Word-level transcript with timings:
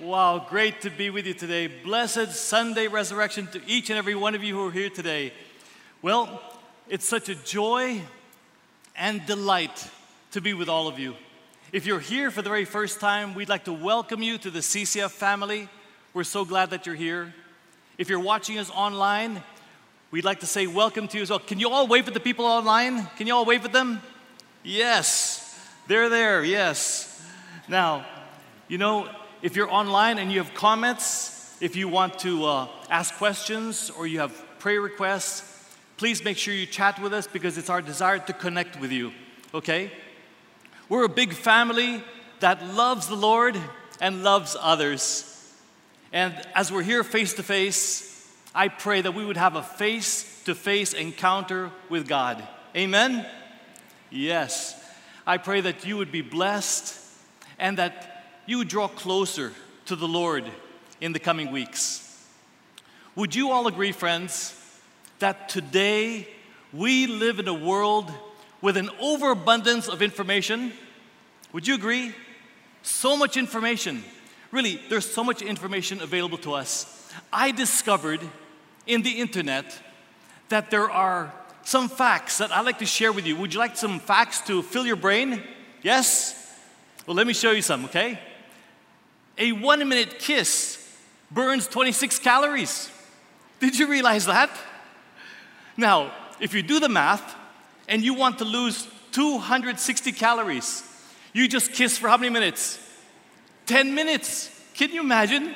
Wow, 0.00 0.46
great 0.48 0.82
to 0.82 0.90
be 0.90 1.10
with 1.10 1.26
you 1.26 1.34
today. 1.34 1.66
Blessed 1.66 2.30
Sunday 2.30 2.86
resurrection 2.86 3.48
to 3.48 3.60
each 3.66 3.90
and 3.90 3.98
every 3.98 4.14
one 4.14 4.36
of 4.36 4.44
you 4.44 4.54
who 4.54 4.68
are 4.68 4.70
here 4.70 4.90
today. 4.90 5.32
Well, 6.02 6.40
it's 6.88 7.08
such 7.08 7.28
a 7.28 7.34
joy 7.34 8.00
and 8.94 9.26
delight 9.26 9.90
to 10.30 10.40
be 10.40 10.54
with 10.54 10.68
all 10.68 10.86
of 10.86 11.00
you. 11.00 11.16
If 11.72 11.84
you're 11.84 11.98
here 11.98 12.30
for 12.30 12.42
the 12.42 12.48
very 12.48 12.64
first 12.64 13.00
time, 13.00 13.34
we'd 13.34 13.48
like 13.48 13.64
to 13.64 13.72
welcome 13.72 14.22
you 14.22 14.38
to 14.38 14.52
the 14.52 14.60
CCF 14.60 15.10
family. 15.10 15.68
We're 16.14 16.22
so 16.22 16.44
glad 16.44 16.70
that 16.70 16.86
you're 16.86 16.94
here. 16.94 17.34
If 17.98 18.08
you're 18.08 18.20
watching 18.20 18.56
us 18.60 18.70
online, 18.70 19.42
we'd 20.12 20.24
like 20.24 20.38
to 20.40 20.46
say 20.46 20.68
welcome 20.68 21.08
to 21.08 21.16
you 21.16 21.24
as 21.24 21.30
well. 21.30 21.40
Can 21.40 21.58
you 21.58 21.70
all 21.70 21.88
wave 21.88 22.06
at 22.06 22.14
the 22.14 22.20
people 22.20 22.44
online? 22.44 23.04
Can 23.16 23.26
you 23.26 23.34
all 23.34 23.44
wave 23.44 23.64
at 23.64 23.72
them? 23.72 24.00
Yes, 24.62 25.60
they're 25.88 26.08
there, 26.08 26.44
yes. 26.44 27.20
Now, 27.66 28.06
you 28.68 28.78
know, 28.78 29.08
if 29.42 29.54
you're 29.56 29.70
online 29.70 30.18
and 30.18 30.32
you 30.32 30.38
have 30.38 30.54
comments, 30.54 31.56
if 31.60 31.76
you 31.76 31.88
want 31.88 32.18
to 32.20 32.44
uh, 32.44 32.68
ask 32.90 33.14
questions 33.14 33.90
or 33.90 34.06
you 34.06 34.20
have 34.20 34.32
prayer 34.58 34.80
requests, 34.80 35.76
please 35.96 36.24
make 36.24 36.36
sure 36.36 36.54
you 36.54 36.66
chat 36.66 37.00
with 37.00 37.12
us 37.12 37.26
because 37.26 37.58
it's 37.58 37.70
our 37.70 37.82
desire 37.82 38.18
to 38.18 38.32
connect 38.32 38.80
with 38.80 38.92
you, 38.92 39.12
okay? 39.54 39.90
We're 40.88 41.04
a 41.04 41.08
big 41.08 41.32
family 41.32 42.02
that 42.40 42.64
loves 42.64 43.08
the 43.08 43.16
Lord 43.16 43.56
and 44.00 44.22
loves 44.22 44.56
others. 44.58 45.24
And 46.12 46.34
as 46.54 46.72
we're 46.72 46.82
here 46.82 47.04
face 47.04 47.34
to 47.34 47.42
face, 47.42 48.26
I 48.54 48.68
pray 48.68 49.02
that 49.02 49.12
we 49.12 49.24
would 49.24 49.36
have 49.36 49.56
a 49.56 49.62
face 49.62 50.42
to 50.44 50.54
face 50.54 50.92
encounter 50.94 51.70
with 51.88 52.08
God. 52.08 52.42
Amen? 52.74 53.26
Yes. 54.10 54.74
I 55.26 55.36
pray 55.36 55.60
that 55.60 55.84
you 55.84 55.96
would 55.96 56.10
be 56.10 56.22
blessed 56.22 56.98
and 57.58 57.78
that 57.78 58.17
you 58.48 58.56
would 58.56 58.68
draw 58.68 58.88
closer 58.88 59.52
to 59.84 59.94
the 59.94 60.08
Lord 60.08 60.42
in 61.02 61.12
the 61.12 61.18
coming 61.18 61.52
weeks. 61.52 62.26
Would 63.14 63.34
you 63.34 63.50
all 63.50 63.66
agree, 63.66 63.92
friends, 63.92 64.54
that 65.18 65.50
today 65.50 66.26
we 66.72 67.06
live 67.06 67.38
in 67.40 67.46
a 67.46 67.52
world 67.52 68.10
with 68.62 68.78
an 68.78 68.88
overabundance 69.00 69.86
of 69.86 70.00
information? 70.00 70.72
Would 71.52 71.66
you 71.66 71.74
agree? 71.74 72.14
So 72.82 73.18
much 73.18 73.36
information. 73.36 74.02
Really, 74.50 74.80
there's 74.88 75.08
so 75.08 75.22
much 75.22 75.42
information 75.42 76.00
available 76.00 76.38
to 76.38 76.54
us. 76.54 77.12
I 77.30 77.50
discovered 77.50 78.20
in 78.86 79.02
the 79.02 79.20
internet 79.20 79.78
that 80.48 80.70
there 80.70 80.90
are 80.90 81.34
some 81.64 81.90
facts 81.90 82.38
that 82.38 82.50
I'd 82.50 82.64
like 82.64 82.78
to 82.78 82.86
share 82.86 83.12
with 83.12 83.26
you. 83.26 83.36
Would 83.36 83.52
you 83.52 83.60
like 83.60 83.76
some 83.76 84.00
facts 84.00 84.40
to 84.46 84.62
fill 84.62 84.86
your 84.86 84.96
brain? 84.96 85.42
Yes? 85.82 86.34
Well, 87.06 87.14
let 87.14 87.26
me 87.26 87.34
show 87.34 87.50
you 87.50 87.60
some, 87.60 87.84
okay? 87.84 88.18
A 89.38 89.52
one 89.52 89.88
minute 89.88 90.18
kiss 90.18 90.84
burns 91.30 91.66
26 91.68 92.18
calories. 92.18 92.90
Did 93.60 93.78
you 93.78 93.86
realize 93.86 94.26
that? 94.26 94.50
Now, 95.76 96.12
if 96.40 96.54
you 96.54 96.62
do 96.62 96.80
the 96.80 96.88
math 96.88 97.36
and 97.88 98.02
you 98.02 98.14
want 98.14 98.38
to 98.38 98.44
lose 98.44 98.88
260 99.12 100.12
calories, 100.12 100.82
you 101.32 101.48
just 101.48 101.72
kiss 101.72 101.96
for 101.96 102.08
how 102.08 102.16
many 102.16 102.30
minutes? 102.30 102.78
10 103.66 103.94
minutes. 103.94 104.50
Can 104.74 104.90
you 104.92 105.00
imagine? 105.00 105.54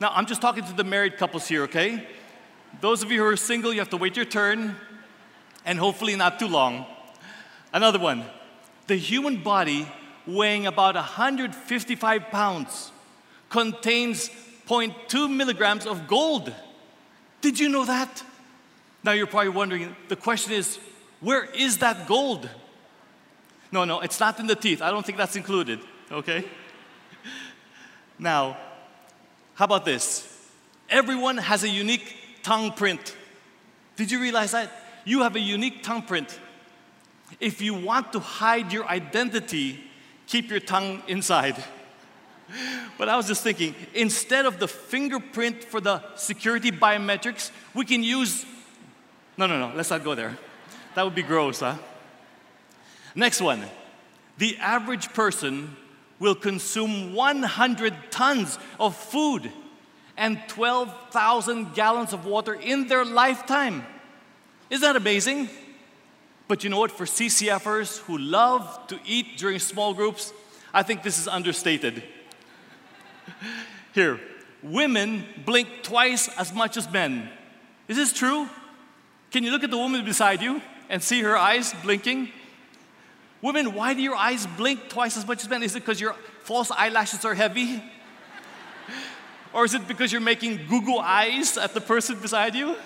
Now, 0.00 0.12
I'm 0.14 0.26
just 0.26 0.40
talking 0.40 0.64
to 0.64 0.72
the 0.72 0.84
married 0.84 1.18
couples 1.18 1.46
here, 1.46 1.64
okay? 1.64 2.06
Those 2.80 3.02
of 3.02 3.10
you 3.10 3.20
who 3.20 3.26
are 3.26 3.36
single, 3.36 3.72
you 3.72 3.80
have 3.80 3.90
to 3.90 3.96
wait 3.96 4.16
your 4.16 4.24
turn 4.24 4.76
and 5.66 5.78
hopefully 5.78 6.16
not 6.16 6.38
too 6.38 6.48
long. 6.48 6.86
Another 7.72 7.98
one 7.98 8.24
the 8.86 8.96
human 8.96 9.42
body 9.42 9.86
weighing 10.26 10.66
about 10.66 10.94
155 10.94 12.30
pounds 12.30 12.92
contains 13.50 14.30
0.2 14.66 15.30
milligrams 15.30 15.84
of 15.84 16.06
gold. 16.06 16.52
Did 17.42 17.58
you 17.58 17.68
know 17.68 17.84
that? 17.84 18.22
Now 19.04 19.12
you're 19.12 19.26
probably 19.26 19.50
wondering 19.50 19.94
the 20.08 20.16
question 20.16 20.54
is, 20.54 20.78
where 21.20 21.44
is 21.44 21.78
that 21.78 22.06
gold? 22.06 22.48
No, 23.72 23.84
no, 23.84 24.00
it's 24.00 24.18
not 24.18 24.40
in 24.40 24.46
the 24.46 24.56
teeth. 24.56 24.80
I 24.80 24.90
don't 24.90 25.04
think 25.04 25.18
that's 25.18 25.36
included, 25.36 25.80
okay? 26.10 26.44
Now, 28.18 28.56
how 29.54 29.64
about 29.66 29.84
this? 29.84 30.26
Everyone 30.88 31.36
has 31.36 31.62
a 31.62 31.68
unique 31.68 32.16
tongue 32.42 32.72
print. 32.72 33.16
Did 33.96 34.10
you 34.10 34.20
realize 34.20 34.52
that? 34.52 34.70
You 35.04 35.22
have 35.22 35.36
a 35.36 35.40
unique 35.40 35.82
tongue 35.82 36.02
print. 36.02 36.38
If 37.38 37.60
you 37.60 37.74
want 37.74 38.12
to 38.12 38.20
hide 38.20 38.72
your 38.72 38.86
identity, 38.86 39.84
keep 40.26 40.50
your 40.50 40.60
tongue 40.60 41.02
inside. 41.06 41.62
But 42.98 43.08
I 43.08 43.16
was 43.16 43.26
just 43.26 43.42
thinking, 43.42 43.74
instead 43.94 44.46
of 44.46 44.58
the 44.58 44.68
fingerprint 44.68 45.64
for 45.64 45.80
the 45.80 46.02
security 46.16 46.70
biometrics, 46.70 47.50
we 47.74 47.84
can 47.84 48.02
use. 48.02 48.44
No, 49.36 49.46
no, 49.46 49.58
no, 49.58 49.74
let's 49.74 49.90
not 49.90 50.04
go 50.04 50.14
there. 50.14 50.36
That 50.94 51.04
would 51.04 51.14
be 51.14 51.22
gross, 51.22 51.60
huh? 51.60 51.76
Next 53.14 53.40
one. 53.40 53.64
The 54.38 54.56
average 54.58 55.12
person 55.12 55.76
will 56.18 56.34
consume 56.34 57.14
100 57.14 57.94
tons 58.10 58.58
of 58.78 58.96
food 58.96 59.50
and 60.16 60.38
12,000 60.48 61.74
gallons 61.74 62.12
of 62.12 62.26
water 62.26 62.54
in 62.54 62.86
their 62.88 63.04
lifetime. 63.04 63.84
Isn't 64.68 64.82
that 64.82 64.96
amazing? 64.96 65.48
But 66.46 66.62
you 66.62 66.70
know 66.70 66.78
what? 66.78 66.90
For 66.90 67.06
CCFers 67.06 67.98
who 68.00 68.18
love 68.18 68.86
to 68.88 68.98
eat 69.06 69.38
during 69.38 69.58
small 69.58 69.94
groups, 69.94 70.32
I 70.74 70.82
think 70.82 71.02
this 71.02 71.18
is 71.18 71.26
understated. 71.26 72.02
Here, 73.94 74.20
women 74.62 75.24
blink 75.44 75.68
twice 75.82 76.28
as 76.36 76.52
much 76.52 76.76
as 76.76 76.90
men. 76.90 77.28
Is 77.88 77.96
this 77.96 78.12
true? 78.12 78.48
Can 79.30 79.44
you 79.44 79.50
look 79.50 79.64
at 79.64 79.70
the 79.70 79.78
woman 79.78 80.04
beside 80.04 80.42
you 80.42 80.60
and 80.88 81.02
see 81.02 81.22
her 81.22 81.36
eyes 81.36 81.74
blinking? 81.82 82.30
Women, 83.42 83.74
why 83.74 83.94
do 83.94 84.02
your 84.02 84.16
eyes 84.16 84.46
blink 84.46 84.88
twice 84.88 85.16
as 85.16 85.26
much 85.26 85.42
as 85.42 85.48
men? 85.48 85.62
Is 85.62 85.74
it 85.74 85.80
because 85.80 86.00
your 86.00 86.14
false 86.42 86.70
eyelashes 86.70 87.24
are 87.24 87.34
heavy? 87.34 87.82
or 89.52 89.64
is 89.64 89.74
it 89.74 89.88
because 89.88 90.12
you're 90.12 90.20
making 90.20 90.66
Google 90.68 90.98
eyes 90.98 91.56
at 91.56 91.72
the 91.72 91.80
person 91.80 92.18
beside 92.18 92.54
you? 92.54 92.76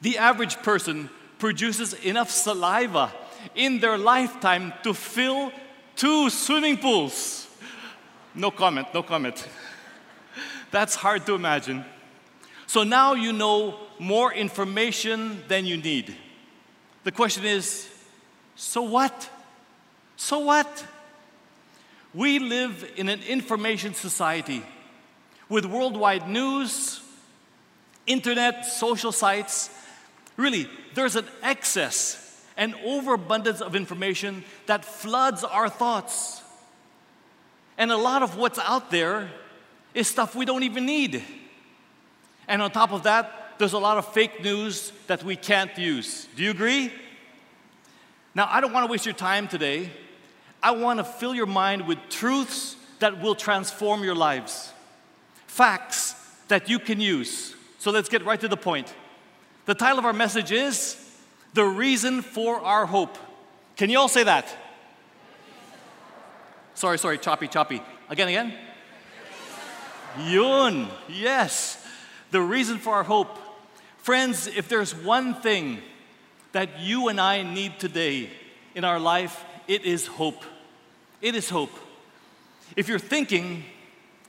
The 0.00 0.18
average 0.18 0.56
person 0.58 1.10
produces 1.38 1.92
enough 1.92 2.30
saliva 2.30 3.12
in 3.54 3.80
their 3.80 3.98
lifetime 3.98 4.72
to 4.84 4.94
fill 4.94 5.52
two 5.96 6.30
swimming 6.30 6.78
pools. 6.78 7.37
No 8.34 8.50
comment, 8.50 8.88
no 8.94 9.02
comment. 9.02 9.46
That's 10.70 10.94
hard 10.94 11.26
to 11.26 11.34
imagine. 11.34 11.84
So 12.66 12.82
now 12.84 13.14
you 13.14 13.32
know 13.32 13.78
more 13.98 14.32
information 14.32 15.42
than 15.48 15.64
you 15.64 15.76
need. 15.76 16.14
The 17.04 17.12
question 17.12 17.44
is 17.44 17.88
so 18.54 18.82
what? 18.82 19.30
So 20.16 20.40
what? 20.40 20.84
We 22.12 22.38
live 22.38 22.90
in 22.96 23.08
an 23.08 23.20
information 23.22 23.94
society 23.94 24.62
with 25.48 25.64
worldwide 25.64 26.28
news, 26.28 27.00
internet, 28.06 28.66
social 28.66 29.12
sites. 29.12 29.70
Really, 30.36 30.68
there's 30.94 31.16
an 31.16 31.26
excess 31.42 32.44
and 32.56 32.74
overabundance 32.84 33.60
of 33.60 33.76
information 33.76 34.44
that 34.66 34.84
floods 34.84 35.44
our 35.44 35.68
thoughts. 35.68 36.42
And 37.78 37.92
a 37.92 37.96
lot 37.96 38.22
of 38.22 38.36
what's 38.36 38.58
out 38.58 38.90
there 38.90 39.30
is 39.94 40.08
stuff 40.08 40.34
we 40.34 40.44
don't 40.44 40.64
even 40.64 40.84
need. 40.84 41.22
And 42.48 42.60
on 42.60 42.72
top 42.72 42.92
of 42.92 43.04
that, 43.04 43.54
there's 43.58 43.72
a 43.72 43.78
lot 43.78 43.98
of 43.98 44.12
fake 44.12 44.42
news 44.42 44.92
that 45.06 45.22
we 45.22 45.36
can't 45.36 45.76
use. 45.78 46.26
Do 46.36 46.42
you 46.42 46.50
agree? 46.50 46.92
Now, 48.34 48.48
I 48.50 48.60
don't 48.60 48.72
want 48.72 48.84
to 48.86 48.90
waste 48.90 49.06
your 49.06 49.14
time 49.14 49.48
today. 49.48 49.90
I 50.62 50.72
want 50.72 50.98
to 50.98 51.04
fill 51.04 51.34
your 51.34 51.46
mind 51.46 51.86
with 51.86 51.98
truths 52.08 52.76
that 52.98 53.22
will 53.22 53.34
transform 53.34 54.02
your 54.02 54.14
lives, 54.14 54.72
facts 55.46 56.14
that 56.48 56.68
you 56.68 56.80
can 56.80 57.00
use. 57.00 57.54
So 57.78 57.92
let's 57.92 58.08
get 58.08 58.24
right 58.24 58.40
to 58.40 58.48
the 58.48 58.56
point. 58.56 58.92
The 59.66 59.74
title 59.74 60.00
of 60.00 60.04
our 60.04 60.12
message 60.12 60.50
is 60.50 60.96
The 61.54 61.64
Reason 61.64 62.22
for 62.22 62.60
Our 62.60 62.86
Hope. 62.86 63.16
Can 63.76 63.88
you 63.88 63.98
all 63.98 64.08
say 64.08 64.24
that? 64.24 64.48
Sorry, 66.78 66.96
sorry, 66.96 67.18
choppy, 67.18 67.48
choppy. 67.48 67.82
Again, 68.08 68.28
again. 68.28 68.54
Yun, 70.28 70.86
yes. 71.08 71.84
The 72.30 72.40
reason 72.40 72.78
for 72.78 72.94
our 72.94 73.02
hope. 73.02 73.36
Friends, 73.96 74.46
if 74.46 74.68
there's 74.68 74.94
one 74.94 75.34
thing 75.34 75.78
that 76.52 76.78
you 76.78 77.08
and 77.08 77.20
I 77.20 77.42
need 77.42 77.80
today 77.80 78.30
in 78.76 78.84
our 78.84 79.00
life, 79.00 79.44
it 79.66 79.84
is 79.84 80.06
hope. 80.06 80.44
It 81.20 81.34
is 81.34 81.50
hope. 81.50 81.72
If 82.76 82.86
you're 82.86 83.00
thinking 83.00 83.64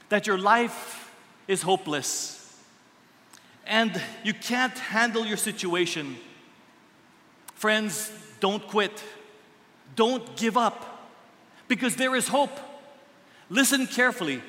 that 0.10 0.26
your 0.26 0.40
life 0.40 1.14
is 1.48 1.62
hopeless 1.62 2.58
and 3.68 4.02
you 4.24 4.34
can't 4.34 4.76
handle 4.76 5.24
your 5.24 5.38
situation, 5.38 6.16
friends, 7.54 8.12
don't 8.40 8.68
quit. 8.68 9.04
Don't 9.96 10.36
give 10.36 10.58
up 10.58 10.99
because 11.70 11.96
there 11.96 12.14
is 12.18 12.28
hope. 12.28 12.52
Listen 13.50 13.88
carefully. 13.88 14.42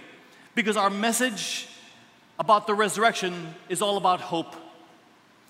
because 0.55 0.77
our 0.77 0.91
message 0.91 1.69
about 2.39 2.67
the 2.67 2.75
resurrection 2.75 3.55
is 3.69 3.83
all 3.83 3.97
about 3.97 4.21
hope. 4.21 4.57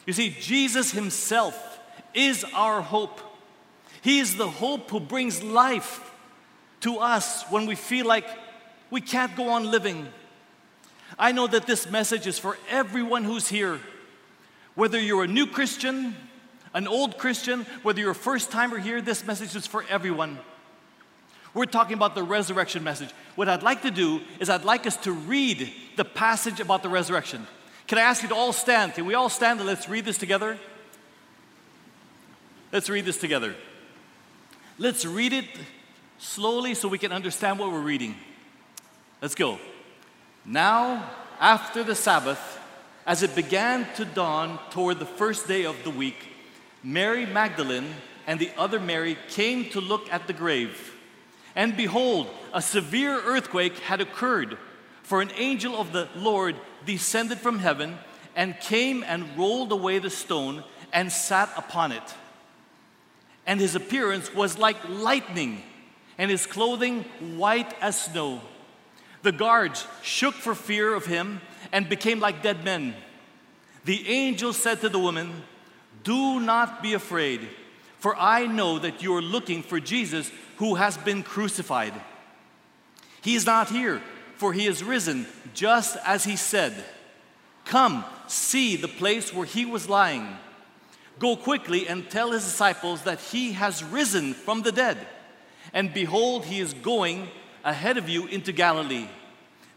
You 0.07 0.13
see, 0.13 0.31
Jesus 0.39 0.91
Himself 0.93 1.81
is 2.15 2.45
our 2.55 2.83
hope. 2.83 3.21
He 4.03 4.19
is 4.19 4.37
the 4.37 4.49
hope 4.49 4.91
who 4.91 5.01
brings 5.01 5.43
life 5.43 6.13
to 6.81 6.99
us 6.99 7.45
when 7.51 7.67
we 7.67 7.75
feel 7.75 8.07
like 8.07 8.27
we 8.91 9.01
can't 9.01 9.35
go 9.37 9.51
on 9.51 9.71
living. 9.71 10.09
I 11.19 11.33
know 11.33 11.47
that 11.47 11.67
this 11.67 11.91
message 11.91 12.27
is 12.27 12.39
for 12.39 12.57
everyone 12.69 13.25
who's 13.25 13.49
here. 13.49 13.81
Whether 14.75 14.99
you're 14.99 15.25
a 15.25 15.29
new 15.29 15.47
Christian, 15.47 16.17
an 16.73 16.87
old 16.87 17.19
Christian, 17.19 17.67
whether 17.83 18.01
you're 18.01 18.13
a 18.13 18.15
first 18.15 18.51
timer 18.51 18.79
here, 18.79 19.01
this 19.01 19.27
message 19.27 19.55
is 19.55 19.67
for 19.67 19.85
everyone. 19.89 20.39
We're 21.53 21.67
talking 21.67 21.95
about 21.95 22.15
the 22.15 22.23
resurrection 22.23 22.85
message. 22.85 23.11
What 23.35 23.49
I'd 23.49 23.63
like 23.63 23.83
to 23.83 23.91
do 23.91 24.21
is 24.39 24.49
I'd 24.49 24.65
like 24.65 24.87
us 24.87 24.97
to 24.99 25.13
read 25.13 25.73
the 25.97 26.05
passage 26.05 26.61
about 26.61 26.83
the 26.83 26.89
resurrection. 26.89 27.47
Can 27.87 27.99
I 27.99 28.03
ask 28.03 28.23
you 28.23 28.29
to 28.29 28.35
all 28.37 28.53
stand? 28.53 28.95
Can 28.95 29.05
we 29.05 29.15
all 29.15 29.29
stand 29.29 29.59
and 29.59 29.67
let's 29.67 29.89
read 29.89 30.05
this 30.05 30.17
together? 30.17 30.59
Let's 32.73 32.89
read 32.89 33.05
this 33.05 33.19
together. 33.19 33.57
Let's 34.79 35.05
read 35.05 35.33
it 35.33 35.47
slowly 36.19 36.75
so 36.75 36.87
we 36.87 36.99
can 36.99 37.11
understand 37.11 37.59
what 37.59 37.73
we're 37.73 37.81
reading. 37.81 38.15
Let's 39.21 39.35
go. 39.35 39.59
Now, 40.45 41.11
after 41.41 41.83
the 41.83 41.97
Sabbath, 41.97 42.61
as 43.07 43.25
it 43.25 43.35
began 43.35 43.87
to 43.97 44.05
dawn 44.05 44.61
toward 44.71 45.01
the 45.01 45.07
first 45.07 45.49
day 45.49 45.65
of 45.65 45.83
the 45.83 45.91
week, 45.91 46.29
Mary 46.85 47.27
Magdalene 47.27 47.93
and 48.27 48.39
the 48.39 48.51
other 48.57 48.79
Mary 48.79 49.19
came 49.29 49.69
to 49.71 49.81
look 49.81 50.11
at 50.13 50.29
the 50.29 50.33
grave. 50.33 50.95
And 51.55 51.77
behold, 51.77 52.29
a 52.53 52.63
severe 52.63 53.21
earthquake 53.21 53.79
had 53.81 54.01
occurred, 54.01 54.57
for 55.03 55.21
an 55.21 55.33
angel 55.37 55.79
of 55.81 55.93
the 55.93 56.09
Lord 56.15 56.57
descended 56.87 57.39
from 57.39 57.59
heaven 57.59 57.99
and 58.37 58.59
came 58.61 59.03
and 59.03 59.37
rolled 59.37 59.73
away 59.73 59.99
the 59.99 60.11
stone 60.11 60.63
and 60.93 61.11
sat 61.11 61.51
upon 61.57 61.93
it. 61.93 62.15
And 63.47 63.61
his 63.61 63.75
appearance 63.75 64.33
was 64.35 64.59
like 64.59 64.77
lightning, 64.89 65.63
and 66.19 66.31
his 66.31 66.47
clothing 66.47 67.05
white 67.37 67.75
as 67.81 68.05
snow. 68.05 68.41
The 69.23 69.33
guards 69.33 69.87
shook 70.03 70.35
for 70.35 70.55
fear 70.55 70.95
of 70.95 71.07
him 71.07 71.41
and 71.73 71.89
became 71.89 72.21
like 72.21 72.43
dead 72.43 72.65
men. 72.65 72.95
The 73.85 74.09
angel 74.09 74.53
said 74.53 74.81
to 74.81 74.89
the 74.89 74.99
woman, 74.99 75.43
Do 76.05 76.41
not 76.41 76.83
be 76.83 76.95
afraid, 76.95 77.49
for 77.99 78.17
I 78.17 78.47
know 78.47 78.79
that 78.79 79.03
you 79.03 79.15
are 79.15 79.23
looking 79.23 79.63
for 79.63 79.81
Jesus 79.81 80.31
who 80.61 80.75
has 80.75 80.99
been 80.99 81.23
crucified. 81.23 81.95
He 83.23 83.35
is 83.35 83.47
not 83.47 83.71
here, 83.71 84.03
for 84.37 84.53
he 84.53 84.67
is 84.67 84.85
risen, 84.85 85.27
just 85.55 85.97
as 86.05 86.25
he 86.25 86.37
said. 86.37 86.85
Come, 87.65 88.05
see 88.27 88.77
the 88.77 88.87
place 88.87 89.33
where 89.33 89.47
he 89.47 89.65
was 89.65 89.89
lying. 89.89 90.37
Go 91.19 91.35
quickly 91.35 91.89
and 91.89 92.11
tell 92.11 92.33
his 92.33 92.45
disciples 92.45 93.05
that 93.05 93.21
he 93.21 93.53
has 93.53 93.83
risen 93.83 94.35
from 94.35 94.61
the 94.61 94.71
dead. 94.71 94.99
And 95.73 95.95
behold, 95.95 96.45
he 96.45 96.61
is 96.61 96.75
going 96.75 97.29
ahead 97.65 97.97
of 97.97 98.11
you 98.11 98.27
into 98.27 98.53
Galilee. 98.53 99.09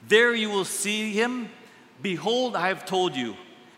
There 0.10 0.36
you 0.36 0.50
will 0.50 0.66
see 0.66 1.14
him. 1.14 1.48
Behold, 2.02 2.58
I 2.58 2.68
have 2.68 2.86
told 2.86 3.16
you. 3.16 3.38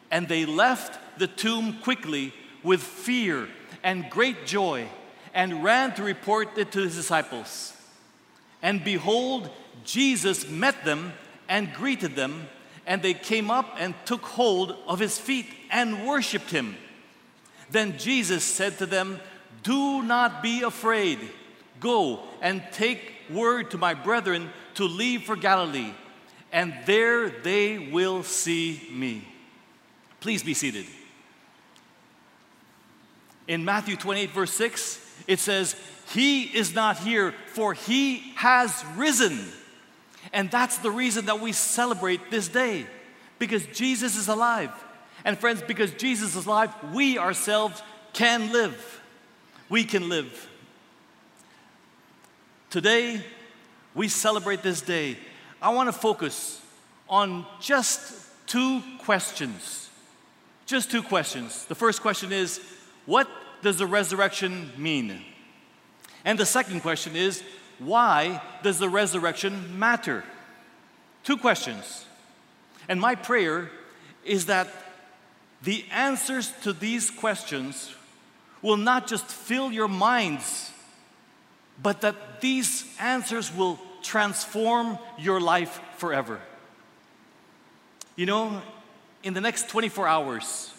And 0.09 0.27
they 0.27 0.47
left 0.47 1.19
the 1.19 1.27
tomb 1.27 1.77
quickly 1.83 2.33
with 2.63 2.81
fear 2.81 3.47
and 3.83 4.09
great 4.09 4.47
joy 4.47 4.87
and 5.35 5.63
ran 5.63 5.93
to 5.93 6.03
report 6.03 6.57
it 6.57 6.71
to 6.71 6.79
his 6.79 6.95
disciples. 6.95 7.73
And 8.63 8.83
behold, 8.83 9.49
Jesus 9.83 10.49
met 10.49 10.85
them 10.85 11.13
and 11.49 11.71
greeted 11.73 12.15
them, 12.15 12.47
and 12.87 13.01
they 13.01 13.13
came 13.13 13.51
up 13.51 13.75
and 13.77 13.93
took 14.05 14.21
hold 14.21 14.77
of 14.87 14.97
his 14.97 15.19
feet 15.19 15.45
and 15.69 16.07
worshiped 16.07 16.49
him. 16.49 16.77
Then 17.69 17.97
Jesus 17.97 18.43
said 18.45 18.77
to 18.77 18.85
them, 18.85 19.19
Do 19.61 20.01
not 20.01 20.41
be 20.41 20.61
afraid. 20.61 21.19
Go 21.81 22.21
and 22.41 22.63
take 22.71 23.11
word 23.29 23.71
to 23.71 23.77
my 23.77 23.93
brethren 23.93 24.49
to 24.75 24.85
leave 24.85 25.23
for 25.23 25.35
Galilee, 25.35 25.91
and 26.51 26.73
there 26.85 27.29
they 27.29 27.77
will 27.77 28.23
see 28.23 28.87
me. 28.91 29.27
Please 30.21 30.43
be 30.43 30.53
seated. 30.53 30.85
In 33.47 33.65
Matthew 33.65 33.95
28, 33.95 34.31
verse 34.31 34.53
6, 34.53 35.04
it 35.27 35.39
says, 35.39 35.75
He 36.13 36.43
is 36.43 36.73
not 36.73 36.99
here, 36.99 37.33
for 37.47 37.73
He 37.73 38.33
has 38.35 38.83
risen. 38.95 39.39
And 40.33 40.51
that's 40.51 40.77
the 40.79 40.91
reason 40.91 41.25
that 41.25 41.39
we 41.39 41.51
celebrate 41.51 42.31
this 42.31 42.47
day, 42.47 42.85
because 43.39 43.65
Jesus 43.67 44.17
is 44.17 44.27
alive. 44.27 44.71
And 45.23 45.37
friends, 45.37 45.61
because 45.61 45.91
Jesus 45.91 46.35
is 46.35 46.45
alive, 46.45 46.71
we 46.93 47.17
ourselves 47.17 47.81
can 48.13 48.51
live. 48.51 49.01
We 49.69 49.83
can 49.83 50.09
live. 50.09 50.49
Today, 52.69 53.23
we 53.93 54.07
celebrate 54.07 54.61
this 54.61 54.81
day. 54.81 55.17
I 55.61 55.69
want 55.69 55.87
to 55.87 55.93
focus 55.93 56.61
on 57.09 57.45
just 57.59 58.29
two 58.47 58.81
questions. 58.99 59.89
Just 60.65 60.91
two 60.91 61.01
questions. 61.01 61.65
The 61.65 61.75
first 61.75 62.01
question 62.01 62.31
is 62.31 62.59
What 63.05 63.27
does 63.61 63.77
the 63.77 63.87
resurrection 63.87 64.71
mean? 64.77 65.21
And 66.23 66.39
the 66.39 66.45
second 66.45 66.81
question 66.81 67.15
is 67.15 67.43
Why 67.79 68.41
does 68.63 68.79
the 68.79 68.89
resurrection 68.89 69.77
matter? 69.77 70.23
Two 71.23 71.37
questions. 71.37 72.05
And 72.87 72.99
my 73.01 73.15
prayer 73.15 73.71
is 74.23 74.45
that 74.45 74.67
the 75.63 75.85
answers 75.91 76.51
to 76.63 76.73
these 76.73 77.09
questions 77.09 77.93
will 78.61 78.77
not 78.77 79.07
just 79.07 79.25
fill 79.25 79.71
your 79.71 79.87
minds, 79.87 80.71
but 81.81 82.01
that 82.01 82.41
these 82.41 82.85
answers 82.99 83.53
will 83.55 83.79
transform 84.01 84.97
your 85.17 85.41
life 85.41 85.79
forever. 85.97 86.39
You 88.15 88.27
know, 88.27 88.61
in 89.23 89.33
the 89.33 89.41
next 89.41 89.69
24 89.69 90.07
hours, 90.07 90.73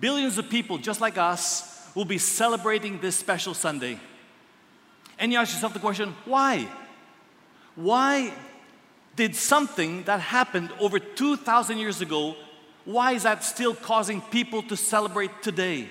billions 0.00 0.38
of 0.38 0.50
people 0.50 0.78
just 0.78 1.00
like 1.00 1.16
us 1.16 1.75
will 1.96 2.04
be 2.04 2.18
celebrating 2.18 3.00
this 3.00 3.16
special 3.16 3.54
Sunday. 3.54 3.98
And 5.18 5.32
you 5.32 5.38
ask 5.38 5.52
yourself 5.52 5.72
the 5.72 5.80
question 5.80 6.14
why? 6.26 6.68
Why 7.74 8.32
did 9.16 9.34
something 9.34 10.04
that 10.04 10.20
happened 10.20 10.70
over 10.78 11.00
2,000 11.00 11.78
years 11.78 12.00
ago 12.00 12.36
why 12.86 13.12
is 13.12 13.24
that 13.24 13.42
still 13.42 13.74
causing 13.74 14.20
people 14.20 14.62
to 14.62 14.76
celebrate 14.76 15.42
today? 15.42 15.88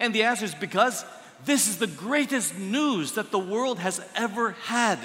And 0.00 0.14
the 0.14 0.22
answer 0.22 0.44
is 0.44 0.54
because 0.54 1.04
this 1.44 1.68
is 1.68 1.78
the 1.78 1.88
greatest 1.88 2.56
news 2.56 3.12
that 3.12 3.32
the 3.32 3.38
world 3.38 3.80
has 3.80 4.00
ever 4.14 4.52
had. 4.64 4.98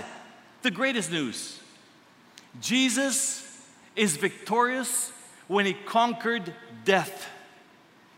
The 0.62 0.70
greatest 0.70 1.12
news. 1.12 1.60
Jesus 2.62 3.60
is 3.96 4.18
victorious 4.18 5.12
when 5.48 5.66
he 5.66 5.74
conquered 5.74 6.54
death. 6.86 7.28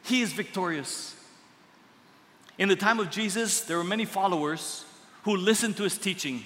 He 0.03 0.21
is 0.21 0.33
victorious. 0.33 1.14
In 2.57 2.69
the 2.69 2.75
time 2.75 2.99
of 2.99 3.09
Jesus, 3.09 3.61
there 3.61 3.77
were 3.77 3.83
many 3.83 4.05
followers 4.05 4.85
who 5.23 5.35
listened 5.35 5.77
to 5.77 5.83
his 5.83 5.97
teaching. 5.97 6.43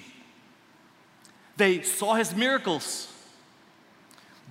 They 1.56 1.82
saw 1.82 2.14
his 2.14 2.34
miracles 2.34 3.10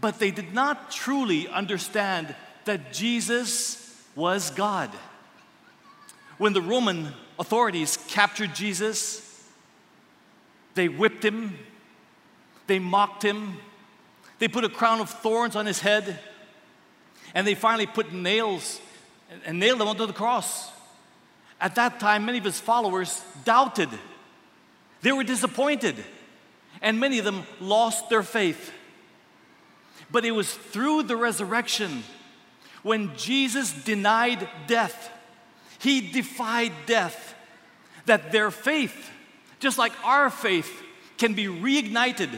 but 0.01 0.19
they 0.19 0.31
did 0.31 0.53
not 0.53 0.91
truly 0.91 1.47
understand 1.47 2.35
that 2.65 2.93
Jesus 2.93 3.95
was 4.15 4.51
God. 4.51 4.89
When 6.37 6.53
the 6.53 6.61
Roman 6.61 7.13
authorities 7.37 7.97
captured 8.07 8.55
Jesus, 8.55 9.25
they 10.75 10.87
whipped 10.87 11.23
him, 11.23 11.57
they 12.67 12.79
mocked 12.79 13.23
him, 13.23 13.57
they 14.37 14.47
put 14.47 14.63
a 14.63 14.69
crown 14.69 15.01
of 15.01 15.09
thorns 15.09 15.55
on 15.55 15.65
his 15.65 15.81
head, 15.81 16.19
and 17.33 17.45
they 17.45 17.55
finally 17.55 17.87
put 17.87 18.13
nails 18.13 18.79
and 19.45 19.59
nailed 19.59 19.81
him 19.81 19.87
onto 19.87 20.05
the 20.05 20.13
cross. 20.13 20.71
At 21.61 21.75
that 21.75 21.99
time, 21.99 22.25
many 22.25 22.37
of 22.37 22.43
his 22.43 22.59
followers 22.59 23.21
doubted. 23.43 23.89
They 25.01 25.11
were 25.11 25.23
disappointed, 25.23 26.03
and 26.81 26.99
many 26.99 27.19
of 27.19 27.25
them 27.25 27.43
lost 27.59 28.09
their 28.09 28.23
faith. 28.23 28.71
But 30.11 30.25
it 30.25 30.31
was 30.31 30.53
through 30.53 31.03
the 31.03 31.15
resurrection 31.17 32.03
when 32.83 33.15
Jesus 33.17 33.73
denied 33.73 34.47
death, 34.67 35.11
he 35.79 36.11
defied 36.11 36.71
death, 36.85 37.35
that 38.05 38.31
their 38.31 38.51
faith, 38.51 39.11
just 39.59 39.77
like 39.77 39.93
our 40.03 40.29
faith, 40.29 40.71
can 41.17 41.33
be 41.33 41.45
reignited 41.45 42.29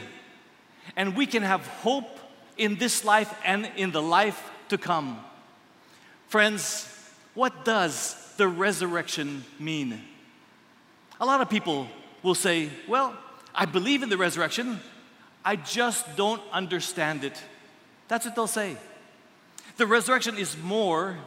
and 0.96 1.16
we 1.16 1.26
can 1.26 1.42
have 1.42 1.66
hope 1.66 2.18
in 2.56 2.76
this 2.76 3.04
life 3.04 3.32
and 3.44 3.70
in 3.76 3.92
the 3.92 4.02
life 4.02 4.50
to 4.68 4.78
come. 4.78 5.18
Friends, 6.28 6.88
what 7.34 7.64
does 7.64 8.16
the 8.42 8.48
resurrection 8.48 9.44
mean? 9.60 10.02
A 11.20 11.24
lot 11.24 11.40
of 11.40 11.48
people 11.48 11.86
will 12.24 12.34
say, 12.34 12.70
Well, 12.88 13.16
I 13.54 13.66
believe 13.66 14.02
in 14.02 14.08
the 14.08 14.16
resurrection. 14.16 14.80
I 15.44 15.54
just 15.54 16.16
don't 16.16 16.42
understand 16.52 17.22
it. 17.22 17.40
That's 18.08 18.26
what 18.26 18.34
they'll 18.34 18.48
say. 18.48 18.76
The 19.76 19.86
resurrection 19.86 20.38
is 20.38 20.56
more 20.56 21.18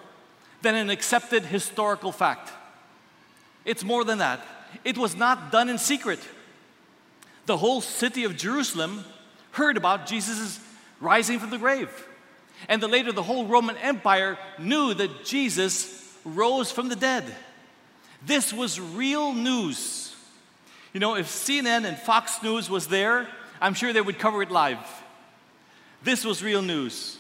than 0.62 0.76
an 0.76 0.90
accepted 0.90 1.46
historical 1.46 2.12
fact. 2.12 2.52
It's 3.64 3.86
more 3.86 4.04
than 4.04 4.18
that. 4.18 4.46
It 4.84 4.98
was 4.98 5.16
not 5.16 5.54
done 5.54 5.70
in 5.70 5.78
secret. 5.78 6.20
The 7.46 7.56
whole 7.56 7.80
city 7.80 8.26
of 8.26 8.36
Jerusalem 8.36 9.06
heard 9.52 9.78
about 9.78 10.06
Jesus' 10.06 10.60
rising 11.00 11.40
from 11.40 11.52
the 11.52 11.58
grave. 11.58 11.90
And 12.68 12.84
later, 12.84 13.14
the 13.14 13.24
whole 13.24 13.46
Roman 13.46 13.78
Empire 13.78 14.38
knew 14.60 14.94
that 14.94 15.24
Jesus 15.24 16.05
rose 16.26 16.72
from 16.72 16.90
the 16.90 16.96
dead. 16.96 17.24
This 18.26 18.52
was 18.52 18.80
real 18.80 19.34
news. 19.34 20.16
You 20.94 21.00
know, 21.00 21.16
if 21.16 21.28
CNN 21.28 21.86
and 21.86 21.98
Fox 21.98 22.42
News 22.42 22.70
was 22.70 22.88
there, 22.88 23.28
I'm 23.62 23.74
sure 23.74 23.94
they 23.94 24.02
would 24.02 24.20
cover 24.20 24.42
it 24.42 24.52
live. 24.52 24.80
This 26.04 26.26
was 26.26 26.44
real 26.44 26.62
news. 26.62 27.18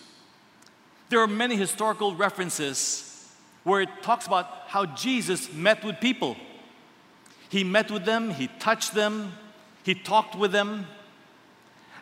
There 1.09 1.19
are 1.19 1.27
many 1.27 1.55
historical 1.55 2.15
references 2.15 3.31
where 3.63 3.81
it 3.81 3.89
talks 4.01 4.27
about 4.27 4.47
how 4.67 4.85
Jesus 4.85 5.51
met 5.53 5.83
with 5.83 5.99
people. 5.99 6.35
He 7.49 7.63
met 7.63 7.91
with 7.91 8.05
them, 8.05 8.31
he 8.31 8.47
touched 8.59 8.93
them, 8.93 9.33
he 9.83 9.93
talked 9.93 10.35
with 10.35 10.51
them. 10.51 10.87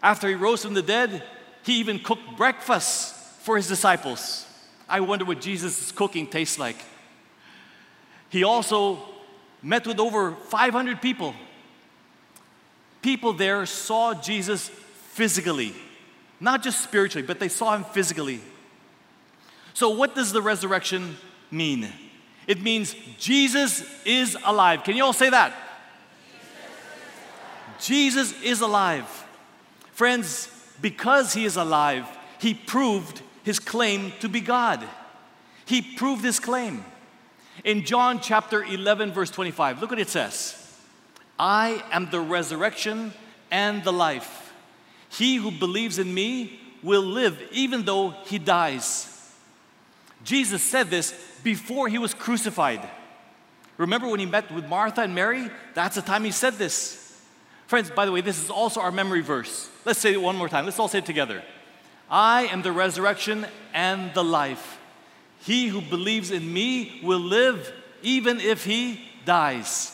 After 0.01 0.27
he 0.27 0.35
rose 0.35 0.63
from 0.63 0.73
the 0.73 0.81
dead, 0.81 1.23
he 1.63 1.79
even 1.79 1.99
cooked 1.99 2.37
breakfast 2.37 3.15
for 3.41 3.57
his 3.57 3.67
disciples. 3.67 4.45
I 4.87 4.99
wonder 4.99 5.25
what 5.25 5.41
Jesus' 5.41 5.91
cooking 5.91 6.27
tastes 6.27 6.59
like. 6.59 6.77
He 8.33 8.43
also 8.43 8.97
met 9.61 9.85
with 9.85 9.99
over 9.99 10.31
500 10.31 10.99
people. 10.99 11.35
People 13.03 13.31
there 13.31 13.63
saw 13.67 14.15
Jesus 14.15 14.69
physically, 14.69 15.75
not 16.39 16.63
just 16.63 16.81
spiritually, 16.81 17.23
but 17.27 17.39
they 17.39 17.47
saw 17.47 17.75
him 17.75 17.83
physically. 17.83 18.41
So, 19.75 19.89
what 19.89 20.15
does 20.15 20.31
the 20.31 20.41
resurrection 20.41 21.15
mean? 21.51 21.87
It 22.47 22.59
means 22.59 22.95
Jesus 23.19 23.83
is 24.03 24.35
alive. 24.43 24.83
Can 24.83 24.95
you 24.95 25.05
all 25.05 25.13
say 25.13 25.29
that? 25.29 25.53
Jesus 27.79 28.33
is 28.41 28.61
alive. 28.61 29.05
Friends, 29.91 30.49
because 30.81 31.35
he 31.35 31.45
is 31.45 31.55
alive, 31.55 32.07
he 32.39 32.55
proved 32.55 33.21
his 33.43 33.59
claim 33.59 34.11
to 34.21 34.27
be 34.27 34.41
God. 34.41 34.83
He 35.65 35.83
proved 35.83 36.23
his 36.23 36.39
claim. 36.39 36.83
In 37.63 37.85
John 37.85 38.19
chapter 38.19 38.63
11, 38.63 39.11
verse 39.11 39.29
25, 39.29 39.81
look 39.81 39.91
what 39.91 39.99
it 39.99 40.09
says 40.09 40.59
I 41.39 41.83
am 41.91 42.09
the 42.09 42.19
resurrection 42.19 43.13
and 43.51 43.83
the 43.83 43.93
life. 43.93 44.53
He 45.09 45.35
who 45.35 45.51
believes 45.51 45.99
in 45.99 46.13
me 46.13 46.59
will 46.81 47.03
live 47.03 47.41
even 47.51 47.83
though 47.83 48.11
he 48.25 48.39
dies. 48.39 49.09
Jesus 50.23 50.63
said 50.63 50.89
this 50.89 51.13
before 51.43 51.87
he 51.87 51.97
was 51.97 52.13
crucified. 52.13 52.87
Remember 53.77 54.07
when 54.07 54.19
he 54.19 54.25
met 54.25 54.51
with 54.51 54.67
Martha 54.67 55.01
and 55.01 55.15
Mary? 55.15 55.49
That's 55.73 55.95
the 55.95 56.01
time 56.01 56.23
he 56.23 56.31
said 56.31 56.53
this. 56.53 56.99
Friends, 57.67 57.89
by 57.89 58.05
the 58.05 58.11
way, 58.11 58.21
this 58.21 58.41
is 58.41 58.49
also 58.49 58.81
our 58.81 58.91
memory 58.91 59.21
verse. 59.21 59.69
Let's 59.85 59.99
say 59.99 60.13
it 60.13 60.21
one 60.21 60.35
more 60.35 60.49
time. 60.49 60.65
Let's 60.65 60.79
all 60.79 60.87
say 60.87 60.99
it 60.99 61.05
together. 61.05 61.43
I 62.09 62.43
am 62.45 62.61
the 62.61 62.71
resurrection 62.71 63.45
and 63.73 64.13
the 64.13 64.23
life. 64.23 64.79
He 65.43 65.67
who 65.67 65.81
believes 65.81 66.31
in 66.31 66.53
me 66.53 67.01
will 67.03 67.19
live 67.19 67.73
even 68.01 68.39
if 68.39 68.63
he 68.63 69.01
dies. 69.25 69.91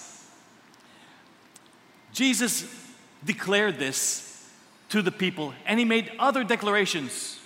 Jesus 2.14 2.72
declared 3.26 3.80
this 3.80 4.48
to 4.90 5.02
the 5.02 5.12
people 5.12 5.54
and 5.66 5.80
he 5.80 5.86
made 5.86 6.12
other 6.20 6.44
declarations. 6.44 7.40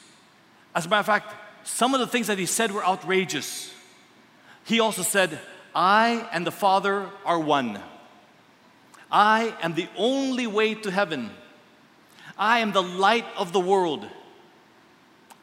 As 0.75 0.85
a 0.85 0.89
matter 0.89 0.99
of 0.99 1.05
fact, 1.05 1.33
some 1.63 1.93
of 1.93 2.01
the 2.01 2.07
things 2.07 2.27
that 2.27 2.37
he 2.37 2.45
said 2.45 2.71
were 2.71 2.85
outrageous. 2.85 3.73
He 4.65 4.81
also 4.81 5.01
said, 5.01 5.39
I 5.73 6.27
and 6.33 6.45
the 6.45 6.51
Father 6.51 7.09
are 7.25 7.39
one. 7.39 7.79
I 9.09 9.55
am 9.61 9.75
the 9.75 9.87
only 9.95 10.45
way 10.45 10.75
to 10.75 10.91
heaven. 10.91 11.29
I 12.37 12.59
am 12.59 12.73
the 12.73 12.83
light 12.83 13.25
of 13.37 13.53
the 13.53 13.59
world. 13.61 14.07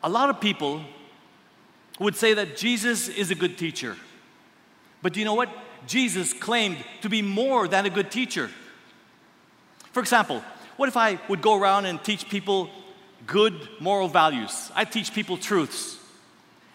A 0.02 0.10
lot 0.10 0.28
of 0.28 0.40
people 0.40 0.82
would 2.00 2.16
say 2.16 2.34
that 2.34 2.56
Jesus 2.56 3.08
is 3.08 3.30
a 3.30 3.34
good 3.34 3.56
teacher. 3.56 3.96
But 5.02 5.12
do 5.12 5.20
you 5.20 5.26
know 5.26 5.34
what? 5.34 5.50
Jesus 5.86 6.32
claimed 6.32 6.78
to 7.02 7.08
be 7.08 7.22
more 7.22 7.68
than 7.68 7.86
a 7.86 7.90
good 7.90 8.10
teacher. 8.10 8.50
For 9.92 10.00
example, 10.00 10.42
what 10.76 10.88
if 10.88 10.96
I 10.96 11.20
would 11.28 11.42
go 11.42 11.58
around 11.58 11.86
and 11.86 12.02
teach 12.02 12.28
people 12.28 12.70
good 13.26 13.68
moral 13.80 14.08
values? 14.08 14.70
I 14.74 14.84
teach 14.84 15.12
people 15.12 15.36
truths. 15.36 15.98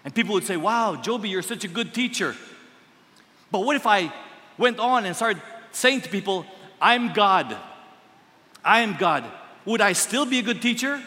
And 0.04 0.14
people 0.14 0.34
would 0.36 0.46
say, 0.46 0.58
Wow, 0.58 0.96
Joby, 0.96 1.30
you're 1.30 1.42
such 1.42 1.64
a 1.64 1.68
good 1.68 1.94
teacher. 1.94 2.36
But 3.52 3.62
what 3.62 3.76
if 3.76 3.88
I 3.88 4.14
went 4.58 4.80
on 4.80 5.06
and 5.06 5.16
started 5.16 5.42
saying 5.72 6.02
to 6.02 6.10
people, 6.10 6.46
I'm 6.80 7.14
God? 7.14 7.58
I 8.64 8.82
am 8.82 8.96
God. 8.98 9.26
Would 9.66 9.82
I 9.82 9.94
still 9.94 10.26
be 10.26 10.40
a 10.40 10.44
good 10.44 10.62
teacher? 10.62 11.02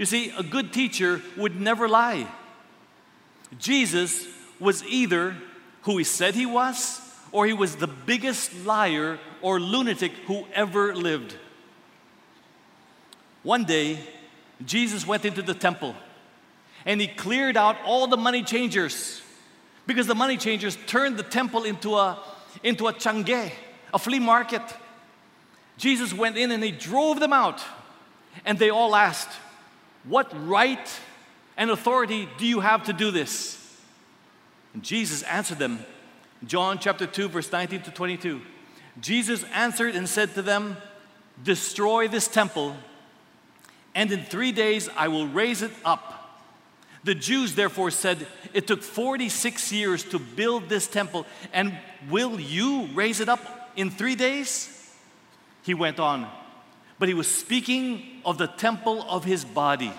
You 0.00 0.06
see, 0.06 0.32
a 0.34 0.42
good 0.42 0.72
teacher 0.72 1.20
would 1.36 1.60
never 1.60 1.86
lie. 1.86 2.26
Jesus 3.58 4.26
was 4.58 4.82
either 4.84 5.36
who 5.82 5.98
he 5.98 6.04
said 6.04 6.34
he 6.34 6.46
was, 6.46 7.02
or 7.32 7.44
he 7.44 7.52
was 7.52 7.76
the 7.76 7.86
biggest 7.86 8.64
liar 8.64 9.18
or 9.42 9.60
lunatic 9.60 10.12
who 10.26 10.46
ever 10.54 10.94
lived. 10.94 11.36
One 13.42 13.64
day, 13.64 14.00
Jesus 14.64 15.06
went 15.06 15.26
into 15.26 15.42
the 15.42 15.52
temple 15.52 15.94
and 16.86 16.98
he 16.98 17.06
cleared 17.06 17.58
out 17.58 17.76
all 17.84 18.06
the 18.06 18.16
money 18.16 18.42
changers 18.42 19.20
because 19.86 20.06
the 20.06 20.14
money 20.14 20.38
changers 20.38 20.78
turned 20.86 21.18
the 21.18 21.22
temple 21.22 21.64
into 21.64 21.96
a, 21.96 22.18
into 22.62 22.86
a 22.86 22.94
change, 22.94 23.52
a 23.92 23.98
flea 23.98 24.18
market. 24.18 24.62
Jesus 25.76 26.14
went 26.14 26.38
in 26.38 26.52
and 26.52 26.64
he 26.64 26.70
drove 26.70 27.20
them 27.20 27.34
out, 27.34 27.62
and 28.46 28.58
they 28.58 28.70
all 28.70 28.96
asked, 28.96 29.28
What 30.04 30.32
right 30.46 31.00
and 31.56 31.70
authority 31.70 32.28
do 32.38 32.46
you 32.46 32.60
have 32.60 32.84
to 32.84 32.92
do 32.92 33.10
this? 33.10 33.56
And 34.74 34.82
Jesus 34.82 35.22
answered 35.24 35.58
them, 35.58 35.80
John 36.46 36.78
chapter 36.78 37.06
2, 37.06 37.28
verse 37.28 37.52
19 37.52 37.82
to 37.82 37.90
22. 37.90 38.40
Jesus 39.00 39.44
answered 39.52 39.94
and 39.94 40.08
said 40.08 40.34
to 40.34 40.42
them, 40.42 40.76
Destroy 41.42 42.08
this 42.08 42.28
temple, 42.28 42.76
and 43.94 44.10
in 44.12 44.24
three 44.24 44.52
days 44.52 44.88
I 44.96 45.08
will 45.08 45.26
raise 45.26 45.62
it 45.62 45.72
up. 45.84 46.20
The 47.04 47.14
Jews 47.14 47.54
therefore 47.54 47.90
said, 47.90 48.26
It 48.52 48.66
took 48.66 48.82
46 48.82 49.72
years 49.72 50.04
to 50.04 50.18
build 50.18 50.68
this 50.68 50.86
temple, 50.86 51.26
and 51.52 51.76
will 52.10 52.38
you 52.38 52.88
raise 52.94 53.20
it 53.20 53.28
up 53.28 53.70
in 53.76 53.90
three 53.90 54.14
days? 54.14 54.94
He 55.62 55.74
went 55.74 55.98
on, 55.98 56.28
but 57.00 57.08
he 57.08 57.14
was 57.14 57.26
speaking 57.26 58.20
of 58.24 58.38
the 58.38 58.46
temple 58.46 59.02
of 59.08 59.24
his 59.24 59.44
body. 59.44 59.92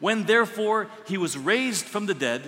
When 0.00 0.24
therefore 0.24 0.90
he 1.06 1.16
was 1.16 1.38
raised 1.38 1.86
from 1.86 2.06
the 2.06 2.14
dead, 2.14 2.42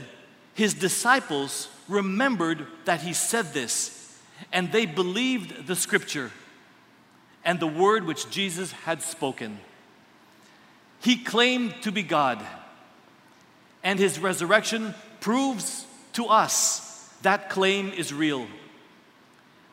his 0.52 0.74
disciples 0.74 1.68
remembered 1.88 2.66
that 2.84 3.00
he 3.00 3.12
said 3.12 3.54
this, 3.54 4.20
and 4.52 4.70
they 4.70 4.84
believed 4.84 5.66
the 5.66 5.76
scripture 5.76 6.32
and 7.44 7.58
the 7.58 7.66
word 7.66 8.04
which 8.04 8.28
Jesus 8.30 8.72
had 8.72 9.00
spoken. 9.00 9.58
He 11.00 11.16
claimed 11.16 11.74
to 11.82 11.92
be 11.92 12.02
God 12.02 12.44
and 13.82 13.98
his 13.98 14.18
resurrection 14.18 14.94
proves 15.20 15.86
to 16.14 16.26
us 16.26 17.08
that 17.22 17.50
claim 17.50 17.90
is 17.90 18.12
real. 18.12 18.46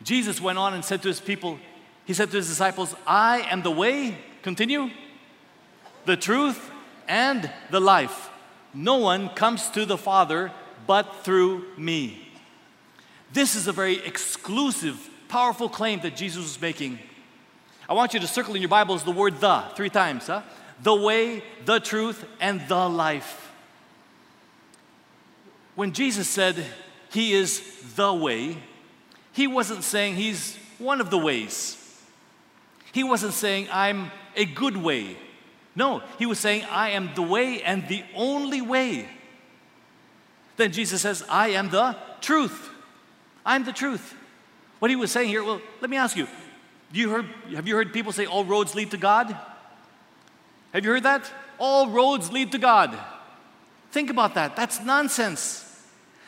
Jesus 0.03 0.39
went 0.39 0.57
on 0.57 0.73
and 0.73 0.85
said 0.85 1.01
to 1.01 1.07
his 1.07 1.19
people, 1.19 1.59
He 2.07 2.13
said 2.13 2.31
to 2.31 2.37
his 2.37 2.47
disciples, 2.47 2.95
I 3.05 3.41
am 3.51 3.61
the 3.63 3.69
way, 3.69 4.17
continue, 4.41 4.89
the 6.05 6.15
truth, 6.15 6.71
and 7.05 7.51
the 7.69 7.81
life. 7.81 8.29
No 8.73 8.95
one 8.95 9.27
comes 9.29 9.69
to 9.71 9.85
the 9.85 9.97
Father 9.97 10.53
but 10.87 11.17
through 11.23 11.65
me. 11.77 12.29
This 13.33 13.55
is 13.55 13.67
a 13.67 13.73
very 13.73 13.97
exclusive, 14.05 15.09
powerful 15.27 15.67
claim 15.67 15.99
that 15.99 16.15
Jesus 16.15 16.43
was 16.43 16.61
making. 16.61 16.97
I 17.89 17.93
want 17.93 18.13
you 18.13 18.21
to 18.21 18.27
circle 18.27 18.55
in 18.55 18.61
your 18.61 18.69
Bibles 18.69 19.03
the 19.03 19.11
word 19.11 19.41
the 19.41 19.65
three 19.75 19.89
times. 19.89 20.27
Huh? 20.27 20.43
The 20.83 20.95
way, 20.95 21.43
the 21.65 21.81
truth, 21.81 22.23
and 22.39 22.65
the 22.69 22.87
life. 22.87 23.51
When 25.75 25.91
Jesus 25.91 26.29
said 26.29 26.55
he 27.11 27.33
is 27.33 27.61
the 27.95 28.13
way, 28.13 28.57
he 29.33 29.45
wasn't 29.45 29.83
saying 29.83 30.15
he's 30.15 30.57
one 30.77 31.01
of 31.01 31.09
the 31.09 31.17
ways. 31.17 31.83
He 32.91 33.03
wasn't 33.03 33.33
saying 33.33 33.67
I'm 33.71 34.11
a 34.35 34.45
good 34.45 34.77
way. 34.77 35.17
No, 35.75 36.01
he 36.17 36.25
was 36.25 36.39
saying 36.39 36.65
I 36.71 36.89
am 36.91 37.11
the 37.13 37.21
way 37.21 37.61
and 37.61 37.87
the 37.87 38.03
only 38.15 38.61
way. 38.61 39.07
Then 40.55 40.71
Jesus 40.71 41.01
says, 41.01 41.23
I 41.29 41.49
am 41.49 41.69
the 41.69 41.95
truth. 42.19 42.69
I'm 43.45 43.63
the 43.63 43.71
truth. 43.71 44.15
What 44.79 44.89
he 44.89 44.95
was 44.95 45.11
saying 45.11 45.29
here, 45.29 45.43
well, 45.43 45.61
let 45.81 45.89
me 45.89 45.97
ask 45.97 46.17
you 46.17 46.27
You 46.91 47.09
heard, 47.09 47.25
have 47.53 47.67
you 47.67 47.75
heard 47.75 47.93
people 47.93 48.11
say 48.11 48.25
all 48.25 48.43
roads 48.43 48.75
lead 48.75 48.91
to 48.91 48.97
God? 48.97 49.35
Have 50.73 50.83
you 50.83 50.91
heard 50.91 51.03
that? 51.03 51.31
All 51.59 51.89
roads 51.89 52.31
lead 52.31 52.51
to 52.51 52.57
God. 52.57 52.97
Think 53.91 54.09
about 54.09 54.35
that. 54.35 54.55
That's 54.55 54.81
nonsense. 54.83 55.63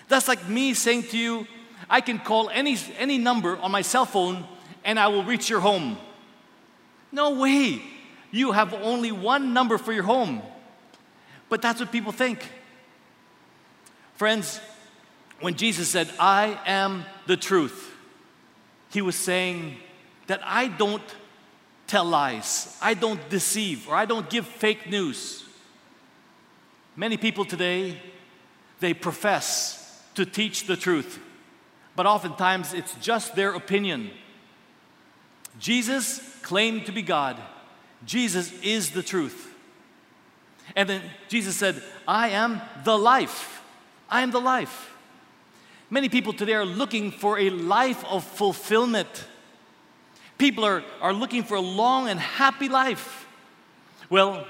That's 0.08 0.28
like 0.28 0.48
me 0.48 0.74
saying 0.74 1.04
to 1.04 1.18
you, 1.18 1.48
I 1.90 2.02
can 2.02 2.20
call 2.20 2.50
any, 2.50 2.78
any 2.98 3.18
number 3.18 3.58
on 3.58 3.72
my 3.72 3.82
cell 3.82 4.06
phone 4.06 4.46
and 4.84 5.00
I 5.00 5.08
will 5.08 5.24
reach 5.24 5.50
your 5.50 5.60
home. 5.60 5.98
No 7.12 7.40
way. 7.40 7.82
You 8.32 8.52
have 8.52 8.74
only 8.74 9.12
one 9.12 9.54
number 9.54 9.78
for 9.78 9.92
your 9.92 10.04
home. 10.04 10.42
But 11.50 11.62
that's 11.62 11.80
what 11.80 11.92
people 11.92 12.12
think. 12.12 12.48
Friends, 14.16 14.60
when 15.40 15.56
Jesus 15.56 15.88
said, 15.88 16.10
I 16.20 16.60
am 16.66 17.06
the 17.26 17.38
truth, 17.38 17.96
he 18.92 19.02
was 19.02 19.16
saying 19.16 19.78
that 20.28 20.42
I 20.44 20.68
don't 20.68 21.04
tell 21.88 22.06
lies, 22.06 22.78
I 22.82 22.94
don't 22.94 23.30
deceive, 23.30 23.90
or 23.90 23.96
I 23.96 24.06
don't 24.06 24.30
give 24.30 24.46
fake 24.46 24.90
news. 24.90 25.44
Many 26.96 27.18
people 27.18 27.46
today, 27.46 28.00
they 28.80 28.94
profess 28.94 30.04
to 30.14 30.26
teach 30.26 30.68
the 30.68 30.76
truth, 30.76 31.20
but 31.96 32.06
oftentimes 32.06 32.74
it's 32.74 32.94
just 32.96 33.36
their 33.36 33.54
opinion. 33.54 34.12
Jesus 35.60 36.29
claimed 36.50 36.88
to 36.88 36.92
be 36.92 37.04
God. 37.04 37.40
Jesus 38.08 38.52
is 38.64 38.90
the 38.90 39.04
truth. 39.04 39.54
And 40.76 40.90
then 40.90 41.04
Jesus 41.28 41.56
said, 41.56 41.80
I 42.08 42.30
am 42.30 42.60
the 42.84 42.98
life. 42.98 43.62
I 44.10 44.22
am 44.22 44.32
the 44.32 44.42
life. 44.42 44.92
Many 45.92 46.10
people 46.10 46.34
today 46.34 46.56
are 46.56 46.66
looking 46.66 47.12
for 47.12 47.38
a 47.38 47.52
life 47.52 48.04
of 48.06 48.24
fulfillment. 48.24 49.28
People 50.40 50.66
are, 50.66 50.84
are 51.02 51.14
looking 51.14 51.44
for 51.44 51.54
a 51.54 51.62
long 51.62 52.10
and 52.10 52.20
happy 52.20 52.68
life. 52.68 53.28
Well, 54.10 54.48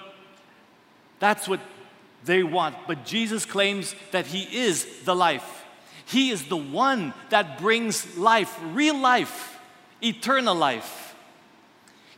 that's 1.20 1.50
what 1.50 1.60
they 2.24 2.44
want. 2.44 2.78
But 2.88 3.04
Jesus 3.04 3.44
claims 3.44 3.94
that 4.12 4.26
He 4.26 4.44
is 4.58 5.04
the 5.04 5.16
life. 5.16 5.66
He 6.06 6.30
is 6.30 6.46
the 6.46 6.56
one 6.56 7.14
that 7.30 7.60
brings 7.60 8.18
life, 8.18 8.58
real 8.72 8.98
life, 8.98 9.60
eternal 10.02 10.56
life. 10.56 11.09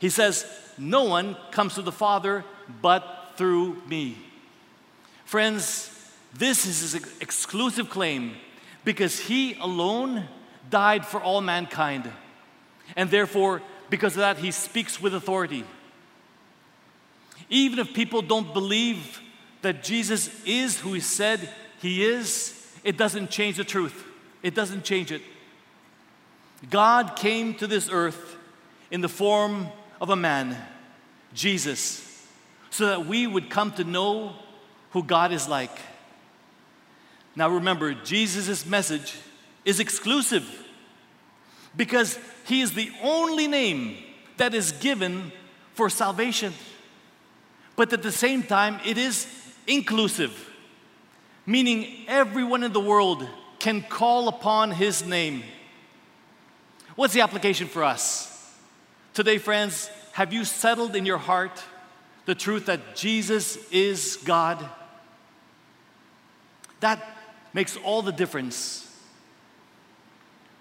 He 0.01 0.09
says, 0.09 0.45
No 0.79 1.03
one 1.03 1.37
comes 1.51 1.75
to 1.75 1.83
the 1.83 1.91
Father 1.91 2.43
but 2.81 3.33
through 3.37 3.81
me. 3.87 4.17
Friends, 5.25 5.89
this 6.33 6.65
is 6.65 6.81
his 6.81 6.95
exclusive 7.21 7.89
claim 7.89 8.33
because 8.83 9.19
he 9.19 9.53
alone 9.61 10.27
died 10.69 11.05
for 11.05 11.21
all 11.21 11.39
mankind. 11.39 12.09
And 12.95 13.11
therefore, 13.11 13.61
because 13.91 14.13
of 14.13 14.21
that, 14.21 14.39
he 14.39 14.49
speaks 14.51 14.99
with 14.99 15.13
authority. 15.13 15.65
Even 17.47 17.77
if 17.77 17.93
people 17.93 18.23
don't 18.23 18.53
believe 18.53 19.21
that 19.61 19.83
Jesus 19.83 20.31
is 20.45 20.79
who 20.79 20.93
he 20.93 20.99
said 20.99 21.47
he 21.79 22.03
is, 22.03 22.57
it 22.83 22.97
doesn't 22.97 23.29
change 23.29 23.57
the 23.57 23.63
truth. 23.63 24.03
It 24.41 24.55
doesn't 24.55 24.83
change 24.83 25.11
it. 25.11 25.21
God 26.69 27.15
came 27.15 27.53
to 27.55 27.67
this 27.67 27.87
earth 27.91 28.35
in 28.89 29.01
the 29.01 29.09
form 29.09 29.67
of 30.01 30.09
a 30.09 30.15
man, 30.15 30.57
Jesus, 31.33 32.27
so 32.71 32.87
that 32.87 33.05
we 33.05 33.27
would 33.27 33.49
come 33.49 33.71
to 33.73 33.83
know 33.83 34.33
who 34.89 35.03
God 35.03 35.31
is 35.31 35.47
like. 35.47 35.79
Now 37.35 37.49
remember, 37.49 37.93
Jesus' 37.93 38.65
message 38.65 39.15
is 39.63 39.79
exclusive 39.79 40.67
because 41.77 42.19
he 42.45 42.61
is 42.61 42.73
the 42.73 42.91
only 43.03 43.47
name 43.47 43.95
that 44.37 44.55
is 44.55 44.71
given 44.73 45.31
for 45.75 45.89
salvation. 45.89 46.51
But 47.75 47.93
at 47.93 48.01
the 48.01 48.11
same 48.11 48.41
time, 48.43 48.79
it 48.83 48.97
is 48.97 49.27
inclusive, 49.67 50.49
meaning 51.45 52.05
everyone 52.07 52.63
in 52.63 52.73
the 52.73 52.81
world 52.81 53.27
can 53.59 53.83
call 53.83 54.27
upon 54.27 54.71
his 54.71 55.05
name. 55.05 55.43
What's 56.95 57.13
the 57.13 57.21
application 57.21 57.67
for 57.67 57.83
us? 57.83 58.27
Today, 59.13 59.37
friends, 59.37 59.89
have 60.13 60.33
you 60.33 60.45
settled 60.45 60.95
in 60.95 61.05
your 61.05 61.17
heart 61.17 61.63
the 62.25 62.35
truth 62.35 62.65
that 62.65 62.95
Jesus 62.95 63.57
is 63.71 64.17
God? 64.25 64.63
That 66.81 67.01
makes 67.53 67.77
all 67.77 68.01
the 68.01 68.11
difference. 68.11 68.87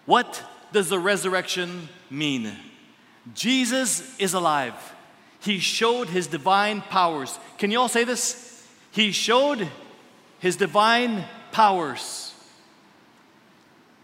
What 0.06 0.42
does 0.72 0.88
the 0.88 0.98
resurrection 0.98 1.88
mean? 2.10 2.56
Jesus 3.34 4.18
is 4.18 4.34
alive. 4.34 4.74
He 5.40 5.58
showed 5.58 6.08
his 6.08 6.26
divine 6.26 6.82
powers. 6.82 7.38
Can 7.58 7.70
you 7.70 7.80
all 7.80 7.88
say 7.88 8.04
this? 8.04 8.66
He 8.90 9.12
showed 9.12 9.68
his 10.38 10.56
divine 10.56 11.24
powers. 11.52 12.34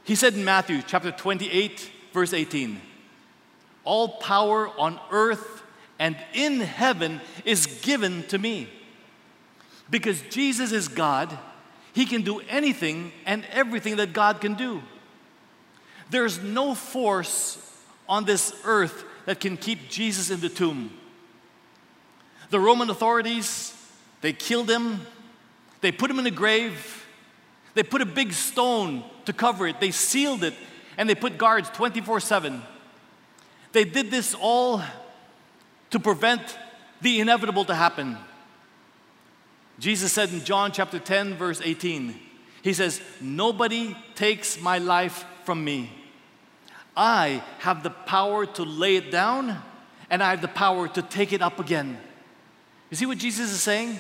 He 0.05 0.15
said 0.15 0.35
in 0.35 0.45
Matthew 0.45 0.83
chapter 0.87 1.11
28, 1.11 1.91
verse 2.13 2.33
18, 2.33 2.81
All 3.87 4.09
power 4.09 4.69
on 4.79 5.01
earth 5.11 5.63
and 5.99 6.17
in 6.35 6.61
heaven 6.61 7.23
is 7.47 7.67
given 7.81 8.25
to 8.25 8.37
me. 8.37 8.69
Because 9.89 10.21
Jesus 10.23 10.73
is 10.73 10.89
God, 10.89 11.39
he 11.95 12.05
can 12.05 12.23
do 12.23 12.41
anything 12.49 13.13
and 13.25 13.47
everything 13.53 13.97
that 13.97 14.13
God 14.13 14.41
can 14.41 14.55
do. 14.55 14.83
There's 16.11 16.43
no 16.43 16.75
force 16.75 17.59
on 18.09 18.25
this 18.25 18.53
earth 18.65 19.05
that 19.25 19.41
can 19.41 19.57
keep 19.57 19.89
Jesus 19.89 20.31
in 20.31 20.41
the 20.41 20.49
tomb. 20.49 20.91
The 22.51 22.61
Roman 22.61 22.91
authorities, 22.91 23.75
they 24.21 24.33
killed 24.33 24.71
him, 24.71 25.01
they 25.81 25.93
put 25.93 26.11
him 26.11 26.19
in 26.19 26.27
a 26.27 26.31
grave, 26.31 27.07
they 27.75 27.83
put 27.83 28.03
a 28.03 28.07
big 28.07 28.33
stone 28.33 29.05
to 29.25 29.33
cover 29.33 29.67
it, 29.67 29.81
they 29.81 29.91
sealed 29.91 30.45
it, 30.45 30.55
and 30.97 31.09
they 31.09 31.15
put 31.15 31.39
guards 31.39 31.69
24 31.71 32.21
7. 32.21 32.63
They 33.77 33.85
did 33.85 34.11
this 34.11 34.35
all 34.41 34.83
to 35.91 36.01
prevent 36.01 36.59
the 37.03 37.21
inevitable 37.21 37.67
to 37.67 37.75
happen. 37.75 38.17
Jesus 39.79 40.15
said 40.15 40.31
in 40.31 40.43
John 40.43 40.73
chapter 40.73 40.99
10, 40.99 41.35
verse 41.35 41.61
18, 41.63 42.19
He 42.63 42.73
says, 42.73 43.03
Nobody 43.21 43.95
takes 44.15 44.59
my 44.59 44.79
life 44.79 45.27
from 45.45 45.63
me. 45.63 45.93
I 46.97 47.45
have 47.59 47.83
the 47.83 47.91
power 47.91 48.47
to 48.47 48.63
lay 48.63 48.97
it 48.97 49.11
down, 49.11 49.59
and 50.09 50.23
I 50.23 50.31
have 50.31 50.41
the 50.41 50.49
power 50.49 50.89
to 50.89 51.03
take 51.03 51.35
it 51.35 51.43
up 51.43 51.61
again. 51.61 51.99
You 52.89 52.97
see 52.97 53.05
what 53.05 53.19
Jesus 53.19 53.53
is 53.53 53.61
saying? 53.61 53.99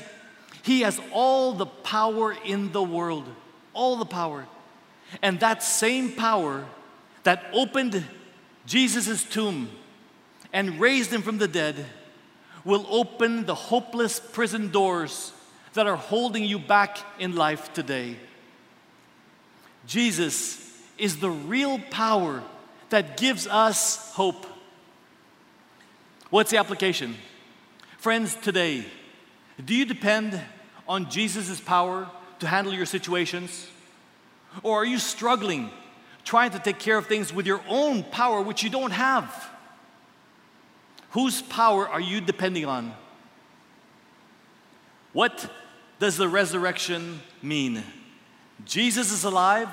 He 0.62 0.81
has 0.81 0.99
all 1.12 1.53
the 1.53 1.67
power 1.67 2.35
in 2.47 2.73
the 2.73 2.83
world, 2.83 3.27
all 3.75 3.97
the 3.97 4.07
power. 4.07 4.47
And 5.21 5.39
that 5.41 5.62
same 5.62 6.12
power 6.12 6.65
that 7.25 7.45
opened 7.53 8.03
Jesus' 8.67 9.25
tomb 9.25 9.71
and 10.53 10.81
raised 10.81 11.13
him 11.13 11.23
from 11.23 11.39
the 11.39 11.49
dead 11.49 11.87
will 12.65 12.87
open 12.91 13.47
the 13.47 13.55
hopeless 13.55 14.19
prison 14.19 14.71
doors 14.71 15.33
that 15.75 15.87
are 15.87 15.97
holding 15.97 16.45
you 16.45 16.59
back 16.59 16.99
in 17.19 17.37
life 17.37 17.73
today. 17.73 18.17
Jesus 19.87 20.73
is 20.99 21.19
the 21.19 21.31
real 21.31 21.79
power 21.91 22.43
that 22.89 23.17
gives 23.17 23.47
us 23.47 24.13
hope. 24.13 24.47
What's 26.31 26.51
the 26.51 26.57
application? 26.57 27.15
Friends, 27.99 28.35
today, 28.35 28.85
do 29.65 29.75
you 29.75 29.85
depend 29.85 30.41
on 30.89 31.09
Jesus' 31.09 31.61
power 31.61 32.11
to 32.41 32.47
handle 32.47 32.75
your 32.75 32.87
situations? 32.87 33.69
Or 34.63 34.81
are 34.81 34.85
you 34.85 34.99
struggling 34.99 35.71
trying 36.27 36.51
to 36.51 36.59
take 36.59 36.79
care 36.79 36.99
of 36.99 37.07
things 37.07 37.33
with 37.33 37.47
your 37.47 37.62
own 37.69 38.03
power, 38.03 38.43
which 38.43 38.62
you 38.62 38.69
don't 38.69 38.91
have? 38.91 39.49
Whose 41.12 41.41
power 41.41 41.89
are 41.89 42.01
you 42.01 42.21
depending 42.21 42.67
on? 42.67 42.93
What 45.15 45.51
does 45.99 46.19
the 46.19 46.29
resurrection 46.29 47.21
mean? 47.41 47.83
Jesus 48.67 49.12
is 49.12 49.25
alive. 49.25 49.71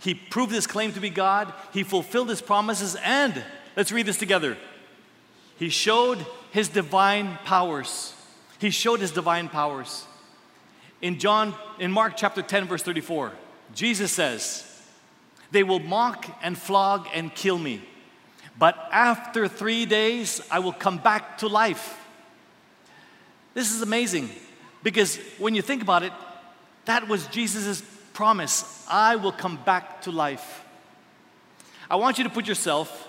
He 0.00 0.14
proved 0.14 0.52
his 0.52 0.66
claim 0.66 0.92
to 0.94 1.00
be 1.00 1.10
God. 1.10 1.52
He 1.72 1.82
fulfilled 1.82 2.30
his 2.30 2.40
promises. 2.40 2.96
And 3.04 3.44
let's 3.76 3.92
read 3.92 4.06
this 4.06 4.16
together. 4.16 4.56
He 5.58 5.68
showed 5.68 6.24
his 6.50 6.68
divine 6.68 7.38
powers. 7.44 8.14
He 8.58 8.70
showed 8.70 9.00
his 9.00 9.12
divine 9.12 9.48
powers. 9.48 10.06
In 11.02 11.18
John, 11.18 11.54
in 11.78 11.92
Mark 11.92 12.14
chapter 12.16 12.40
10, 12.40 12.66
verse 12.66 12.82
34, 12.82 13.32
Jesus 13.74 14.10
says, 14.10 14.69
They 15.50 15.62
will 15.62 15.80
mock 15.80 16.26
and 16.42 16.56
flog 16.56 17.08
and 17.12 17.34
kill 17.34 17.58
me, 17.58 17.82
but 18.58 18.76
after 18.92 19.48
three 19.48 19.86
days 19.86 20.40
I 20.50 20.60
will 20.60 20.72
come 20.72 20.98
back 20.98 21.38
to 21.38 21.48
life. 21.48 21.98
This 23.54 23.72
is 23.72 23.82
amazing. 23.82 24.30
Because 24.82 25.16
when 25.38 25.54
you 25.54 25.62
think 25.62 25.82
about 25.82 26.02
it, 26.02 26.12
that 26.86 27.08
was 27.08 27.26
Jesus' 27.26 27.82
promise 28.12 28.84
I 28.88 29.16
will 29.16 29.32
come 29.32 29.56
back 29.64 30.02
to 30.02 30.10
life. 30.10 30.64
I 31.90 31.96
want 31.96 32.18
you 32.18 32.24
to 32.24 32.30
put 32.30 32.46
yourself 32.46 33.08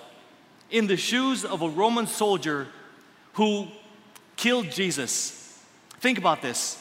in 0.70 0.86
the 0.86 0.96
shoes 0.96 1.44
of 1.44 1.62
a 1.62 1.68
Roman 1.68 2.06
soldier 2.06 2.68
who 3.34 3.68
killed 4.36 4.70
Jesus. 4.70 5.58
Think 6.00 6.18
about 6.18 6.42
this. 6.42 6.78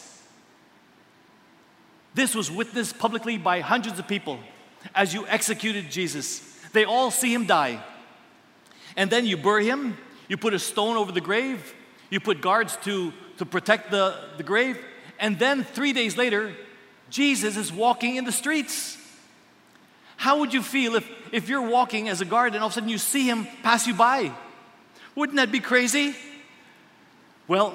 This 2.13 2.35
was 2.35 2.51
witnessed 2.51 2.97
publicly 2.99 3.37
by 3.37 3.61
hundreds 3.61 3.99
of 3.99 4.07
people 4.07 4.39
as 4.95 5.13
you 5.13 5.25
executed 5.27 5.89
Jesus. 5.89 6.39
They 6.73 6.85
all 6.85 7.11
see 7.11 7.33
him 7.33 7.45
die. 7.45 7.83
And 8.95 9.09
then 9.09 9.25
you 9.25 9.37
bury 9.37 9.65
him, 9.65 9.97
you 10.27 10.37
put 10.37 10.53
a 10.53 10.59
stone 10.59 10.97
over 10.97 11.11
the 11.11 11.21
grave, 11.21 11.73
you 12.09 12.19
put 12.19 12.41
guards 12.41 12.77
to, 12.83 13.13
to 13.37 13.45
protect 13.45 13.91
the, 13.91 14.15
the 14.37 14.43
grave, 14.43 14.77
and 15.19 15.37
then 15.37 15.63
three 15.63 15.93
days 15.93 16.17
later, 16.17 16.53
Jesus 17.09 17.55
is 17.57 17.71
walking 17.71 18.15
in 18.15 18.25
the 18.25 18.31
streets. 18.31 18.97
How 20.17 20.39
would 20.39 20.53
you 20.53 20.61
feel 20.61 20.95
if, 20.95 21.09
if 21.31 21.47
you're 21.47 21.67
walking 21.67 22.09
as 22.09 22.21
a 22.21 22.25
guard 22.25 22.53
and 22.53 22.61
all 22.61 22.67
of 22.67 22.73
a 22.73 22.75
sudden 22.75 22.89
you 22.89 22.97
see 22.97 23.27
him 23.27 23.47
pass 23.63 23.87
you 23.87 23.93
by? 23.93 24.31
Wouldn't 25.15 25.37
that 25.37 25.51
be 25.51 25.59
crazy? 25.59 26.15
Well, 27.47 27.73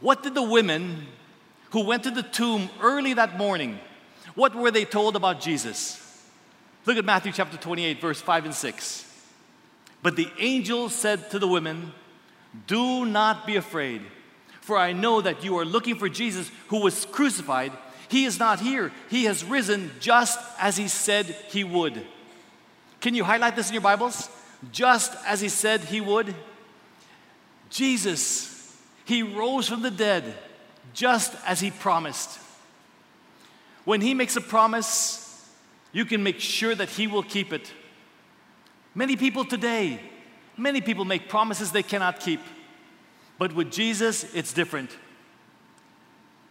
what 0.00 0.22
did 0.22 0.34
the 0.34 0.42
women 0.42 1.06
who 1.70 1.84
went 1.84 2.04
to 2.04 2.10
the 2.10 2.22
tomb 2.22 2.70
early 2.80 3.14
that 3.14 3.36
morning, 3.36 3.78
what 4.34 4.54
were 4.54 4.70
they 4.70 4.84
told 4.84 5.16
about 5.16 5.40
Jesus? 5.40 6.04
Look 6.88 6.96
at 6.96 7.04
Matthew 7.04 7.32
chapter 7.32 7.58
28, 7.58 8.00
verse 8.00 8.18
5 8.22 8.46
and 8.46 8.54
6. 8.54 9.04
But 10.02 10.16
the 10.16 10.30
angel 10.38 10.88
said 10.88 11.28
to 11.32 11.38
the 11.38 11.46
women, 11.46 11.92
Do 12.66 13.04
not 13.04 13.46
be 13.46 13.56
afraid, 13.56 14.00
for 14.62 14.78
I 14.78 14.94
know 14.94 15.20
that 15.20 15.44
you 15.44 15.58
are 15.58 15.66
looking 15.66 15.96
for 15.96 16.08
Jesus 16.08 16.50
who 16.68 16.80
was 16.80 17.04
crucified. 17.04 17.72
He 18.08 18.24
is 18.24 18.38
not 18.38 18.60
here, 18.60 18.90
he 19.10 19.24
has 19.24 19.44
risen 19.44 19.90
just 20.00 20.40
as 20.58 20.78
he 20.78 20.88
said 20.88 21.26
he 21.26 21.62
would. 21.62 22.06
Can 23.02 23.14
you 23.14 23.22
highlight 23.22 23.54
this 23.54 23.68
in 23.68 23.74
your 23.74 23.82
Bibles? 23.82 24.30
Just 24.72 25.14
as 25.26 25.42
he 25.42 25.50
said 25.50 25.82
he 25.82 26.00
would. 26.00 26.34
Jesus, 27.68 28.74
he 29.04 29.22
rose 29.22 29.68
from 29.68 29.82
the 29.82 29.90
dead 29.90 30.32
just 30.94 31.34
as 31.44 31.60
he 31.60 31.70
promised. 31.70 32.38
When 33.84 34.00
he 34.00 34.14
makes 34.14 34.36
a 34.36 34.40
promise, 34.40 35.27
you 35.92 36.04
can 36.04 36.22
make 36.22 36.40
sure 36.40 36.74
that 36.74 36.90
he 36.90 37.06
will 37.06 37.22
keep 37.22 37.52
it. 37.52 37.72
Many 38.94 39.16
people 39.16 39.44
today, 39.44 40.00
many 40.56 40.80
people 40.80 41.04
make 41.04 41.28
promises 41.28 41.72
they 41.72 41.82
cannot 41.82 42.20
keep. 42.20 42.40
But 43.38 43.54
with 43.54 43.70
Jesus, 43.70 44.24
it's 44.34 44.52
different. 44.52 44.90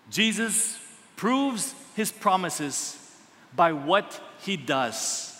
Jesus 0.09 0.79
proves 1.15 1.75
his 1.95 2.11
promises 2.11 2.97
by 3.55 3.73
what 3.73 4.21
he 4.39 4.55
does. 4.55 5.33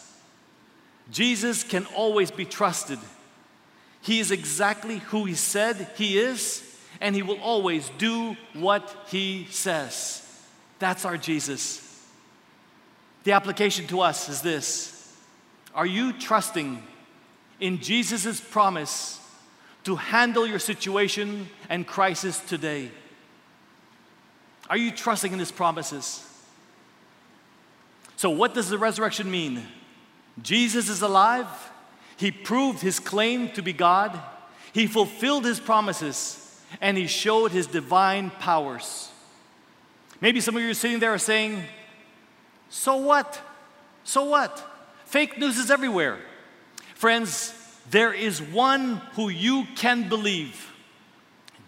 Jesus 1.09 1.63
can 1.63 1.85
always 1.95 2.31
be 2.31 2.43
trusted. 2.43 2.99
He 4.01 4.19
is 4.19 4.31
exactly 4.31 4.97
who 4.97 5.25
he 5.25 5.35
said 5.35 5.89
he 5.95 6.17
is, 6.17 6.63
and 6.99 7.15
he 7.15 7.23
will 7.23 7.39
always 7.39 7.89
do 7.97 8.35
what 8.53 9.05
he 9.07 9.47
says. 9.49 10.23
That's 10.79 11.05
our 11.05 11.17
Jesus. 11.17 11.86
The 13.27 13.33
application 13.33 13.85
to 13.87 13.99
us 13.99 14.29
is 14.29 14.41
this 14.41 15.13
Are 15.75 15.85
you 15.85 16.13
trusting 16.13 16.81
in 17.59 17.81
Jesus' 17.81 18.39
promise 18.39 19.19
to 19.83 19.97
handle 19.97 20.47
your 20.47 20.59
situation 20.59 21.49
and 21.67 21.85
crisis 21.85 22.39
today? 22.39 22.89
Are 24.69 24.77
you 24.77 24.91
trusting 24.91 25.33
in 25.33 25.39
His 25.39 25.51
promises? 25.51 26.25
So, 28.15 28.29
what 28.29 28.53
does 28.53 28.69
the 28.69 28.77
resurrection 28.77 29.29
mean? 29.29 29.61
Jesus 30.41 30.87
is 30.87 31.01
alive. 31.01 31.49
He 32.15 32.31
proved 32.31 32.79
his 32.79 32.97
claim 32.97 33.49
to 33.51 33.61
be 33.61 33.73
God. 33.73 34.17
He 34.71 34.87
fulfilled 34.87 35.43
his 35.43 35.59
promises 35.59 36.61
and 36.79 36.95
he 36.95 37.07
showed 37.07 37.51
his 37.51 37.67
divine 37.67 38.29
powers. 38.29 39.11
Maybe 40.21 40.39
some 40.39 40.55
of 40.55 40.63
you 40.63 40.69
are 40.69 40.73
sitting 40.73 40.99
there 40.99 41.13
are 41.13 41.17
saying, 41.17 41.61
So 42.69 42.97
what? 42.97 43.41
So 44.03 44.25
what? 44.25 44.63
Fake 45.05 45.37
news 45.37 45.57
is 45.57 45.71
everywhere. 45.71 46.19
Friends, 46.95 47.53
there 47.89 48.13
is 48.13 48.41
one 48.41 48.97
who 49.13 49.29
you 49.29 49.65
can 49.75 50.09
believe. 50.09 50.73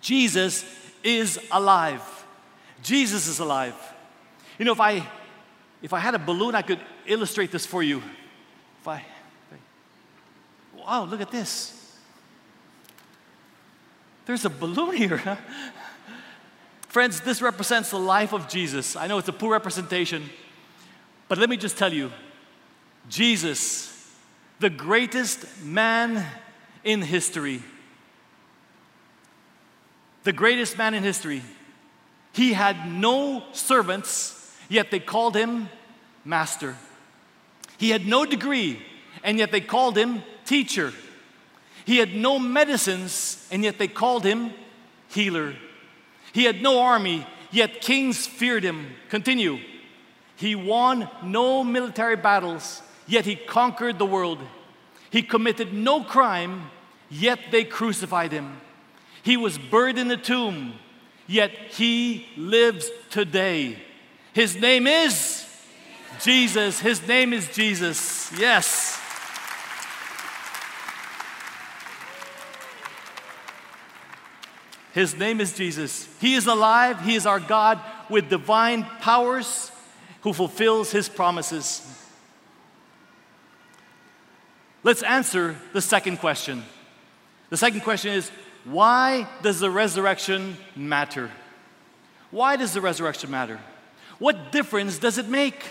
Jesus 0.02 0.66
is 1.04 1.40
alive. 1.52 2.02
Jesus 2.84 3.28
is 3.28 3.40
alive. 3.40 3.76
You 4.58 4.66
know, 4.66 4.74
if 4.74 4.80
I 4.80 5.08
if 5.82 5.94
I 5.94 6.00
had 6.00 6.16
a 6.16 6.20
balloon, 6.20 6.56
I 6.56 6.62
could 6.62 6.80
illustrate 7.06 7.52
this 7.52 7.66
for 7.66 7.82
you. 7.82 8.00
If 8.82 8.88
I, 8.88 8.98
if 8.98 9.60
I 10.78 10.82
wow, 10.82 11.06
look 11.06 11.22
at 11.22 11.32
this. 11.32 11.76
There's 14.26 14.46
a 14.46 14.50
balloon 14.50 14.96
here. 14.96 15.40
Friends, 16.88 17.22
this 17.22 17.42
represents 17.42 17.92
the 17.92 18.00
life 18.00 18.34
of 18.34 18.50
Jesus. 18.50 18.96
I 18.96 19.08
know 19.08 19.18
it's 19.20 19.28
a 19.28 19.34
poor 19.34 19.52
representation, 19.52 20.30
but 21.30 21.38
let 21.38 21.50
me 21.50 21.56
just 21.56 21.78
tell 21.78 21.94
you 21.94 22.12
Jesus 23.08 23.96
the 24.60 24.70
greatest 24.70 25.64
man 25.64 26.26
in 26.84 27.02
history. 27.02 27.62
The 30.26 30.34
greatest 30.34 30.78
man 30.78 30.94
in 30.94 31.04
history. 31.04 31.42
He 32.34 32.54
had 32.54 32.92
no 32.92 33.44
servants, 33.54 34.54
yet 34.68 34.92
they 34.92 35.00
called 35.00 35.36
him 35.36 35.70
master. 36.26 36.76
He 37.78 37.90
had 37.90 38.06
no 38.06 38.26
degree, 38.26 38.82
and 39.24 39.38
yet 39.38 39.52
they 39.52 39.62
called 39.62 39.98
him 39.98 40.24
teacher. 40.46 40.92
He 41.86 41.98
had 41.98 42.14
no 42.14 42.38
medicines, 42.38 43.48
and 43.52 43.64
yet 43.64 43.78
they 43.80 43.88
called 43.88 44.26
him 44.26 44.52
healer. 45.08 45.56
He 46.34 46.44
had 46.44 46.62
no 46.62 46.82
army, 46.82 47.26
yet 47.52 47.82
kings 47.82 48.28
feared 48.28 48.64
him. 48.64 48.88
Continue. 49.10 49.60
He 50.40 50.56
won 50.56 51.10
no 51.22 51.66
military 51.66 52.16
battles, 52.16 52.82
yet 53.06 53.26
he 53.26 53.36
conquered 53.36 54.00
the 54.00 54.06
world. 54.06 54.40
He 55.10 55.22
committed 55.22 55.74
no 55.74 56.02
crime, 56.02 56.72
yet 57.10 57.40
they 57.52 57.66
crucified 57.66 58.32
him. 58.32 58.62
He 59.22 59.36
was 59.36 59.58
buried 59.58 59.98
in 59.98 60.08
the 60.08 60.16
tomb, 60.16 60.76
yet 61.28 61.52
he 61.72 62.26
lives 62.38 62.90
today. 63.10 63.80
His 64.32 64.56
name 64.56 64.88
is 64.88 65.46
Jesus. 66.22 66.80
His 66.80 67.06
name 67.06 67.34
is 67.34 67.50
Jesus. 67.50 68.32
Yes. 68.40 68.98
His 74.94 75.18
name 75.18 75.42
is 75.42 75.52
Jesus. 75.52 76.08
He 76.22 76.36
is 76.36 76.48
alive. 76.48 77.02
He 77.02 77.16
is 77.16 77.26
our 77.26 77.42
God 77.42 77.82
with 78.10 78.30
divine 78.30 78.86
powers 79.02 79.74
who 80.22 80.34
fulfills 80.34 80.92
his 80.92 81.08
promises. 81.10 81.86
Let's 84.84 85.04
answer 85.04 85.58
the 85.74 85.82
second 85.82 86.18
question. 86.18 86.64
The 87.50 87.58
second 87.58 87.82
question 87.82 88.14
is 88.14 88.32
why 88.66 89.28
does 89.42 89.60
the 89.60 89.72
resurrection 89.72 90.58
matter? 90.76 91.32
Why 92.32 92.56
does 92.56 92.74
the 92.74 92.82
resurrection 92.82 93.32
matter? 93.32 93.60
What 94.20 94.52
difference 94.52 95.00
does 95.00 95.18
it 95.18 95.28
make? 95.28 95.64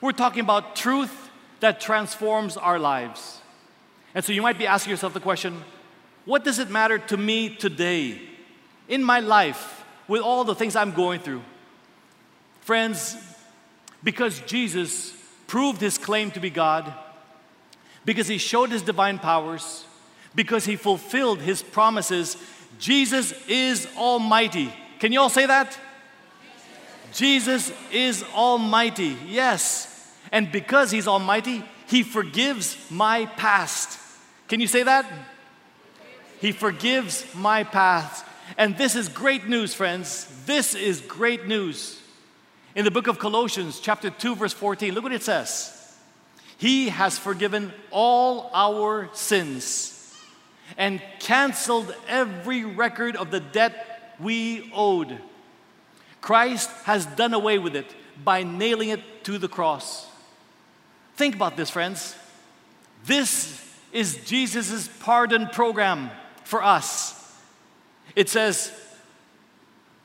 We're 0.00 0.12
talking 0.12 0.40
about 0.40 0.74
truth 0.74 1.30
that 1.60 1.80
transforms 1.80 2.56
our 2.56 2.78
lives. 2.78 3.40
And 4.14 4.24
so 4.24 4.32
you 4.32 4.42
might 4.42 4.58
be 4.58 4.66
asking 4.66 4.90
yourself 4.90 5.14
the 5.14 5.20
question 5.20 5.62
what 6.24 6.42
does 6.42 6.58
it 6.58 6.70
matter 6.70 6.98
to 6.98 7.16
me 7.16 7.54
today 7.54 8.20
in 8.88 9.04
my 9.04 9.20
life 9.20 9.84
with 10.08 10.22
all 10.22 10.44
the 10.44 10.54
things 10.54 10.74
I'm 10.74 10.92
going 10.92 11.20
through? 11.20 11.42
Friends, 12.64 13.14
because 14.02 14.40
Jesus 14.40 15.12
proved 15.46 15.82
his 15.82 15.98
claim 15.98 16.30
to 16.30 16.40
be 16.40 16.48
God, 16.48 16.90
because 18.06 18.26
he 18.26 18.38
showed 18.38 18.70
his 18.70 18.80
divine 18.80 19.18
powers, 19.18 19.84
because 20.34 20.64
he 20.64 20.76
fulfilled 20.76 21.42
his 21.42 21.62
promises. 21.62 22.38
Jesus 22.78 23.34
is 23.48 23.86
almighty. 23.98 24.72
Can 24.98 25.12
you 25.12 25.20
all 25.20 25.28
say 25.28 25.44
that? 25.44 25.78
Jesus 27.12 27.70
is 27.92 28.24
almighty. 28.34 29.18
Yes. 29.28 30.10
And 30.32 30.50
because 30.50 30.90
he's 30.90 31.06
almighty, 31.06 31.62
he 31.86 32.02
forgives 32.02 32.78
my 32.90 33.26
past. 33.36 34.00
Can 34.48 34.60
you 34.60 34.66
say 34.68 34.84
that? 34.84 35.04
He 36.40 36.52
forgives 36.52 37.26
my 37.34 37.62
past. 37.62 38.24
And 38.56 38.78
this 38.78 38.96
is 38.96 39.10
great 39.10 39.46
news, 39.48 39.74
friends. 39.74 40.26
This 40.46 40.74
is 40.74 41.02
great 41.02 41.46
news. 41.46 42.00
In 42.74 42.84
the 42.84 42.90
book 42.90 43.06
of 43.06 43.20
Colossians, 43.20 43.78
chapter 43.78 44.10
2, 44.10 44.34
verse 44.34 44.52
14, 44.52 44.92
look 44.94 45.04
what 45.04 45.12
it 45.12 45.22
says. 45.22 45.70
He 46.58 46.88
has 46.88 47.18
forgiven 47.18 47.72
all 47.90 48.50
our 48.52 49.08
sins 49.12 50.12
and 50.76 51.00
canceled 51.20 51.94
every 52.08 52.64
record 52.64 53.14
of 53.14 53.30
the 53.30 53.40
debt 53.40 54.16
we 54.18 54.72
owed. 54.74 55.18
Christ 56.20 56.70
has 56.84 57.06
done 57.06 57.34
away 57.34 57.58
with 57.58 57.76
it 57.76 57.94
by 58.24 58.42
nailing 58.42 58.88
it 58.88 59.24
to 59.24 59.38
the 59.38 59.48
cross. 59.48 60.08
Think 61.16 61.36
about 61.36 61.56
this, 61.56 61.70
friends. 61.70 62.16
This 63.04 63.62
is 63.92 64.16
Jesus' 64.24 64.88
pardon 65.00 65.46
program 65.48 66.10
for 66.42 66.62
us. 66.62 67.38
It 68.16 68.28
says, 68.28 68.72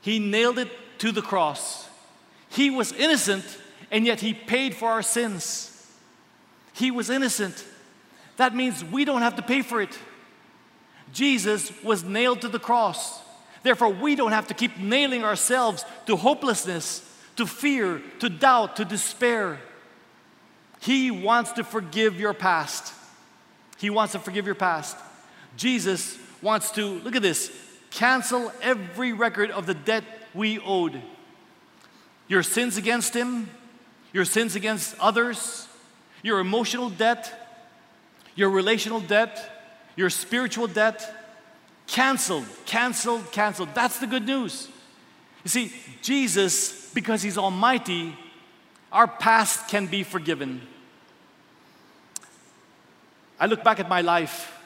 He 0.02 0.18
nailed 0.20 0.58
it 0.58 0.70
to 0.98 1.10
the 1.10 1.22
cross. 1.22 1.89
He 2.50 2.70
was 2.70 2.92
innocent, 2.92 3.44
and 3.90 4.04
yet 4.04 4.20
He 4.20 4.34
paid 4.34 4.74
for 4.74 4.90
our 4.90 5.02
sins. 5.02 5.66
He 6.74 6.90
was 6.90 7.10
innocent. 7.10 7.64
That 8.36 8.54
means 8.54 8.84
we 8.84 9.04
don't 9.04 9.22
have 9.22 9.36
to 9.36 9.42
pay 9.42 9.62
for 9.62 9.80
it. 9.80 9.98
Jesus 11.12 11.72
was 11.82 12.04
nailed 12.04 12.42
to 12.42 12.48
the 12.48 12.58
cross. 12.58 13.20
Therefore, 13.62 13.90
we 13.90 14.14
don't 14.14 14.32
have 14.32 14.46
to 14.48 14.54
keep 14.54 14.78
nailing 14.78 15.24
ourselves 15.24 15.84
to 16.06 16.16
hopelessness, 16.16 17.06
to 17.36 17.46
fear, 17.46 18.00
to 18.20 18.28
doubt, 18.28 18.76
to 18.76 18.84
despair. 18.84 19.60
He 20.80 21.10
wants 21.10 21.52
to 21.52 21.64
forgive 21.64 22.18
your 22.18 22.32
past. 22.32 22.94
He 23.76 23.90
wants 23.90 24.12
to 24.12 24.18
forgive 24.18 24.46
your 24.46 24.54
past. 24.54 24.96
Jesus 25.56 26.18
wants 26.40 26.70
to, 26.72 27.00
look 27.00 27.16
at 27.16 27.22
this, 27.22 27.52
cancel 27.90 28.52
every 28.62 29.12
record 29.12 29.50
of 29.50 29.66
the 29.66 29.74
debt 29.74 30.04
we 30.32 30.58
owed. 30.58 31.02
Your 32.30 32.44
sins 32.44 32.76
against 32.76 33.12
Him, 33.12 33.50
your 34.12 34.24
sins 34.24 34.54
against 34.54 34.96
others, 35.00 35.66
your 36.22 36.38
emotional 36.38 36.88
debt, 36.88 37.34
your 38.36 38.50
relational 38.50 39.00
debt, 39.00 39.50
your 39.96 40.10
spiritual 40.10 40.68
debt, 40.68 41.12
canceled, 41.88 42.46
canceled, 42.66 43.32
canceled. 43.32 43.70
That's 43.74 43.98
the 43.98 44.06
good 44.06 44.24
news. 44.24 44.68
You 45.42 45.48
see, 45.50 45.72
Jesus, 46.02 46.92
because 46.94 47.20
He's 47.20 47.36
Almighty, 47.36 48.16
our 48.92 49.08
past 49.08 49.66
can 49.66 49.86
be 49.86 50.04
forgiven. 50.04 50.60
I 53.40 53.46
look 53.46 53.64
back 53.64 53.80
at 53.80 53.88
my 53.88 54.02
life 54.02 54.56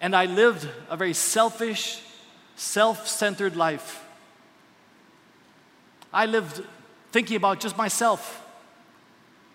and 0.00 0.16
I 0.16 0.24
lived 0.24 0.66
a 0.88 0.96
very 0.96 1.12
selfish, 1.12 2.00
self 2.56 3.06
centered 3.06 3.54
life. 3.54 4.03
I 6.14 6.26
lived 6.26 6.62
thinking 7.10 7.36
about 7.36 7.58
just 7.58 7.76
myself 7.76 8.40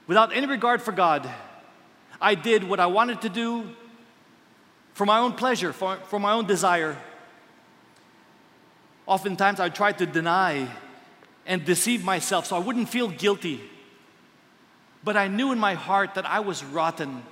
without 0.08 0.36
any 0.36 0.46
regard 0.46 0.82
for 0.82 0.92
God. 0.92 1.28
I 2.22 2.36
did 2.36 2.66
what 2.66 2.82
I 2.82 2.88
wanted 2.88 3.22
to 3.22 3.30
do 3.30 3.70
for 4.94 5.06
my 5.06 5.20
own 5.20 5.34
pleasure, 5.34 5.72
for, 5.72 5.96
for 6.08 6.20
my 6.20 6.34
own 6.34 6.46
desire. 6.46 6.98
Oftentimes, 9.08 9.62
I 9.62 9.70
tried 9.70 9.98
to 10.00 10.06
deny 10.06 10.68
and 11.46 11.64
deceive 11.64 12.04
myself 12.04 12.48
so 12.48 12.58
I 12.58 12.60
wouldn't 12.60 12.90
feel 12.90 13.08
guilty. 13.08 13.62
But 15.02 15.16
I 15.16 15.30
knew 15.30 15.54
in 15.54 15.60
my 15.60 15.76
heart 15.76 16.16
that 16.16 16.26
I 16.26 16.42
was 16.42 16.62
rotten. 16.64 17.24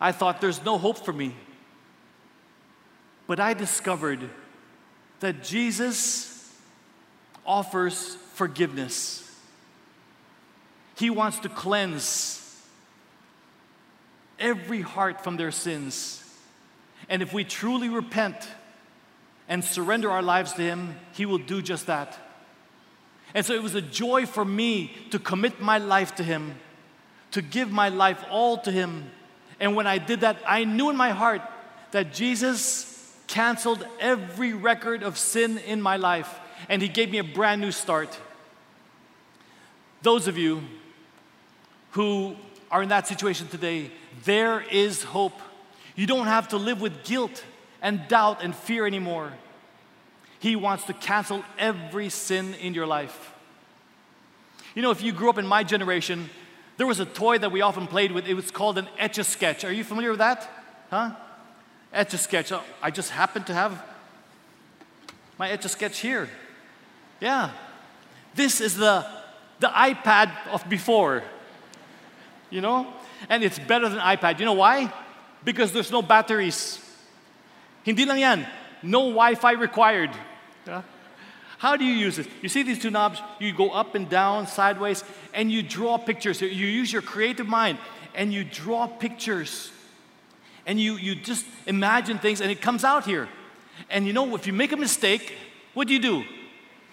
I 0.00 0.12
thought 0.12 0.40
there's 0.40 0.64
no 0.64 0.78
hope 0.78 1.04
for 1.04 1.12
me. 1.12 1.34
But 3.26 3.40
I 3.40 3.54
discovered 3.54 4.30
that 5.18 5.42
Jesus 5.42 6.37
offers 7.48 8.14
forgiveness. 8.34 9.24
He 10.96 11.08
wants 11.08 11.38
to 11.40 11.48
cleanse 11.48 12.44
every 14.38 14.82
heart 14.82 15.24
from 15.24 15.36
their 15.36 15.50
sins. 15.50 16.22
And 17.08 17.22
if 17.22 17.32
we 17.32 17.42
truly 17.44 17.88
repent 17.88 18.48
and 19.48 19.64
surrender 19.64 20.10
our 20.10 20.22
lives 20.22 20.52
to 20.52 20.62
Him, 20.62 20.94
He 21.14 21.24
will 21.24 21.38
do 21.38 21.62
just 21.62 21.86
that. 21.86 22.18
And 23.34 23.44
so 23.44 23.54
it 23.54 23.62
was 23.62 23.74
a 23.74 23.82
joy 23.82 24.26
for 24.26 24.44
me 24.44 24.94
to 25.10 25.18
commit 25.18 25.60
my 25.60 25.78
life 25.78 26.14
to 26.16 26.22
Him, 26.22 26.54
to 27.30 27.40
give 27.40 27.70
my 27.70 27.88
life 27.88 28.22
all 28.30 28.58
to 28.58 28.70
Him. 28.70 29.10
And 29.58 29.74
when 29.74 29.86
I 29.86 29.98
did 29.98 30.20
that, 30.20 30.36
I 30.46 30.64
knew 30.64 30.90
in 30.90 30.96
my 30.96 31.10
heart 31.10 31.40
that 31.92 32.12
Jesus 32.12 33.14
canceled 33.26 33.86
every 34.00 34.52
record 34.52 35.02
of 35.02 35.16
sin 35.16 35.58
in 35.58 35.80
my 35.80 35.96
life 35.96 36.38
and 36.68 36.82
He 36.82 36.88
gave 36.88 37.10
me 37.10 37.18
a 37.18 37.24
brand 37.24 37.60
new 37.60 37.72
start. 37.72 38.18
Those 40.02 40.28
of 40.28 40.38
you 40.38 40.62
who 41.92 42.36
are 42.70 42.82
in 42.82 42.90
that 42.90 43.06
situation 43.06 43.48
today, 43.48 43.90
there 44.24 44.60
is 44.70 45.02
hope. 45.02 45.38
You 45.96 46.06
don't 46.06 46.26
have 46.26 46.48
to 46.48 46.56
live 46.56 46.80
with 46.80 47.04
guilt 47.04 47.44
and 47.82 48.06
doubt 48.08 48.42
and 48.42 48.54
fear 48.54 48.86
anymore. 48.86 49.32
He 50.38 50.54
wants 50.54 50.84
to 50.84 50.92
cancel 50.92 51.44
every 51.58 52.08
sin 52.08 52.54
in 52.54 52.74
your 52.74 52.86
life. 52.86 53.32
You 54.74 54.82
know, 54.82 54.90
if 54.90 55.02
you 55.02 55.12
grew 55.12 55.30
up 55.30 55.38
in 55.38 55.46
my 55.46 55.64
generation, 55.64 56.30
there 56.76 56.86
was 56.86 57.00
a 57.00 57.04
toy 57.04 57.38
that 57.38 57.50
we 57.50 57.60
often 57.60 57.88
played 57.88 58.12
with. 58.12 58.28
It 58.28 58.34
was 58.34 58.50
called 58.52 58.78
an 58.78 58.86
etch 58.98 59.18
a 59.18 59.24
sketch. 59.24 59.64
Are 59.64 59.72
you 59.72 59.82
familiar 59.82 60.10
with 60.10 60.20
that? 60.20 60.48
Huh? 60.90 61.16
Etch 61.92 62.14
a 62.14 62.18
sketch. 62.18 62.52
Oh, 62.52 62.62
I 62.80 62.92
just 62.92 63.10
happen 63.10 63.42
to 63.44 63.54
have 63.54 63.82
my 65.38 65.50
etch 65.50 65.64
a 65.64 65.68
sketch 65.68 65.98
here. 65.98 66.28
Yeah. 67.20 67.50
This 68.34 68.60
is 68.60 68.76
the, 68.76 69.06
the 69.60 69.68
iPad 69.68 70.32
of 70.50 70.68
before. 70.68 71.22
You 72.50 72.60
know? 72.60 72.86
And 73.28 73.42
it's 73.42 73.58
better 73.58 73.88
than 73.88 73.98
iPad. 73.98 74.38
You 74.38 74.46
know 74.46 74.52
why? 74.54 74.92
Because 75.44 75.72
there's 75.72 75.90
no 75.90 76.02
batteries. 76.02 76.78
Hindi 77.82 78.04
lang 78.04 78.18
yan. 78.18 78.46
No 78.82 79.00
Wi-Fi 79.10 79.52
required. 79.52 80.10
Yeah? 80.66 80.82
How 81.58 81.76
do 81.76 81.84
you 81.84 81.92
use 81.92 82.18
it? 82.18 82.28
You 82.40 82.48
see 82.48 82.62
these 82.62 82.78
two 82.78 82.90
knobs? 82.90 83.20
You 83.40 83.52
go 83.52 83.70
up 83.70 83.96
and 83.96 84.08
down, 84.08 84.46
sideways, 84.46 85.02
and 85.34 85.50
you 85.50 85.62
draw 85.62 85.98
pictures. 85.98 86.40
You 86.40 86.48
use 86.48 86.92
your 86.92 87.02
creative 87.02 87.48
mind 87.48 87.78
and 88.14 88.32
you 88.32 88.44
draw 88.44 88.86
pictures. 88.86 89.72
And 90.66 90.80
you, 90.80 90.94
you 90.94 91.16
just 91.16 91.46
imagine 91.66 92.18
things 92.18 92.40
and 92.40 92.50
it 92.50 92.60
comes 92.60 92.84
out 92.84 93.04
here. 93.06 93.28
And 93.90 94.06
you 94.06 94.12
know, 94.12 94.34
if 94.36 94.46
you 94.46 94.52
make 94.52 94.70
a 94.70 94.76
mistake, 94.76 95.34
what 95.74 95.88
do 95.88 95.94
you 95.94 96.00
do? 96.00 96.24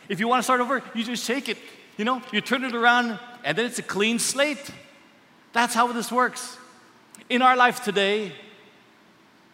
If 0.08 0.20
you 0.20 0.28
want 0.28 0.39
to 0.39 0.44
start 0.44 0.62
over, 0.62 0.84
you 0.94 1.04
just 1.04 1.26
shake 1.26 1.50
it. 1.50 1.58
You 1.98 2.06
know, 2.06 2.22
you 2.32 2.41
turn 2.41 2.63
it 2.63 2.76
around 2.76 3.20
and 3.44 3.58
then 3.58 3.65
it's 3.65 3.80
a 3.80 3.84
clean 3.84 4.20
slate. 4.20 4.70
That's 5.54 5.74
how 5.74 5.91
this 5.91 6.12
works. 6.12 6.58
In 7.30 7.41
our 7.41 7.56
life 7.56 7.84
today, 7.84 8.34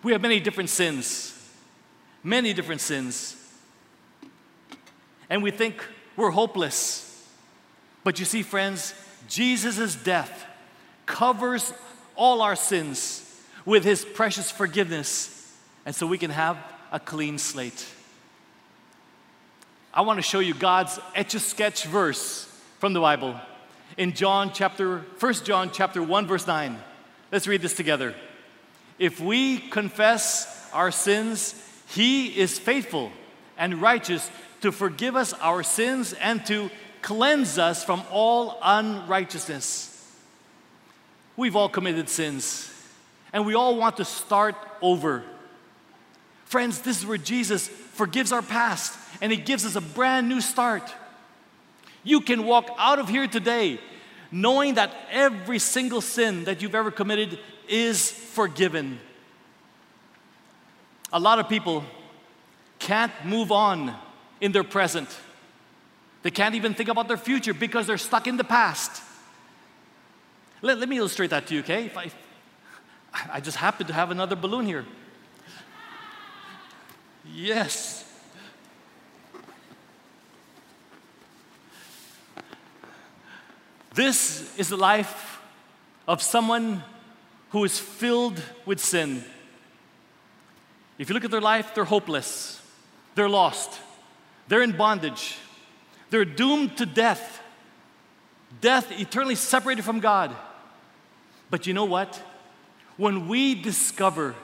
we 0.03 0.11
have 0.13 0.21
many 0.21 0.39
different 0.39 0.69
sins, 0.69 1.37
many 2.23 2.53
different 2.53 2.81
sins. 2.81 3.35
And 5.29 5.43
we 5.43 5.51
think 5.51 5.85
we're 6.15 6.31
hopeless. 6.31 7.27
But 8.03 8.19
you 8.19 8.25
see, 8.25 8.41
friends, 8.41 8.93
Jesus' 9.27 9.95
death 9.95 10.45
covers 11.05 11.73
all 12.15 12.41
our 12.41 12.55
sins 12.55 13.27
with 13.65 13.83
his 13.83 14.03
precious 14.03 14.49
forgiveness, 14.49 15.55
and 15.85 15.95
so 15.95 16.07
we 16.07 16.17
can 16.17 16.31
have 16.31 16.57
a 16.91 16.99
clean 16.99 17.37
slate. 17.37 17.85
I 19.93 20.01
want 20.01 20.19
to 20.19 20.23
show 20.23 20.39
you 20.39 20.53
God's 20.53 20.97
etch 21.15 21.33
a 21.33 21.39
sketch 21.39 21.83
verse 21.83 22.45
from 22.79 22.93
the 22.93 23.01
Bible 23.01 23.35
in 23.97 24.13
John 24.13 24.53
chapter 24.53 24.99
1 25.19 25.33
John 25.43 25.69
chapter 25.73 26.01
1 26.01 26.27
verse 26.27 26.47
9. 26.47 26.77
Let's 27.29 27.45
read 27.45 27.61
this 27.61 27.73
together. 27.73 28.15
If 28.97 29.19
we 29.19 29.57
confess 29.57 30.69
our 30.71 30.91
sins, 30.91 31.61
he 31.89 32.27
is 32.39 32.57
faithful 32.57 33.11
and 33.57 33.81
righteous 33.81 34.31
to 34.61 34.71
forgive 34.71 35.17
us 35.17 35.33
our 35.33 35.61
sins 35.61 36.13
and 36.13 36.45
to 36.45 36.69
cleanse 37.01 37.57
us 37.57 37.83
from 37.83 38.01
all 38.11 38.59
unrighteousness. 38.63 39.89
We've 41.35 41.57
all 41.57 41.67
committed 41.67 42.07
sins 42.07 42.73
and 43.33 43.45
we 43.45 43.55
all 43.55 43.75
want 43.75 43.97
to 43.97 44.05
start 44.05 44.55
over. 44.81 45.25
Friends, 46.45 46.79
this 46.79 46.99
is 46.99 47.05
where 47.05 47.17
Jesus 47.17 47.67
forgives 48.01 48.31
our 48.31 48.41
past 48.41 48.97
and 49.21 49.31
he 49.31 49.37
gives 49.37 49.63
us 49.63 49.75
a 49.75 49.81
brand 49.81 50.27
new 50.27 50.41
start. 50.41 50.91
You 52.03 52.19
can 52.19 52.45
walk 52.45 52.67
out 52.79 52.97
of 52.97 53.07
here 53.07 53.27
today 53.27 53.79
knowing 54.31 54.73
that 54.73 54.91
every 55.11 55.59
single 55.59 56.01
sin 56.01 56.45
that 56.45 56.63
you've 56.63 56.73
ever 56.73 56.89
committed 56.89 57.37
is 57.69 58.09
forgiven. 58.09 58.99
A 61.13 61.19
lot 61.19 61.37
of 61.37 61.47
people 61.47 61.83
can't 62.79 63.13
move 63.23 63.51
on 63.51 63.95
in 64.39 64.51
their 64.51 64.63
present. 64.63 65.07
They 66.23 66.31
can't 66.31 66.55
even 66.55 66.73
think 66.73 66.89
about 66.89 67.07
their 67.07 67.17
future 67.17 67.53
because 67.53 67.85
they're 67.85 67.99
stuck 67.99 68.25
in 68.25 68.35
the 68.35 68.43
past. 68.43 69.03
Let, 70.63 70.79
let 70.79 70.89
me 70.89 70.97
illustrate 70.97 71.29
that 71.29 71.45
to 71.45 71.53
you, 71.53 71.59
okay? 71.59 71.85
If 71.85 71.95
I, 71.95 72.11
I 73.33 73.39
just 73.41 73.57
happen 73.57 73.85
to 73.85 73.93
have 73.93 74.09
another 74.09 74.35
balloon 74.35 74.65
here. 74.65 74.87
Yes. 77.33 78.05
This 83.93 84.57
is 84.57 84.69
the 84.69 84.77
life 84.77 85.41
of 86.07 86.21
someone 86.21 86.83
who 87.49 87.63
is 87.63 87.77
filled 87.77 88.41
with 88.65 88.79
sin. 88.79 89.23
If 90.97 91.09
you 91.09 91.13
look 91.13 91.25
at 91.25 91.31
their 91.31 91.41
life, 91.41 91.73
they're 91.73 91.83
hopeless, 91.83 92.61
they're 93.15 93.29
lost, 93.29 93.79
they're 94.47 94.61
in 94.61 94.71
bondage, 94.77 95.37
they're 96.09 96.25
doomed 96.25 96.77
to 96.77 96.85
death, 96.85 97.41
death 98.61 98.91
eternally 98.91 99.35
separated 99.35 99.83
from 99.83 99.99
God. 99.99 100.35
But 101.49 101.67
you 101.67 101.73
know 101.73 101.85
what? 101.85 102.21
When 102.97 103.27
we 103.27 103.55
discover 103.55 104.35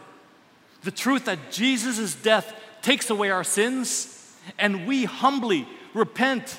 the 0.83 0.91
truth 0.91 1.25
that 1.25 1.51
Jesus' 1.51 2.15
death 2.15 2.53
takes 2.87 3.09
away 3.09 3.29
our 3.31 3.43
sins, 3.43 4.33
and 4.57 4.87
we 4.87 5.03
humbly 5.03 5.67
repent 5.93 6.57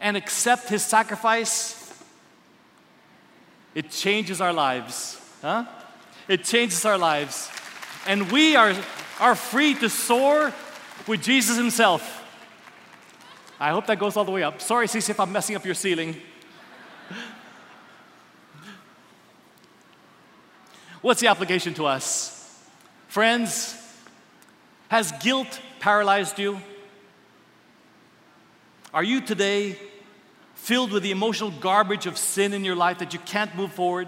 and 0.00 0.16
accept 0.16 0.68
his 0.68 0.84
sacrifice, 0.84 2.02
it 3.72 3.88
changes 3.88 4.40
our 4.40 4.52
lives. 4.52 5.20
Huh? 5.40 5.66
It 6.26 6.42
changes 6.42 6.84
our 6.84 6.98
lives. 6.98 7.48
And 8.08 8.32
we 8.32 8.56
are, 8.56 8.74
are 9.20 9.36
free 9.36 9.74
to 9.74 9.88
soar 9.88 10.52
with 11.06 11.22
Jesus 11.22 11.56
himself. 11.56 12.02
I 13.60 13.70
hope 13.70 13.86
that 13.86 14.00
goes 14.00 14.16
all 14.16 14.24
the 14.24 14.32
way 14.32 14.42
up. 14.42 14.60
Sorry, 14.60 14.88
Cece, 14.88 15.10
if 15.10 15.20
I'm 15.20 15.30
messing 15.30 15.54
up 15.54 15.64
your 15.64 15.76
ceiling. 15.76 16.16
What's 21.02 21.20
the 21.20 21.28
application 21.28 21.72
to 21.74 21.86
us? 21.86 22.58
Friends, 23.06 23.78
has 24.92 25.10
guilt 25.22 25.58
paralyzed 25.80 26.38
you? 26.38 26.60
Are 28.92 29.02
you 29.02 29.22
today 29.22 29.78
filled 30.54 30.92
with 30.92 31.02
the 31.02 31.10
emotional 31.10 31.50
garbage 31.50 32.04
of 32.04 32.18
sin 32.18 32.52
in 32.52 32.62
your 32.62 32.76
life 32.76 32.98
that 32.98 33.14
you 33.14 33.18
can't 33.20 33.56
move 33.56 33.72
forward? 33.72 34.06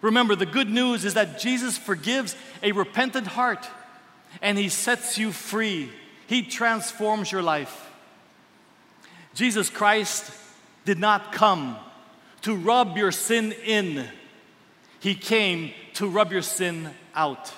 Remember, 0.00 0.34
the 0.34 0.44
good 0.44 0.68
news 0.68 1.04
is 1.04 1.14
that 1.14 1.38
Jesus 1.38 1.78
forgives 1.78 2.34
a 2.64 2.72
repentant 2.72 3.28
heart 3.28 3.64
and 4.42 4.58
he 4.58 4.68
sets 4.68 5.18
you 5.18 5.30
free. 5.30 5.88
He 6.26 6.42
transforms 6.42 7.30
your 7.30 7.42
life. 7.42 7.88
Jesus 9.34 9.70
Christ 9.70 10.32
did 10.84 10.98
not 10.98 11.30
come 11.30 11.76
to 12.40 12.56
rub 12.56 12.96
your 12.96 13.12
sin 13.12 13.52
in, 13.64 14.04
he 14.98 15.14
came 15.14 15.70
to 15.92 16.08
rub 16.08 16.32
your 16.32 16.42
sin 16.42 16.90
out. 17.14 17.52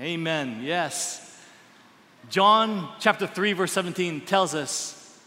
Amen. 0.00 0.60
Yes. 0.62 1.20
John 2.28 2.88
chapter 2.98 3.28
3, 3.28 3.52
verse 3.52 3.72
17 3.72 4.22
tells 4.22 4.54
us, 4.54 5.18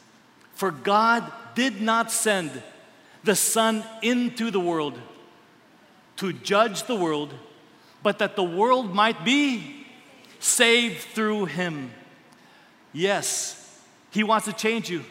For 0.54 0.72
God 0.72 1.32
did 1.56 1.82
not 1.82 2.12
send 2.12 2.52
the 3.24 3.36
Son 3.36 3.84
into 4.02 4.52
the 4.52 4.60
world 4.60 5.00
to 6.18 6.34
judge 6.34 6.84
the 6.84 6.96
world, 6.96 7.34
but 8.04 8.20
that 8.20 8.36
the 8.36 8.44
world 8.44 8.94
might 8.94 9.24
be 9.24 9.86
saved 10.40 11.00
through 11.00 11.46
him. 11.46 11.92
Yes, 12.92 13.82
He 14.12 14.24
wants 14.24 14.48
to 14.48 14.54
change 14.54 14.90
you, 14.90 15.04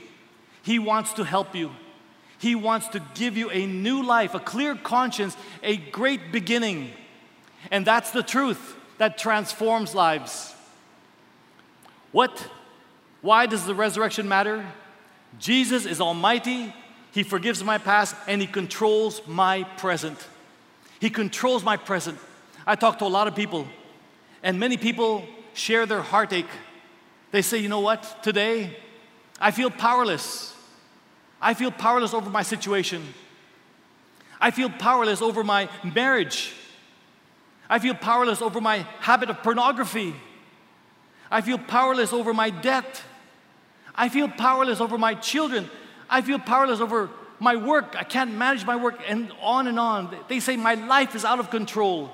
He 0.62 0.78
wants 0.78 1.14
to 1.14 1.24
help 1.24 1.54
you. 1.54 1.70
He 2.38 2.54
wants 2.54 2.88
to 2.88 3.02
give 3.14 3.34
you 3.38 3.48
a 3.48 3.64
new 3.64 4.02
life, 4.02 4.34
a 4.34 4.38
clear 4.38 4.74
conscience, 4.74 5.34
a 5.62 5.78
great 5.78 6.32
beginning. 6.32 6.90
And 7.70 7.86
that's 7.86 8.10
the 8.10 8.22
truth 8.22 8.76
that 8.98 9.18
transforms 9.18 9.94
lives. 9.94 10.54
What? 12.12 12.48
Why 13.20 13.46
does 13.46 13.66
the 13.66 13.74
resurrection 13.74 14.28
matter? 14.28 14.64
Jesus 15.38 15.84
is 15.84 16.00
almighty, 16.00 16.74
He 17.12 17.22
forgives 17.22 17.62
my 17.62 17.78
past, 17.78 18.14
and 18.26 18.40
He 18.40 18.46
controls 18.46 19.20
my 19.26 19.64
present. 19.64 20.18
He 21.00 21.10
controls 21.10 21.62
my 21.62 21.76
present. 21.76 22.18
I 22.66 22.74
talk 22.74 22.98
to 22.98 23.04
a 23.04 23.08
lot 23.08 23.28
of 23.28 23.34
people, 23.34 23.66
and 24.42 24.58
many 24.58 24.76
people 24.76 25.26
share 25.54 25.86
their 25.86 26.02
heartache. 26.02 26.48
They 27.32 27.42
say, 27.42 27.58
you 27.58 27.68
know 27.68 27.80
what, 27.80 28.22
today 28.22 28.76
I 29.40 29.50
feel 29.50 29.70
powerless. 29.70 30.54
I 31.40 31.54
feel 31.54 31.70
powerless 31.70 32.14
over 32.14 32.30
my 32.30 32.42
situation. 32.42 33.02
I 34.40 34.50
feel 34.50 34.70
powerless 34.70 35.22
over 35.22 35.44
my 35.44 35.68
marriage. 35.82 36.54
I 37.68 37.78
feel 37.78 37.94
powerless 37.94 38.40
over 38.42 38.60
my 38.60 38.86
habit 39.00 39.30
of 39.30 39.42
pornography. 39.42 40.14
I 41.30 41.40
feel 41.40 41.58
powerless 41.58 42.12
over 42.12 42.32
my 42.32 42.50
debt. 42.50 43.02
I 43.94 44.08
feel 44.08 44.28
powerless 44.28 44.80
over 44.80 44.98
my 44.98 45.14
children. 45.14 45.68
I 46.08 46.22
feel 46.22 46.38
powerless 46.38 46.80
over 46.80 47.10
my 47.38 47.56
work. 47.56 47.96
I 47.98 48.04
can't 48.04 48.34
manage 48.34 48.64
my 48.64 48.76
work, 48.76 49.00
and 49.06 49.32
on 49.40 49.66
and 49.66 49.78
on. 49.78 50.16
They 50.28 50.40
say 50.40 50.56
my 50.56 50.74
life 50.74 51.14
is 51.14 51.24
out 51.24 51.40
of 51.40 51.50
control. 51.50 52.10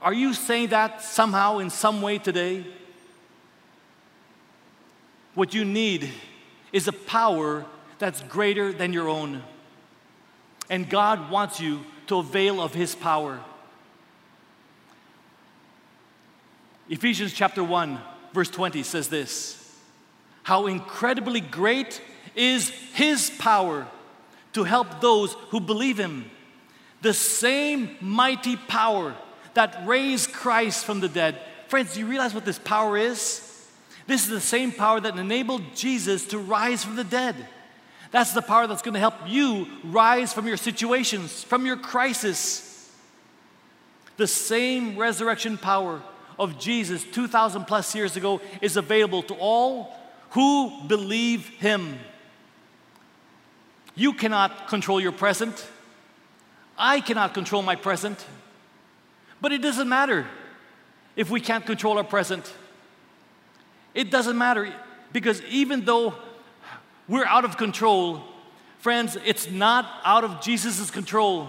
Are 0.00 0.14
you 0.14 0.34
saying 0.34 0.68
that 0.68 1.02
somehow, 1.02 1.58
in 1.58 1.70
some 1.70 2.02
way 2.02 2.18
today? 2.18 2.64
What 5.34 5.54
you 5.54 5.64
need 5.64 6.10
is 6.72 6.88
a 6.88 6.92
power 6.92 7.64
that's 7.98 8.22
greater 8.22 8.72
than 8.72 8.92
your 8.92 9.08
own. 9.08 9.42
And 10.70 10.88
God 10.88 11.30
wants 11.30 11.60
you 11.60 11.84
to 12.08 12.18
avail 12.18 12.60
of 12.60 12.74
His 12.74 12.94
power. 12.94 13.40
Ephesians 16.88 17.32
chapter 17.32 17.64
1, 17.64 17.98
verse 18.32 18.48
20 18.50 18.82
says 18.82 19.08
this 19.08 19.74
How 20.44 20.66
incredibly 20.66 21.40
great 21.40 22.00
is 22.34 22.68
His 22.94 23.30
power 23.38 23.86
to 24.52 24.64
help 24.64 25.00
those 25.00 25.34
who 25.50 25.60
believe 25.60 25.98
Him. 25.98 26.30
The 27.02 27.14
same 27.14 27.96
mighty 28.00 28.56
power 28.56 29.14
that 29.54 29.86
raised 29.86 30.32
Christ 30.32 30.84
from 30.84 31.00
the 31.00 31.08
dead. 31.08 31.38
Friends, 31.68 31.94
do 31.94 32.00
you 32.00 32.06
realize 32.06 32.34
what 32.34 32.44
this 32.44 32.58
power 32.58 32.96
is? 32.96 33.42
This 34.06 34.22
is 34.22 34.28
the 34.28 34.40
same 34.40 34.70
power 34.70 35.00
that 35.00 35.18
enabled 35.18 35.74
Jesus 35.74 36.26
to 36.28 36.38
rise 36.38 36.84
from 36.84 36.94
the 36.94 37.04
dead. 37.04 37.34
That's 38.12 38.32
the 38.32 38.42
power 38.42 38.66
that's 38.68 38.82
going 38.82 38.94
to 38.94 39.00
help 39.00 39.14
you 39.26 39.66
rise 39.82 40.32
from 40.32 40.46
your 40.46 40.56
situations, 40.56 41.42
from 41.42 41.66
your 41.66 41.76
crisis. 41.76 42.92
The 44.16 44.28
same 44.28 44.96
resurrection 44.96 45.58
power 45.58 46.00
of 46.38 46.58
Jesus 46.58 47.04
2,000 47.04 47.64
plus 47.64 47.94
years 47.94 48.16
ago 48.16 48.40
is 48.60 48.76
available 48.76 49.22
to 49.24 49.34
all 49.34 49.96
who 50.30 50.82
believe 50.86 51.48
Him. 51.48 51.98
You 53.94 54.12
cannot 54.12 54.68
control 54.68 55.00
your 55.00 55.12
present. 55.12 55.66
I 56.78 57.00
cannot 57.00 57.32
control 57.32 57.62
my 57.62 57.76
present. 57.76 58.24
But 59.40 59.52
it 59.52 59.62
doesn't 59.62 59.88
matter 59.88 60.26
if 61.14 61.30
we 61.30 61.40
can't 61.40 61.64
control 61.64 61.96
our 61.96 62.04
present. 62.04 62.52
It 63.94 64.10
doesn't 64.10 64.36
matter 64.36 64.72
because 65.12 65.40
even 65.44 65.86
though 65.86 66.14
we're 67.08 67.24
out 67.24 67.46
of 67.46 67.56
control, 67.56 68.22
friends, 68.78 69.16
it's 69.24 69.50
not 69.50 69.86
out 70.04 70.24
of 70.24 70.42
Jesus' 70.42 70.90
control. 70.90 71.48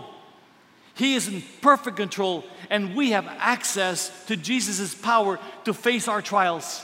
He 0.97 1.13
is 1.13 1.27
in 1.27 1.43
perfect 1.61 1.95
control, 1.95 2.43
and 2.71 2.95
we 2.95 3.11
have 3.11 3.27
access 3.27 4.25
to 4.25 4.35
Jesus' 4.35 4.95
power 4.95 5.39
to 5.65 5.73
face 5.73 6.07
our 6.07 6.23
trials. 6.23 6.83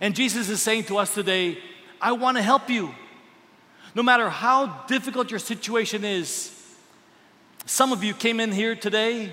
And 0.00 0.16
Jesus 0.16 0.48
is 0.48 0.60
saying 0.60 0.84
to 0.84 0.98
us 0.98 1.14
today, 1.14 1.58
I 2.00 2.12
want 2.12 2.36
to 2.38 2.42
help 2.42 2.68
you. 2.68 2.92
No 3.94 4.02
matter 4.02 4.28
how 4.28 4.84
difficult 4.86 5.30
your 5.30 5.38
situation 5.38 6.04
is, 6.04 6.52
some 7.66 7.92
of 7.92 8.02
you 8.02 8.14
came 8.14 8.40
in 8.40 8.50
here 8.50 8.74
today 8.74 9.30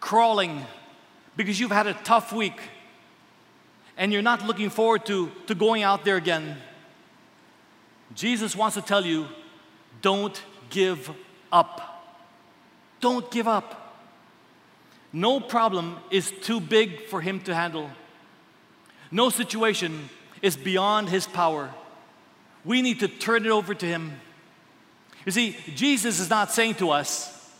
crawling 0.00 0.64
because 1.36 1.60
you've 1.60 1.70
had 1.70 1.86
a 1.86 1.94
tough 2.04 2.32
week 2.32 2.58
and 3.96 4.12
you're 4.12 4.22
not 4.22 4.46
looking 4.46 4.70
forward 4.70 5.04
to, 5.06 5.30
to 5.46 5.54
going 5.54 5.82
out 5.82 6.04
there 6.04 6.16
again. 6.16 6.56
Jesus 8.14 8.56
wants 8.56 8.76
to 8.76 8.82
tell 8.82 9.04
you 9.04 9.26
don't 10.00 10.42
give 10.70 11.10
up. 11.52 11.93
Don't 13.04 13.30
give 13.30 13.46
up. 13.46 14.00
No 15.12 15.38
problem 15.38 15.98
is 16.10 16.32
too 16.40 16.58
big 16.58 17.04
for 17.04 17.20
Him 17.20 17.38
to 17.40 17.54
handle. 17.54 17.90
No 19.10 19.28
situation 19.28 20.08
is 20.40 20.56
beyond 20.56 21.10
His 21.10 21.26
power. 21.26 21.68
We 22.64 22.80
need 22.80 23.00
to 23.00 23.08
turn 23.08 23.44
it 23.44 23.50
over 23.50 23.74
to 23.74 23.84
Him. 23.84 24.18
You 25.26 25.32
see, 25.32 25.54
Jesus 25.74 26.18
is 26.18 26.30
not 26.30 26.50
saying 26.50 26.76
to 26.76 26.92
us, 26.92 27.52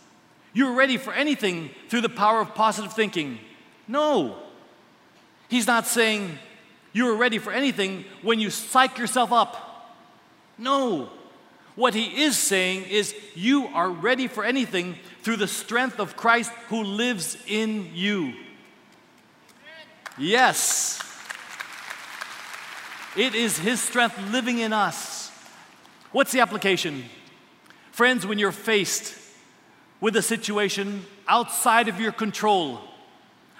You're 0.51 0.73
ready 0.73 0.97
for 0.97 1.13
anything 1.13 1.69
through 1.89 2.01
the 2.01 2.09
power 2.09 2.41
of 2.41 2.55
positive 2.55 2.93
thinking. 2.93 3.37
No. 3.87 4.37
He's 5.47 5.67
not 5.67 5.85
saying, 5.85 6.39
You're 6.91 7.17
ready 7.17 7.37
for 7.37 7.53
anything 7.53 8.05
when 8.23 8.39
you 8.39 8.49
psych 8.49 8.97
yourself 8.97 9.31
up. 9.31 9.93
No. 10.57 11.11
What 11.75 11.93
he 11.93 12.23
is 12.23 12.37
saying 12.37 12.85
is, 12.85 13.13
You 13.33 13.67
are 13.67 13.89
ready 13.89 14.27
for 14.27 14.43
anything 14.43 14.95
through 15.21 15.37
the 15.37 15.47
strength 15.47 15.99
of 15.99 16.15
Christ 16.15 16.51
who 16.69 16.83
lives 16.83 17.37
in 17.47 17.89
you. 17.93 18.33
Yes. 20.17 21.01
It 23.17 23.35
is 23.35 23.57
His 23.57 23.81
strength 23.81 24.17
living 24.31 24.59
in 24.59 24.73
us. 24.73 25.31
What's 26.11 26.31
the 26.31 26.39
application? 26.39 27.05
Friends, 27.91 28.25
when 28.25 28.39
you're 28.39 28.51
faced 28.51 29.17
with 30.01 30.15
a 30.15 30.21
situation 30.21 31.05
outside 31.27 31.87
of 31.87 31.99
your 31.99 32.11
control, 32.11 32.79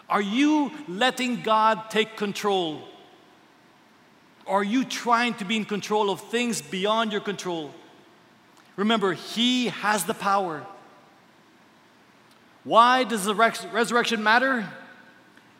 are 0.10 0.22
you 0.22 0.72
letting 0.88 1.42
God 1.42 1.90
take 1.90 2.16
control? 2.16 2.88
Are 4.46 4.64
you 4.64 4.86
trying 4.86 5.34
to 5.36 5.46
be 5.46 5.58
in 5.58 5.66
control 5.66 6.10
of 6.10 6.22
things 6.22 6.62
beyond 6.62 7.12
your 7.12 7.22
control? 7.22 7.72
Remember, 8.76 9.14
He 9.14 9.68
has 9.68 10.06
the 10.06 10.14
power. 10.14 10.66
Why 12.64 13.04
does 13.04 13.26
the 13.26 13.36
res- 13.36 13.66
resurrection 13.72 14.24
matter? 14.24 14.68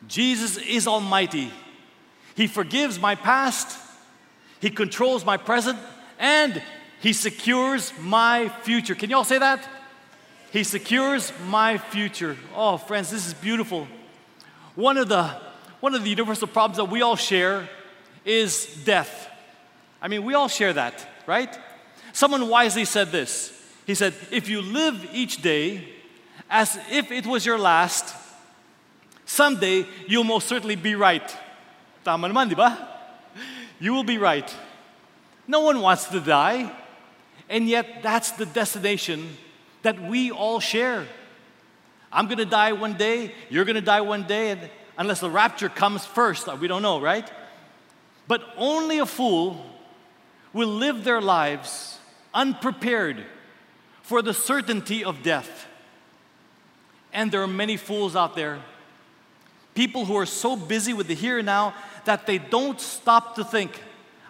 Jesus 0.08 0.58
is 0.58 0.88
almighty. 0.88 1.52
He 2.36 2.48
forgives 2.48 3.00
my 3.00 3.16
past, 3.16 3.80
He 4.60 4.70
controls 4.70 5.26
my 5.26 5.38
present, 5.38 5.80
and 6.20 6.62
He 7.00 7.14
secures 7.14 7.94
my 8.02 8.50
future. 8.64 8.96
Can 8.96 9.10
you 9.10 9.18
all 9.18 9.24
say 9.24 9.40
that? 9.40 9.68
He 10.52 10.64
secures 10.64 11.32
my 11.48 11.78
future. 11.78 12.38
Oh, 12.56 12.78
friends, 12.78 13.12
this 13.12 13.28
is 13.28 13.34
beautiful. 13.34 13.88
One 14.76 14.98
of 14.98 15.08
the 15.08 15.46
one 15.80 15.94
of 15.94 16.04
the 16.04 16.10
universal 16.10 16.48
problems 16.48 16.78
that 16.78 16.86
we 16.86 17.02
all 17.02 17.16
share 17.16 17.70
is 18.24 18.66
death. 18.86 19.30
I 20.02 20.08
mean, 20.08 20.24
we 20.24 20.34
all 20.34 20.48
share 20.48 20.74
that, 20.74 21.08
right? 21.28 21.56
Someone 22.16 22.48
wisely 22.48 22.86
said 22.86 23.12
this. 23.12 23.52
He 23.86 23.94
said, 23.94 24.14
If 24.32 24.48
you 24.48 24.62
live 24.62 25.06
each 25.12 25.42
day 25.42 25.84
as 26.50 26.80
if 26.90 27.12
it 27.12 27.26
was 27.28 27.46
your 27.46 27.60
last, 27.60 28.16
someday 29.26 29.86
you'll 30.08 30.24
most 30.24 30.48
certainly 30.48 30.78
be 30.78 30.96
right. 30.96 31.36
Tama 32.06 32.30
naman, 32.30 32.48
di 32.48 32.56
ba? 32.56 32.88
You 33.82 33.92
will 33.92 34.06
be 34.06 34.18
right. 34.18 34.48
No 35.46 35.60
one 35.60 35.82
wants 35.82 36.06
to 36.06 36.22
die, 36.22 36.72
and 37.50 37.68
yet 37.68 38.02
that's 38.02 38.32
the 38.32 38.46
destination 38.46 39.36
that 39.82 40.02
we 40.02 40.32
all 40.32 40.62
share. 40.62 41.06
I'm 42.14 42.30
gonna 42.30 42.46
die 42.46 42.72
one 42.72 42.94
day, 42.94 43.36
you're 43.50 43.66
gonna 43.66 43.82
die 43.82 44.00
one 44.00 44.24
day, 44.24 44.52
and 44.52 44.70
unless 44.98 45.20
the 45.20 45.30
rapture 45.30 45.68
comes 45.68 46.06
first, 46.06 46.48
we 46.62 46.70
don't 46.70 46.82
know, 46.82 47.02
right? 47.02 47.30
But 48.26 48.42
only 48.56 49.00
a 49.00 49.06
fool 49.06 49.60
will 50.54 50.70
live 50.70 51.04
their 51.04 51.20
lives 51.20 52.00
unprepared 52.36 53.26
for 54.02 54.22
the 54.22 54.34
certainty 54.34 55.04
of 55.04 55.24
death. 55.24 55.68
And 57.12 57.32
there 57.32 57.42
are 57.42 57.48
many 57.48 57.78
fools 57.78 58.16
out 58.16 58.36
there, 58.36 58.60
people 59.74 60.06
who 60.06 60.16
are 60.18 60.26
so 60.26 60.56
busy 60.56 60.94
with 60.94 61.08
the 61.08 61.16
here 61.16 61.40
and 61.40 61.46
now 61.46 61.74
that 62.04 62.28
they 62.28 62.38
don't 62.38 62.80
stop 62.80 63.36
to 63.36 63.44
think 63.44 63.82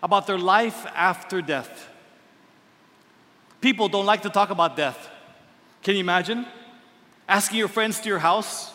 about 0.01 0.27
their 0.27 0.37
life 0.37 0.85
after 0.95 1.41
death. 1.41 1.89
People 3.59 3.89
don't 3.89 4.05
like 4.05 4.21
to 4.21 4.29
talk 4.29 4.51
about 4.51 4.77
death. 4.77 5.09
Can 5.81 5.95
you 5.95 6.01
imagine? 6.01 6.45
Asking 7.27 7.57
your 7.57 7.67
friends 7.67 7.99
to 8.01 8.07
your 8.07 8.19
house, 8.19 8.71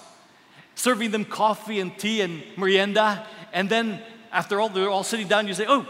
serving 0.75 1.13
them 1.13 1.25
coffee 1.25 1.79
and 1.79 1.97
tea 1.97 2.21
and 2.21 2.43
merienda, 2.57 3.25
and 3.53 3.71
then 3.71 4.03
after 4.33 4.61
all, 4.61 4.69
they're 4.69 4.91
all 4.91 5.05
sitting 5.05 5.29
down, 5.29 5.47
you 5.47 5.55
say, 5.55 5.67
Oh, 5.69 5.87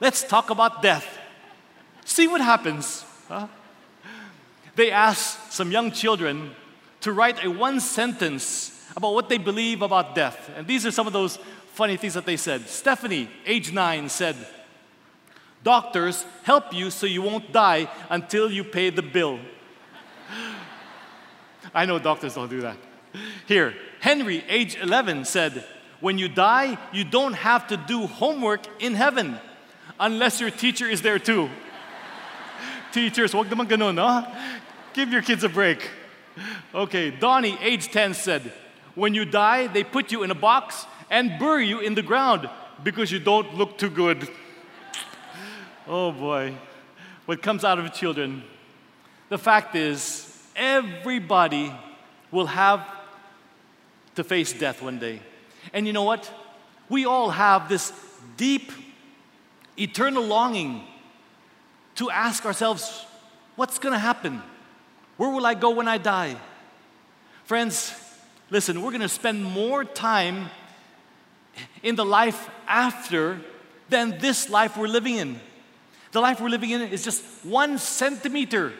let's 0.00 0.22
talk 0.24 0.50
about 0.50 0.82
death. 0.82 1.19
See 2.10 2.26
what 2.26 2.40
happens. 2.40 3.04
Huh? 3.28 3.46
They 4.74 4.90
ask 4.90 5.52
some 5.52 5.70
young 5.70 5.92
children 5.92 6.50
to 7.02 7.12
write 7.12 7.44
a 7.44 7.48
one 7.48 7.78
sentence 7.78 8.84
about 8.96 9.14
what 9.14 9.28
they 9.28 9.38
believe 9.38 9.80
about 9.80 10.16
death. 10.16 10.50
And 10.56 10.66
these 10.66 10.84
are 10.84 10.90
some 10.90 11.06
of 11.06 11.12
those 11.12 11.38
funny 11.72 11.96
things 11.96 12.14
that 12.14 12.26
they 12.26 12.36
said. 12.36 12.68
Stephanie, 12.68 13.30
age 13.46 13.72
nine, 13.72 14.08
said, 14.08 14.34
Doctors 15.62 16.26
help 16.42 16.74
you 16.74 16.90
so 16.90 17.06
you 17.06 17.22
won't 17.22 17.52
die 17.52 17.88
until 18.08 18.50
you 18.50 18.64
pay 18.64 18.90
the 18.90 19.02
bill. 19.02 19.38
I 21.72 21.86
know 21.86 22.00
doctors 22.00 22.34
don't 22.34 22.50
do 22.50 22.62
that. 22.62 22.76
Here, 23.46 23.72
Henry, 24.00 24.42
age 24.48 24.74
11, 24.74 25.26
said, 25.26 25.64
When 26.00 26.18
you 26.18 26.28
die, 26.28 26.76
you 26.92 27.04
don't 27.04 27.34
have 27.34 27.68
to 27.68 27.76
do 27.76 28.08
homework 28.08 28.82
in 28.82 28.94
heaven 28.94 29.38
unless 30.00 30.40
your 30.40 30.50
teacher 30.50 30.86
is 30.86 31.02
there 31.02 31.20
too. 31.20 31.48
Teachers, 32.92 33.34
wag 33.34 33.46
naman 33.46 33.68
ganun, 33.68 33.94
no? 33.94 34.26
Give 34.92 35.12
your 35.12 35.22
kids 35.22 35.44
a 35.44 35.48
break. 35.48 35.88
Okay, 36.74 37.10
Donnie, 37.10 37.58
age 37.60 37.90
10, 37.90 38.14
said, 38.14 38.52
When 38.94 39.14
you 39.14 39.24
die, 39.24 39.68
they 39.68 39.84
put 39.84 40.10
you 40.10 40.22
in 40.22 40.30
a 40.30 40.34
box 40.34 40.86
and 41.10 41.38
bury 41.38 41.66
you 41.66 41.80
in 41.80 41.94
the 41.94 42.02
ground 42.02 42.48
because 42.82 43.12
you 43.12 43.18
don't 43.18 43.54
look 43.54 43.78
too 43.78 43.90
good. 43.90 44.28
Oh 45.86 46.12
boy, 46.12 46.54
what 47.26 47.42
comes 47.42 47.64
out 47.64 47.78
of 47.78 47.92
children. 47.92 48.42
The 49.28 49.38
fact 49.38 49.74
is, 49.74 50.26
everybody 50.56 51.72
will 52.30 52.46
have 52.46 52.86
to 54.14 54.24
face 54.24 54.52
death 54.52 54.82
one 54.82 54.98
day. 54.98 55.20
And 55.72 55.86
you 55.86 55.92
know 55.92 56.02
what? 56.02 56.30
We 56.88 57.06
all 57.06 57.30
have 57.30 57.68
this 57.68 57.92
deep, 58.36 58.72
eternal 59.78 60.24
longing 60.24 60.82
to 62.00 62.10
ask 62.10 62.46
ourselves, 62.46 63.04
what's 63.56 63.78
going 63.78 63.92
to 63.92 63.98
happen? 63.98 64.42
Where 65.18 65.28
will 65.28 65.44
I 65.44 65.52
go 65.52 65.68
when 65.68 65.86
I 65.86 65.98
die? 65.98 66.34
Friends, 67.44 67.92
listen, 68.48 68.80
we're 68.80 68.90
going 68.90 69.02
to 69.02 69.08
spend 69.08 69.44
more 69.44 69.84
time 69.84 70.48
in 71.82 71.96
the 71.96 72.04
life 72.04 72.48
after 72.66 73.38
than 73.90 74.18
this 74.18 74.48
life 74.48 74.78
we're 74.78 74.88
living 74.88 75.16
in. 75.16 75.38
The 76.12 76.22
life 76.22 76.40
we're 76.40 76.48
living 76.48 76.70
in 76.70 76.80
is 76.80 77.04
just 77.04 77.22
one 77.44 77.76
centimeter 77.76 78.72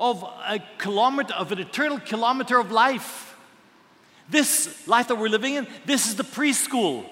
of 0.00 0.24
a 0.24 0.58
kilometer, 0.78 1.34
of 1.34 1.52
an 1.52 1.60
eternal 1.60 2.00
kilometer 2.00 2.58
of 2.58 2.72
life. 2.72 3.36
This 4.28 4.88
life 4.88 5.06
that 5.06 5.14
we're 5.14 5.28
living 5.28 5.54
in, 5.54 5.68
this 5.86 6.08
is 6.08 6.16
the 6.16 6.24
preschool 6.24 7.06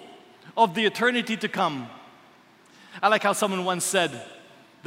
of 0.57 0.75
the 0.75 0.85
eternity 0.87 1.37
to 1.37 1.49
come. 1.49 1.89
I 3.01 3.07
like 3.07 3.23
how 3.23 3.33
someone 3.33 3.65
once 3.65 3.85
said, 3.85 4.21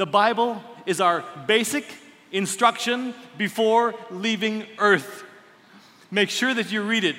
the 0.00 0.06
Bible 0.06 0.62
is 0.86 0.98
our 0.98 1.22
basic 1.46 1.84
instruction 2.32 3.12
before 3.36 3.94
leaving 4.10 4.64
earth. 4.78 5.24
Make 6.10 6.30
sure 6.30 6.54
that 6.54 6.72
you 6.72 6.80
read 6.80 7.04
it 7.04 7.16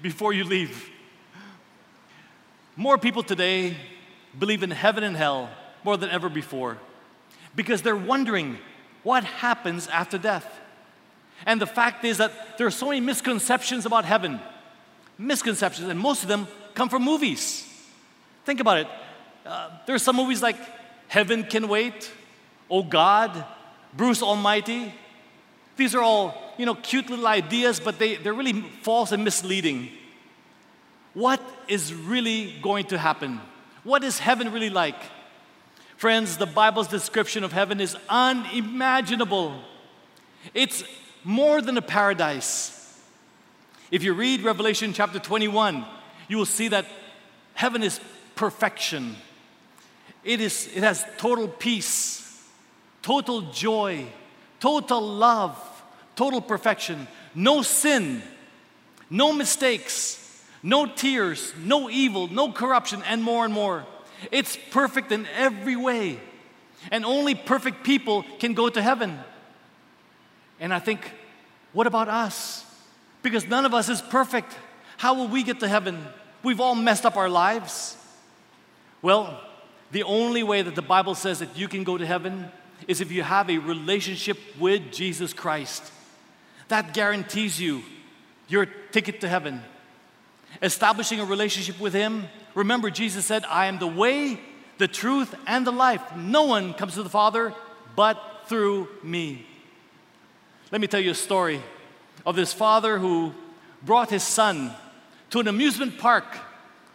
before 0.00 0.32
you 0.32 0.44
leave. 0.44 0.90
More 2.76 2.98
people 2.98 3.24
today 3.24 3.76
believe 4.38 4.62
in 4.62 4.70
heaven 4.70 5.02
and 5.02 5.16
hell 5.16 5.50
more 5.82 5.96
than 5.96 6.08
ever 6.10 6.28
before 6.28 6.78
because 7.56 7.82
they're 7.82 7.96
wondering 7.96 8.58
what 9.02 9.24
happens 9.24 9.88
after 9.88 10.16
death. 10.16 10.46
And 11.46 11.60
the 11.60 11.66
fact 11.66 12.04
is 12.04 12.18
that 12.18 12.58
there 12.58 12.66
are 12.68 12.70
so 12.70 12.90
many 12.90 13.00
misconceptions 13.00 13.86
about 13.86 14.04
heaven. 14.04 14.38
Misconceptions, 15.18 15.88
and 15.88 15.98
most 15.98 16.22
of 16.22 16.28
them 16.28 16.46
come 16.74 16.88
from 16.88 17.02
movies. 17.04 17.66
Think 18.44 18.60
about 18.60 18.78
it. 18.78 18.86
Uh, 19.44 19.70
there 19.84 19.96
are 19.96 19.98
some 19.98 20.14
movies 20.14 20.40
like 20.40 20.58
Heaven 21.10 21.42
Can 21.42 21.66
Wait, 21.66 22.08
Oh 22.70 22.82
God, 22.82 23.44
Bruce 23.94 24.22
Almighty. 24.22 24.94
These 25.76 25.94
are 25.94 26.02
all, 26.02 26.34
you 26.58 26.66
know, 26.66 26.74
cute 26.74 27.10
little 27.10 27.26
ideas, 27.26 27.80
but 27.80 27.98
they, 27.98 28.16
they're 28.16 28.34
really 28.34 28.62
false 28.82 29.12
and 29.12 29.24
misleading. 29.24 29.88
What 31.14 31.40
is 31.68 31.92
really 31.92 32.54
going 32.62 32.86
to 32.86 32.98
happen? 32.98 33.40
What 33.82 34.04
is 34.04 34.18
heaven 34.18 34.52
really 34.52 34.70
like? 34.70 34.96
Friends, 35.96 36.36
the 36.36 36.46
Bible's 36.46 36.88
description 36.88 37.44
of 37.44 37.52
heaven 37.52 37.80
is 37.80 37.96
unimaginable. 38.08 39.60
It's 40.54 40.84
more 41.24 41.60
than 41.60 41.76
a 41.76 41.82
paradise. 41.82 42.98
If 43.90 44.02
you 44.02 44.14
read 44.14 44.42
Revelation 44.42 44.92
chapter 44.92 45.18
21, 45.18 45.84
you 46.28 46.36
will 46.36 46.46
see 46.46 46.68
that 46.68 46.86
heaven 47.54 47.82
is 47.82 48.00
perfection. 48.34 49.16
It, 50.22 50.40
is, 50.40 50.68
it 50.74 50.82
has 50.82 51.04
total 51.18 51.48
peace, 51.48 52.19
total 53.02 53.42
joy, 53.52 54.06
total 54.58 55.00
love, 55.00 55.56
total 56.16 56.40
perfection, 56.40 57.06
no 57.34 57.62
sin, 57.62 58.22
no 59.08 59.32
mistakes, 59.32 60.44
no 60.62 60.86
tears, 60.86 61.52
no 61.58 61.88
evil, 61.88 62.28
no 62.28 62.52
corruption, 62.52 63.02
and 63.06 63.22
more 63.22 63.44
and 63.44 63.54
more. 63.54 63.86
It's 64.30 64.58
perfect 64.70 65.12
in 65.12 65.26
every 65.36 65.76
way. 65.76 66.20
And 66.90 67.04
only 67.04 67.34
perfect 67.34 67.84
people 67.84 68.24
can 68.38 68.54
go 68.54 68.68
to 68.68 68.80
heaven. 68.80 69.18
And 70.58 70.72
I 70.72 70.78
think, 70.78 71.10
what 71.72 71.86
about 71.86 72.08
us? 72.08 72.64
Because 73.22 73.46
none 73.46 73.64
of 73.64 73.74
us 73.74 73.88
is 73.88 74.00
perfect. 74.00 74.56
How 74.96 75.14
will 75.14 75.28
we 75.28 75.42
get 75.42 75.60
to 75.60 75.68
heaven? 75.68 76.04
We've 76.42 76.60
all 76.60 76.74
messed 76.74 77.04
up 77.06 77.16
our 77.16 77.28
lives. 77.28 77.96
Well, 79.02 79.40
the 79.92 80.02
only 80.02 80.42
way 80.42 80.62
that 80.62 80.74
the 80.74 80.82
Bible 80.82 81.14
says 81.14 81.38
that 81.40 81.56
you 81.56 81.68
can 81.68 81.84
go 81.84 81.98
to 81.98 82.06
heaven 82.06 82.50
is 82.90 83.00
if 83.00 83.12
you 83.12 83.22
have 83.22 83.48
a 83.48 83.58
relationship 83.58 84.38
with 84.58 84.92
Jesus 84.92 85.32
Christ. 85.32 85.82
That 86.68 86.94
guarantees 86.94 87.60
you 87.60 87.82
your 88.48 88.66
ticket 88.66 89.20
to 89.20 89.28
heaven. 89.28 89.62
Establishing 90.60 91.20
a 91.20 91.24
relationship 91.24 91.78
with 91.80 91.92
Him 91.92 92.28
Remember, 92.54 92.90
Jesus 92.90 93.24
said, 93.24 93.44
I 93.48 93.66
am 93.66 93.78
the 93.78 93.86
way, 93.86 94.40
the 94.78 94.88
truth, 94.88 95.34
and 95.46 95.66
the 95.66 95.72
life. 95.72 96.02
No 96.16 96.44
one 96.44 96.74
comes 96.74 96.94
to 96.94 97.02
the 97.02 97.08
Father 97.08 97.54
but 97.96 98.20
through 98.46 98.88
me. 99.02 99.46
Let 100.72 100.80
me 100.80 100.86
tell 100.86 101.00
you 101.00 101.12
a 101.12 101.14
story 101.14 101.60
of 102.26 102.36
this 102.36 102.52
father 102.52 102.98
who 102.98 103.32
brought 103.82 104.10
his 104.10 104.22
son 104.22 104.72
to 105.30 105.40
an 105.40 105.48
amusement 105.48 105.98
park 105.98 106.24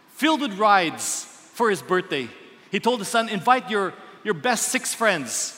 filled 0.08 0.40
with 0.40 0.58
rides 0.58 1.24
for 1.52 1.68
his 1.68 1.82
birthday. 1.82 2.28
He 2.70 2.80
told 2.80 3.00
his 3.00 3.08
son, 3.08 3.28
Invite 3.28 3.70
your, 3.70 3.92
your 4.24 4.34
best 4.34 4.68
six 4.68 4.94
friends. 4.94 5.52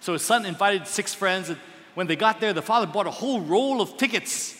So 0.00 0.14
his 0.14 0.22
son 0.22 0.46
invited 0.46 0.86
six 0.86 1.14
friends, 1.14 1.50
and 1.50 1.58
when 1.94 2.06
they 2.06 2.16
got 2.16 2.40
there, 2.40 2.52
the 2.52 2.62
father 2.62 2.86
bought 2.86 3.06
a 3.06 3.10
whole 3.10 3.40
roll 3.40 3.80
of 3.80 3.96
tickets. 3.96 4.56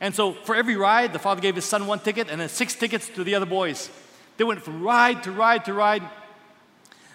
And 0.00 0.14
so 0.14 0.32
for 0.32 0.54
every 0.54 0.76
ride, 0.76 1.12
the 1.12 1.18
father 1.18 1.40
gave 1.40 1.54
his 1.54 1.64
son 1.64 1.86
one 1.86 2.00
ticket 2.00 2.28
and 2.28 2.40
then 2.40 2.48
six 2.48 2.74
tickets 2.74 3.08
to 3.10 3.22
the 3.22 3.36
other 3.36 3.46
boys. 3.46 3.88
They 4.36 4.44
went 4.44 4.62
from 4.62 4.82
ride 4.82 5.22
to 5.22 5.30
ride 5.30 5.64
to 5.66 5.72
ride. 5.72 6.02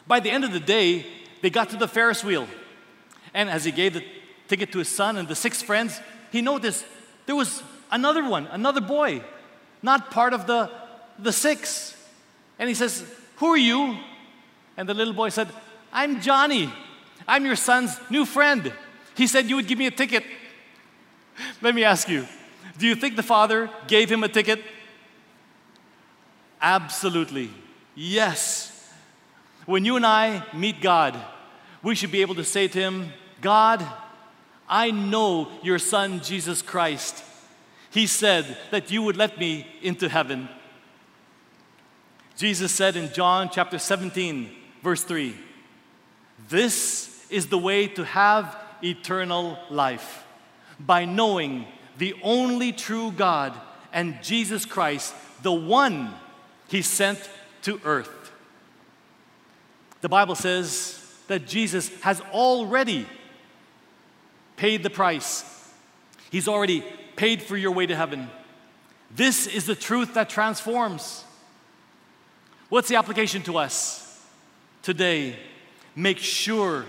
By 0.08 0.22
the 0.22 0.32
end 0.32 0.46
of 0.46 0.54
the 0.54 0.60
day, 0.60 1.06
they 1.42 1.50
got 1.50 1.70
to 1.72 1.78
the 1.78 1.88
Ferris 1.88 2.24
wheel. 2.24 2.48
And 3.34 3.50
as 3.50 3.66
he 3.66 3.72
gave 3.72 3.94
the 3.94 4.04
ticket 4.48 4.72
to 4.72 4.80
his 4.80 4.88
son 4.88 5.18
and 5.18 5.28
the 5.28 5.36
six 5.36 5.62
friends, 5.62 6.00
he 6.32 6.42
noticed 6.42 6.86
there 7.26 7.36
was 7.36 7.62
another 7.92 8.28
one, 8.28 8.48
another 8.48 8.80
boy, 8.80 9.22
not 9.82 10.10
part 10.10 10.34
of 10.34 10.48
the, 10.48 10.72
the 11.20 11.34
six. 11.34 11.94
And 12.58 12.70
he 12.70 12.76
says, 12.76 13.04
Who 13.38 13.48
are 13.48 13.58
you? 13.58 13.98
And 14.78 14.88
the 14.88 14.94
little 14.94 15.14
boy 15.14 15.30
said, 15.30 15.50
I'm 15.92 16.22
Johnny. 16.22 16.72
I'm 17.28 17.46
your 17.46 17.56
son's 17.56 18.00
new 18.10 18.26
friend. 18.26 18.72
He 19.16 19.28
said 19.28 19.48
you 19.48 19.56
would 19.56 19.68
give 19.68 19.78
me 19.78 19.88
a 19.88 19.92
ticket. 19.92 20.24
Let 21.62 21.76
me 21.76 21.84
ask 21.84 22.08
you 22.08 22.26
do 22.78 22.86
you 22.86 22.96
think 22.96 23.16
the 23.16 23.24
father 23.24 23.70
gave 23.88 24.10
him 24.12 24.24
a 24.24 24.28
ticket? 24.28 24.64
Absolutely. 26.62 27.50
Yes. 27.96 28.74
When 29.66 29.84
you 29.84 29.96
and 29.96 30.06
I 30.06 30.44
meet 30.54 30.82
God, 30.82 31.20
we 31.84 31.96
should 31.96 32.12
be 32.12 32.22
able 32.22 32.36
to 32.36 32.44
say 32.44 32.68
to 32.68 32.80
him, 32.80 33.12
God, 33.42 33.86
I 34.70 34.92
know 34.92 35.50
your 35.64 35.80
son, 35.80 36.22
Jesus 36.22 36.62
Christ. 36.62 37.24
He 37.90 38.06
said 38.06 38.58
that 38.72 38.92
you 38.92 39.02
would 39.02 39.18
let 39.18 39.40
me 39.40 39.68
into 39.82 40.10
heaven. 40.10 40.50
Jesus 42.36 42.72
said 42.72 42.96
in 42.96 43.12
John 43.14 43.50
chapter 43.52 43.80
17, 43.80 44.52
verse 44.84 45.04
3, 45.04 45.36
This 46.50 47.17
is 47.30 47.48
the 47.48 47.58
way 47.58 47.88
to 47.88 48.04
have 48.04 48.56
eternal 48.84 49.58
life 49.70 50.26
by 50.80 51.06
knowing 51.06 51.66
the 51.98 52.16
only 52.22 52.72
true 52.72 53.12
God 53.12 53.54
and 53.92 54.22
Jesus 54.22 54.66
Christ, 54.66 55.14
the 55.42 55.52
one 55.52 56.14
He 56.68 56.82
sent 56.82 57.30
to 57.64 57.82
earth. 57.84 58.32
The 60.02 60.10
Bible 60.10 60.36
says 60.36 61.04
that 61.28 61.48
Jesus 61.48 61.90
has 62.02 62.22
already 62.32 63.08
paid 64.56 64.84
the 64.84 64.90
price, 64.90 65.44
He's 66.30 66.48
already 66.48 66.84
paid 67.16 67.42
for 67.42 67.58
your 67.58 67.72
way 67.72 67.86
to 67.86 67.96
heaven. 67.96 68.30
This 69.10 69.48
is 69.48 69.66
the 69.66 69.76
truth 69.76 70.14
that 70.14 70.30
transforms. 70.30 71.24
What's 72.70 72.90
the 72.90 72.98
application 72.98 73.42
to 73.44 73.58
us 73.58 74.22
today? 74.82 75.38
Make 75.96 76.18
sure 76.18 76.86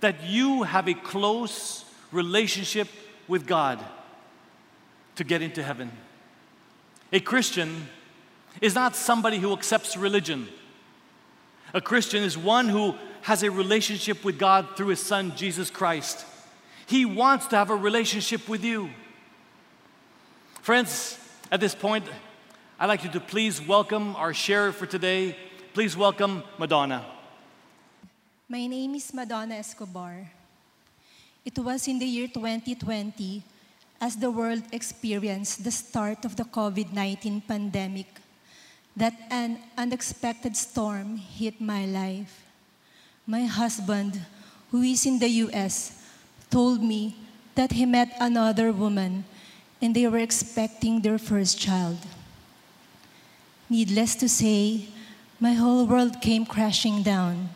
that 0.00 0.24
you 0.24 0.62
have 0.62 0.88
a 0.88 0.94
close 0.94 1.84
relationship 2.12 2.88
with 3.26 3.46
God 3.46 3.78
to 5.16 5.24
get 5.24 5.42
into 5.42 5.62
heaven. 5.62 5.90
A 7.12 7.20
Christian 7.20 7.88
is 8.60 8.74
not 8.74 8.94
somebody 8.94 9.38
who 9.38 9.52
accepts 9.52 9.96
religion. 9.96 10.48
A 11.74 11.80
Christian 11.80 12.22
is 12.22 12.38
one 12.38 12.68
who 12.68 12.94
has 13.22 13.42
a 13.42 13.50
relationship 13.50 14.24
with 14.24 14.38
God 14.38 14.76
through 14.76 14.88
his 14.88 15.02
son, 15.02 15.34
Jesus 15.36 15.70
Christ. 15.70 16.24
He 16.86 17.04
wants 17.04 17.46
to 17.48 17.56
have 17.56 17.70
a 17.70 17.76
relationship 17.76 18.48
with 18.48 18.64
you. 18.64 18.90
Friends, 20.62 21.18
at 21.50 21.60
this 21.60 21.74
point, 21.74 22.04
I'd 22.78 22.86
like 22.86 23.04
you 23.04 23.10
to 23.10 23.20
please 23.20 23.60
welcome 23.60 24.16
our 24.16 24.32
sheriff 24.32 24.76
for 24.76 24.86
today. 24.86 25.36
Please 25.74 25.96
welcome 25.96 26.42
Madonna. 26.58 27.04
My 28.50 28.66
name 28.66 28.94
is 28.94 29.12
Madonna 29.12 29.56
Escobar. 29.56 30.24
It 31.44 31.58
was 31.58 31.86
in 31.86 31.98
the 31.98 32.06
year 32.06 32.28
2020 32.28 33.42
as 34.00 34.16
the 34.16 34.30
world 34.30 34.62
experienced 34.72 35.64
the 35.64 35.70
start 35.70 36.24
of 36.24 36.34
the 36.34 36.48
COVID 36.48 36.94
19 36.94 37.42
pandemic 37.42 38.08
that 38.96 39.12
an 39.28 39.58
unexpected 39.76 40.56
storm 40.56 41.18
hit 41.18 41.60
my 41.60 41.84
life. 41.84 42.48
My 43.26 43.44
husband, 43.44 44.18
who 44.70 44.80
is 44.80 45.04
in 45.04 45.18
the 45.18 45.28
US, 45.44 46.00
told 46.48 46.82
me 46.82 47.20
that 47.54 47.72
he 47.72 47.84
met 47.84 48.16
another 48.18 48.72
woman 48.72 49.28
and 49.82 49.94
they 49.94 50.08
were 50.08 50.24
expecting 50.24 51.02
their 51.02 51.18
first 51.18 51.60
child. 51.60 51.98
Needless 53.68 54.16
to 54.16 54.26
say, 54.26 54.88
my 55.38 55.52
whole 55.52 55.84
world 55.84 56.22
came 56.22 56.46
crashing 56.46 57.02
down. 57.02 57.50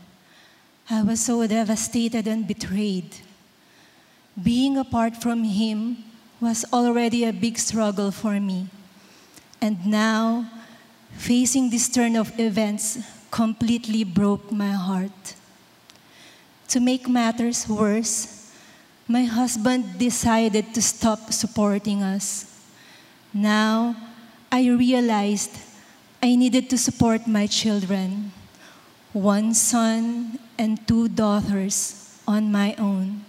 I 0.93 1.01
was 1.01 1.25
so 1.25 1.47
devastated 1.47 2.29
and 2.29 2.47
betrayed. 2.47 3.17
Being 4.37 4.77
apart 4.77 5.17
from 5.17 5.43
him 5.43 6.05
was 6.39 6.67
already 6.71 7.25
a 7.25 7.33
big 7.33 7.57
struggle 7.57 8.11
for 8.11 8.39
me. 8.39 8.69
And 9.59 9.87
now, 9.87 10.51
facing 11.17 11.71
this 11.71 11.89
turn 11.89 12.15
of 12.15 12.39
events 12.39 12.99
completely 13.31 14.05
broke 14.05 14.53
my 14.53 14.73
heart. 14.73 15.35
To 16.69 16.79
make 16.79 17.09
matters 17.09 17.67
worse, 17.67 18.53
my 19.09 19.25
husband 19.25 19.99
decided 19.99 20.75
to 20.75 20.83
stop 20.83 21.33
supporting 21.33 22.03
us. 22.03 22.45
Now, 23.33 23.97
I 24.53 24.69
realized 24.69 25.57
I 26.23 26.37
needed 26.37 26.69
to 26.69 26.77
support 26.77 27.27
my 27.27 27.47
children, 27.47 28.33
one 29.15 29.55
son 29.55 30.39
and 30.63 30.79
two 30.87 31.09
daughters, 31.09 31.99
on 32.23 32.53
my 32.53 32.73
own. 32.79 33.25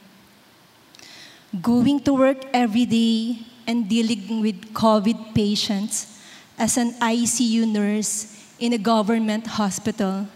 Going 1.50 2.00
to 2.06 2.14
work 2.14 2.46
every 2.54 2.86
day 2.86 3.40
and 3.66 3.90
dealing 3.90 4.40
with 4.40 4.72
COVID 4.72 5.34
patients 5.34 6.22
as 6.60 6.78
an 6.78 6.94
ICU 7.02 7.66
nurse 7.66 8.38
in 8.60 8.74
a 8.74 8.78
government 8.78 9.48
hospital 9.48 10.28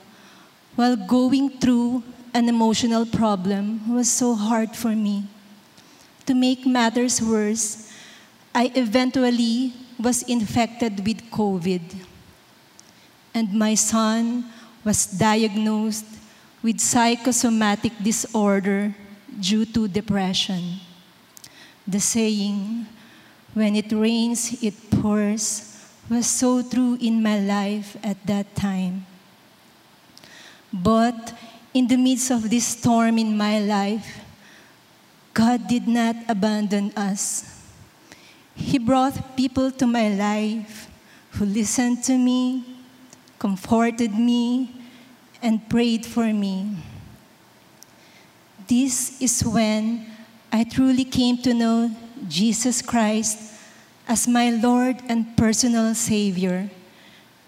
while 0.76 0.96
going 0.96 1.62
through 1.62 2.02
an 2.34 2.50
emotional 2.50 3.06
problem 3.06 3.94
was 3.94 4.10
so 4.10 4.34
hard 4.34 4.76
for 4.76 4.96
me. 4.96 5.26
To 6.26 6.34
make 6.34 6.66
matters 6.66 7.22
worse, 7.22 7.94
I 8.56 8.72
eventually 8.74 9.74
was 10.00 10.24
infected 10.24 11.06
with 11.06 11.30
COVID. 11.30 11.82
And 13.36 13.54
my 13.54 13.76
son 13.76 14.46
was 14.84 15.06
diagnosed 15.06 16.17
with 16.68 16.82
psychosomatic 16.82 17.94
disorder 18.04 18.94
due 19.40 19.64
to 19.64 19.88
depression. 19.88 20.84
The 21.88 22.02
saying, 22.02 22.86
when 23.54 23.74
it 23.78 23.90
rains, 23.94 24.52
it 24.62 24.76
pours, 24.92 25.64
was 26.10 26.28
so 26.28 26.62
true 26.62 26.98
in 27.00 27.24
my 27.24 27.40
life 27.40 27.96
at 28.04 28.20
that 28.28 28.54
time. 28.54 29.06
But 30.74 31.32
in 31.74 31.88
the 31.88 31.96
midst 31.96 32.32
of 32.32 32.50
this 32.50 32.68
storm 32.76 33.18
in 33.18 33.38
my 33.38 33.60
life, 33.60 34.20
God 35.34 35.70
did 35.70 35.88
not 35.88 36.18
abandon 36.28 36.92
us. 36.98 37.64
He 38.56 38.78
brought 38.78 39.38
people 39.38 39.72
to 39.72 39.88
my 39.88 40.10
life 40.10 40.92
who 41.32 41.46
listened 41.46 42.04
to 42.12 42.18
me, 42.18 42.66
comforted 43.40 44.12
me, 44.20 44.77
and 45.42 45.68
prayed 45.70 46.06
for 46.06 46.34
me. 46.34 46.78
This 48.68 49.22
is 49.22 49.44
when 49.44 50.06
I 50.52 50.64
truly 50.64 51.06
came 51.06 51.38
to 51.40 51.54
know 51.54 51.92
Jesus 52.28 52.82
Christ 52.82 53.54
as 54.08 54.28
my 54.28 54.50
Lord 54.50 54.98
and 55.08 55.36
personal 55.38 55.94
Savior 55.96 56.70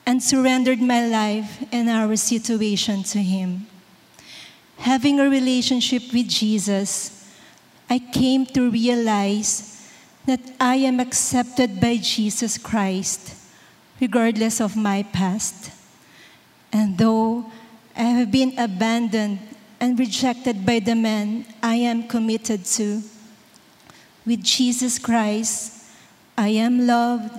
and 0.06 0.24
surrendered 0.24 0.82
my 0.82 1.06
life 1.06 1.64
and 1.72 1.90
our 1.90 2.16
situation 2.16 3.04
to 3.04 3.20
Him. 3.20 3.68
Having 4.78 5.20
a 5.20 5.30
relationship 5.30 6.04
with 6.14 6.28
Jesus, 6.28 7.28
I 7.90 8.00
came 8.00 8.46
to 8.48 8.70
realize 8.70 9.88
that 10.26 10.40
I 10.60 10.76
am 10.76 11.00
accepted 11.00 11.82
by 11.82 11.98
Jesus 11.98 12.58
Christ, 12.58 13.36
regardless 14.00 14.62
of 14.62 14.76
my 14.76 15.04
past. 15.04 15.72
And 16.72 16.98
though 16.98 17.52
I 18.00 18.04
have 18.16 18.32
been 18.32 18.58
abandoned 18.58 19.40
and 19.78 20.00
rejected 20.00 20.66
by 20.66 20.80
the 20.80 20.96
man 20.96 21.46
I 21.62 21.76
am 21.76 22.08
committed 22.08 22.64
to. 22.80 23.04
With 24.26 24.42
Jesus 24.42 24.98
Christ, 24.98 25.84
I 26.38 26.48
am 26.64 26.88
loved 26.88 27.36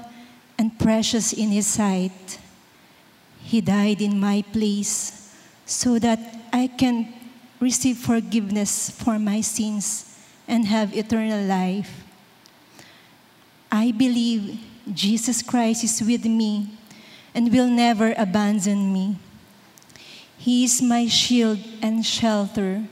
and 0.58 0.78
precious 0.78 1.32
in 1.32 1.48
His 1.48 1.66
sight. 1.66 2.38
He 3.42 3.62
died 3.62 4.02
in 4.02 4.20
my 4.20 4.44
place 4.52 5.32
so 5.64 5.98
that 5.98 6.20
I 6.52 6.66
can 6.66 7.08
receive 7.58 7.96
forgiveness 7.96 8.90
for 8.90 9.18
my 9.18 9.40
sins 9.40 10.14
and 10.46 10.66
have 10.66 10.94
eternal 10.94 11.40
life. 11.42 12.04
I 13.72 13.92
believe 13.92 14.60
Jesus 14.92 15.40
Christ 15.40 15.84
is 15.84 16.02
with 16.02 16.26
me 16.26 16.68
and 17.34 17.50
will 17.50 17.68
never 17.68 18.12
abandon 18.18 18.92
me. 18.92 19.16
He 20.40 20.64
is 20.64 20.80
my 20.80 21.04
shield 21.06 21.60
and 21.84 22.00
shelter, 22.00 22.88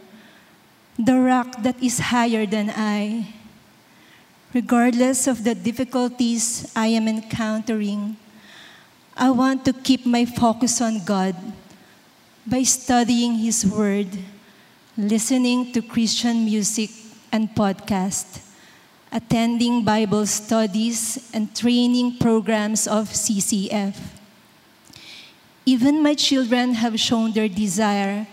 the 0.99 1.17
rock 1.17 1.63
that 1.65 1.81
is 1.83 2.13
higher 2.13 2.45
than 2.45 2.69
I. 2.69 3.33
regardless 4.55 5.27
of 5.27 5.45
the 5.45 5.55
difficulties 5.55 6.73
I 6.75 6.89
am 6.97 7.07
encountering, 7.09 8.17
I 9.17 9.31
want 9.31 9.65
to 9.67 9.73
keep 9.73 10.07
my 10.07 10.25
focus 10.25 10.81
on 10.81 11.05
God 11.05 11.37
by 12.47 12.63
studying 12.63 13.37
His 13.37 13.67
Word, 13.67 14.09
listening 14.97 15.73
to 15.73 15.83
Christian 15.83 16.45
music 16.45 16.91
and 17.31 17.53
podcasts, 17.53 18.41
attending 19.13 19.85
Bible 19.85 20.25
studies, 20.25 21.29
and 21.35 21.55
training 21.55 22.17
programs 22.17 22.87
of 22.87 23.09
CCF. 23.13 24.18
Even 25.69 26.03
my 26.03 26.15
children 26.15 26.73
have 26.81 26.99
shown 26.99 27.33
their 27.33 27.47
desire 27.47 28.27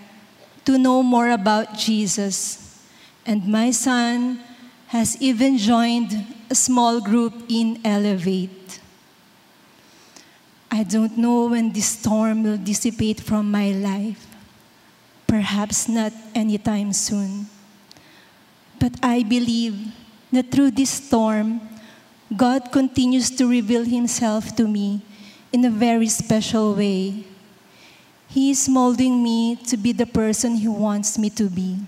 to 0.64 0.78
know 0.78 1.04
more 1.04 1.32
about 1.32 1.76
Jesus, 1.76 2.80
and 3.26 3.46
my 3.46 3.72
son 3.72 4.40
has 4.88 5.20
even 5.20 5.58
joined 5.58 6.16
a 6.50 6.56
small 6.56 7.02
group 7.02 7.34
in 7.50 7.82
Elevate. 7.84 8.80
I 10.72 10.84
don't 10.84 11.18
know 11.18 11.48
when 11.48 11.74
this 11.74 12.00
storm 12.00 12.44
will 12.44 12.56
dissipate 12.56 13.20
from 13.20 13.52
my 13.52 13.72
life. 13.72 14.26
Perhaps 15.28 15.90
not 15.90 16.14
anytime 16.34 16.94
soon. 16.94 17.48
But 18.80 18.96
I 19.04 19.24
believe 19.24 19.92
that 20.32 20.52
through 20.52 20.72
this 20.72 21.04
storm, 21.04 21.60
God 22.32 22.72
continues 22.72 23.30
to 23.32 23.46
reveal 23.46 23.84
Himself 23.84 24.56
to 24.56 24.70
me 24.70 25.02
in 25.56 25.64
a 25.64 25.70
very 25.70 26.10
special 26.10 26.76
way. 26.76 27.24
He 28.28 28.52
is 28.52 28.68
molding 28.68 29.24
me 29.24 29.56
to 29.68 29.78
be 29.78 29.94
the 29.94 30.06
person 30.06 30.56
He 30.56 30.68
wants 30.68 31.18
me 31.18 31.30
to 31.30 31.50
be, 31.50 31.80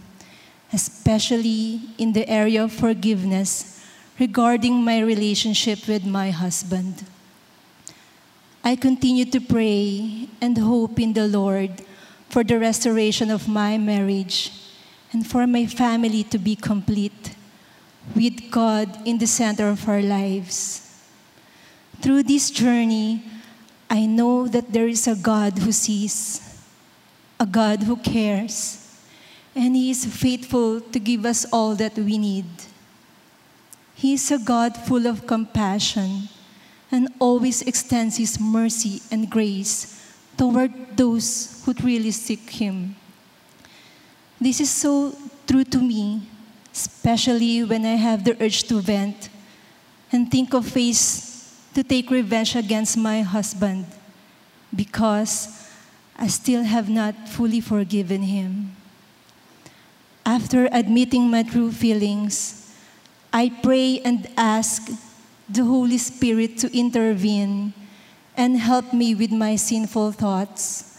especially 0.72 1.82
in 1.98 2.14
the 2.14 2.24
area 2.30 2.64
of 2.64 2.72
forgiveness 2.72 3.84
regarding 4.18 4.82
my 4.86 5.02
relationship 5.02 5.86
with 5.86 6.06
my 6.06 6.32
husband. 6.32 7.04
I 8.64 8.78
continue 8.78 9.26
to 9.26 9.42
pray 9.42 10.30
and 10.40 10.58
hope 10.58 10.98
in 10.98 11.12
the 11.12 11.28
Lord 11.28 11.72
for 12.30 12.46
the 12.46 12.58
restoration 12.58 13.30
of 13.30 13.50
my 13.50 13.78
marriage 13.78 14.50
and 15.12 15.28
for 15.28 15.46
my 15.46 15.66
family 15.66 16.24
to 16.32 16.38
be 16.40 16.56
complete 16.56 17.36
with 18.16 18.50
God 18.50 18.88
in 19.06 19.18
the 19.18 19.28
center 19.28 19.68
of 19.68 19.90
our 19.90 20.02
lives. 20.02 20.88
Through 22.00 22.24
this 22.24 22.50
journey, 22.50 23.24
I 23.90 24.06
know 24.06 24.48
that 24.48 24.74
there 24.74 24.88
is 24.88 25.08
a 25.08 25.16
God 25.16 25.60
who 25.60 25.72
sees, 25.72 26.42
a 27.40 27.46
God 27.46 27.84
who 27.84 27.96
cares, 27.96 28.84
and 29.56 29.76
He 29.76 29.92
is 29.92 30.06
faithful 30.06 30.82
to 30.82 31.00
give 31.00 31.26
us 31.26 31.46
all 31.52 31.76
that 31.76 31.96
we 31.96 32.18
need. 32.18 32.46
He 33.96 34.14
is 34.14 34.30
a 34.32 34.38
God 34.38 34.76
full 34.76 35.08
of 35.08 35.26
compassion 35.26 36.30
and 36.92 37.10
always 37.20 37.62
extends 37.64 38.18
His 38.18 38.40
mercy 38.40 39.02
and 39.10 39.30
grace 39.30 40.14
toward 40.38 40.96
those 40.96 41.64
who 41.66 41.74
really 41.84 42.12
seek 42.12 42.50
Him. 42.50 42.96
This 44.40 44.60
is 44.60 44.70
so 44.70 45.16
true 45.48 45.64
to 45.64 45.80
me, 45.80 46.22
especially 46.74 47.64
when 47.64 47.86
I 47.86 47.96
have 47.96 48.24
the 48.24 48.38
urge 48.44 48.64
to 48.66 48.80
vent 48.80 49.30
and 50.12 50.30
think 50.30 50.54
of 50.54 50.76
ways 50.76 51.27
to 51.78 51.84
take 51.84 52.10
revenge 52.10 52.56
against 52.56 52.98
my 52.98 53.22
husband 53.22 53.86
because 54.76 55.70
I 56.18 56.26
still 56.26 56.64
have 56.64 56.90
not 56.90 57.30
fully 57.30 57.62
forgiven 57.62 58.24
him. 58.24 58.76
After 60.26 60.68
admitting 60.72 61.30
my 61.30 61.44
true 61.44 61.72
feelings, 61.72 62.74
I 63.32 63.54
pray 63.62 64.02
and 64.04 64.28
ask 64.36 64.90
the 65.48 65.66
Holy 65.66 66.00
Spirit 66.00 66.58
to 66.66 66.76
intervene 66.76 67.74
and 68.36 68.58
help 68.58 68.92
me 68.92 69.14
with 69.14 69.32
my 69.32 69.56
sinful 69.56 70.14
thoughts. 70.14 70.98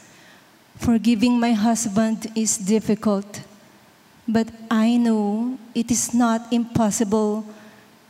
Forgiving 0.76 1.40
my 1.40 1.54
husband 1.58 2.30
is 2.36 2.56
difficult, 2.56 3.42
but 4.28 4.46
I 4.70 4.96
know 4.96 5.58
it 5.74 5.90
is 5.90 6.14
not 6.14 6.52
impossible 6.52 7.44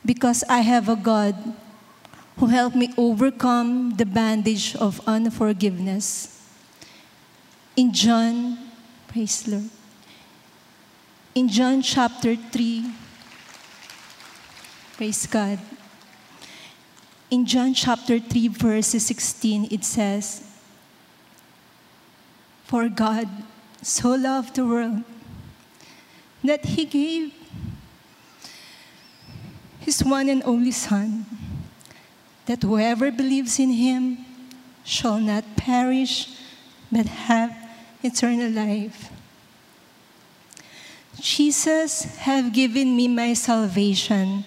because 0.04 0.44
I 0.50 0.60
have 0.60 0.90
a 0.90 0.96
God 0.96 1.34
who 2.39 2.47
helped 2.47 2.76
me 2.76 2.95
overcome 2.97 3.91
the 3.97 4.07
bandage 4.07 4.76
of 4.76 5.01
unforgiveness. 5.07 6.41
In 7.76 7.93
John, 7.93 8.59
praise 9.09 9.47
Lord. 9.47 9.70
In 11.34 11.49
John 11.49 11.82
chapter 11.82 12.36
3, 12.36 12.91
praise 14.97 15.26
God. 15.26 15.59
In 17.30 17.45
John 17.45 17.74
chapter 17.74 18.18
3, 18.18 18.49
verse 18.49 18.89
16, 18.89 19.68
it 19.70 19.84
says, 19.84 20.43
For 22.64 22.89
God 22.89 23.28
so 23.82 24.14
loved 24.14 24.55
the 24.57 24.64
world 24.64 25.03
that 26.43 26.64
he 26.64 26.84
gave 26.84 27.32
his 29.80 30.05
one 30.05 30.28
and 30.28 30.43
only 30.45 30.70
Son, 30.70 31.24
that 32.49 32.62
whoever 32.62 33.12
believes 33.12 33.61
in 33.61 33.68
him 33.68 34.24
shall 34.82 35.20
not 35.20 35.44
perish 35.55 36.32
but 36.90 37.05
have 37.05 37.53
eternal 38.03 38.49
life. 38.49 39.12
Jesus 41.20 42.16
have 42.24 42.55
given 42.55 42.96
me 42.96 43.07
my 43.07 43.34
salvation 43.34 44.44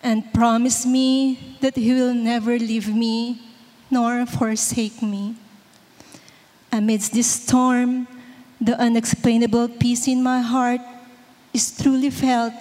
and 0.00 0.22
promised 0.32 0.86
me 0.86 1.58
that 1.60 1.74
he 1.74 1.92
will 1.92 2.14
never 2.14 2.56
leave 2.56 2.94
me 2.94 3.42
nor 3.90 4.24
forsake 4.26 5.02
me. 5.02 5.34
Amidst 6.70 7.14
this 7.14 7.26
storm, 7.26 8.06
the 8.60 8.78
unexplainable 8.78 9.68
peace 9.82 10.06
in 10.06 10.22
my 10.22 10.40
heart 10.40 10.80
is 11.52 11.76
truly 11.76 12.10
felt 12.10 12.54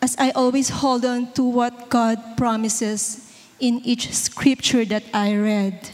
as 0.00 0.14
I 0.18 0.30
always 0.30 0.68
hold 0.68 1.04
on 1.04 1.32
to 1.32 1.42
what 1.42 1.90
God 1.90 2.36
promises 2.36 3.29
in 3.60 3.80
each 3.84 4.12
scripture 4.12 4.84
that 4.86 5.04
I 5.12 5.36
read. 5.36 5.90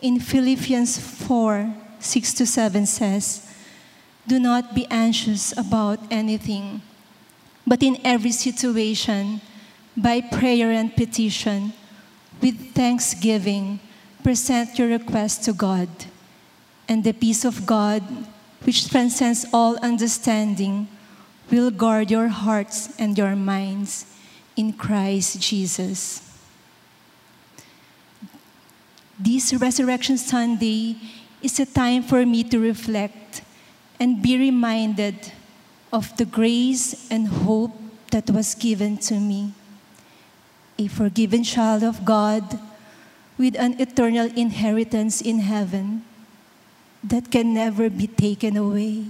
In 0.00 0.20
Philippians 0.20 0.98
4 0.98 1.74
6 1.98 2.34
to 2.34 2.46
7 2.46 2.86
says, 2.86 3.50
Do 4.26 4.38
not 4.38 4.74
be 4.74 4.86
anxious 4.90 5.56
about 5.56 5.98
anything, 6.10 6.82
but 7.66 7.82
in 7.82 7.98
every 8.04 8.30
situation, 8.30 9.40
by 9.96 10.20
prayer 10.20 10.70
and 10.70 10.94
petition, 10.94 11.72
with 12.42 12.74
thanksgiving, 12.74 13.80
present 14.22 14.78
your 14.78 14.88
request 14.88 15.44
to 15.44 15.52
God. 15.52 15.88
And 16.88 17.02
the 17.02 17.14
peace 17.14 17.44
of 17.44 17.64
God, 17.64 18.02
which 18.64 18.90
transcends 18.90 19.46
all 19.52 19.76
understanding, 19.78 20.88
will 21.50 21.70
guard 21.70 22.10
your 22.10 22.28
hearts 22.28 22.94
and 22.98 23.16
your 23.16 23.34
minds 23.36 24.06
in 24.56 24.72
Christ 24.72 25.40
Jesus. 25.40 26.23
This 29.18 29.54
Resurrection 29.54 30.18
Sunday 30.18 30.96
is 31.40 31.60
a 31.60 31.66
time 31.66 32.02
for 32.02 32.26
me 32.26 32.42
to 32.50 32.58
reflect 32.58 33.42
and 34.00 34.20
be 34.20 34.36
reminded 34.36 35.30
of 35.92 36.16
the 36.16 36.24
grace 36.24 37.06
and 37.10 37.28
hope 37.28 37.70
that 38.10 38.28
was 38.30 38.54
given 38.56 38.96
to 39.06 39.14
me. 39.14 39.52
A 40.78 40.88
forgiven 40.88 41.44
child 41.44 41.84
of 41.84 42.04
God 42.04 42.58
with 43.38 43.54
an 43.54 43.80
eternal 43.80 44.26
inheritance 44.34 45.20
in 45.20 45.38
heaven 45.38 46.04
that 47.04 47.30
can 47.30 47.54
never 47.54 47.88
be 47.88 48.08
taken 48.08 48.56
away. 48.56 49.06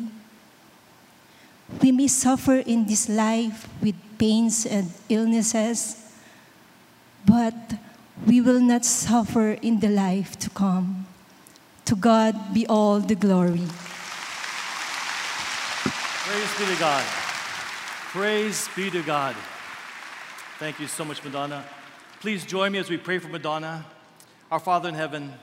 We 1.80 1.92
may 1.92 2.08
suffer 2.08 2.56
in 2.60 2.84
this 2.84 3.08
life 3.08 3.68
with 3.80 3.96
pains 4.18 4.66
and 4.66 4.92
illnesses, 5.08 5.96
but 7.24 7.56
we 8.26 8.40
will 8.40 8.60
not 8.60 8.84
suffer 8.84 9.52
in 9.52 9.80
the 9.80 9.88
life 9.88 10.38
to 10.38 10.50
come. 10.50 11.06
To 11.86 11.96
God 11.96 12.54
be 12.54 12.66
all 12.66 13.00
the 13.00 13.14
glory. 13.14 13.66
Praise 16.24 16.58
be 16.58 16.64
to 16.66 16.80
God. 16.80 17.04
Praise 18.12 18.68
be 18.74 18.90
to 18.90 19.02
God. 19.02 19.36
Thank 20.58 20.80
you 20.80 20.86
so 20.86 21.04
much, 21.04 21.22
Madonna. 21.24 21.64
Please 22.20 22.46
join 22.46 22.72
me 22.72 22.78
as 22.78 22.88
we 22.88 22.96
pray 22.96 23.18
for 23.18 23.28
Madonna. 23.28 23.84
Our 24.50 24.60
Father 24.60 24.88
in 24.88 24.94
heaven, 24.94 25.34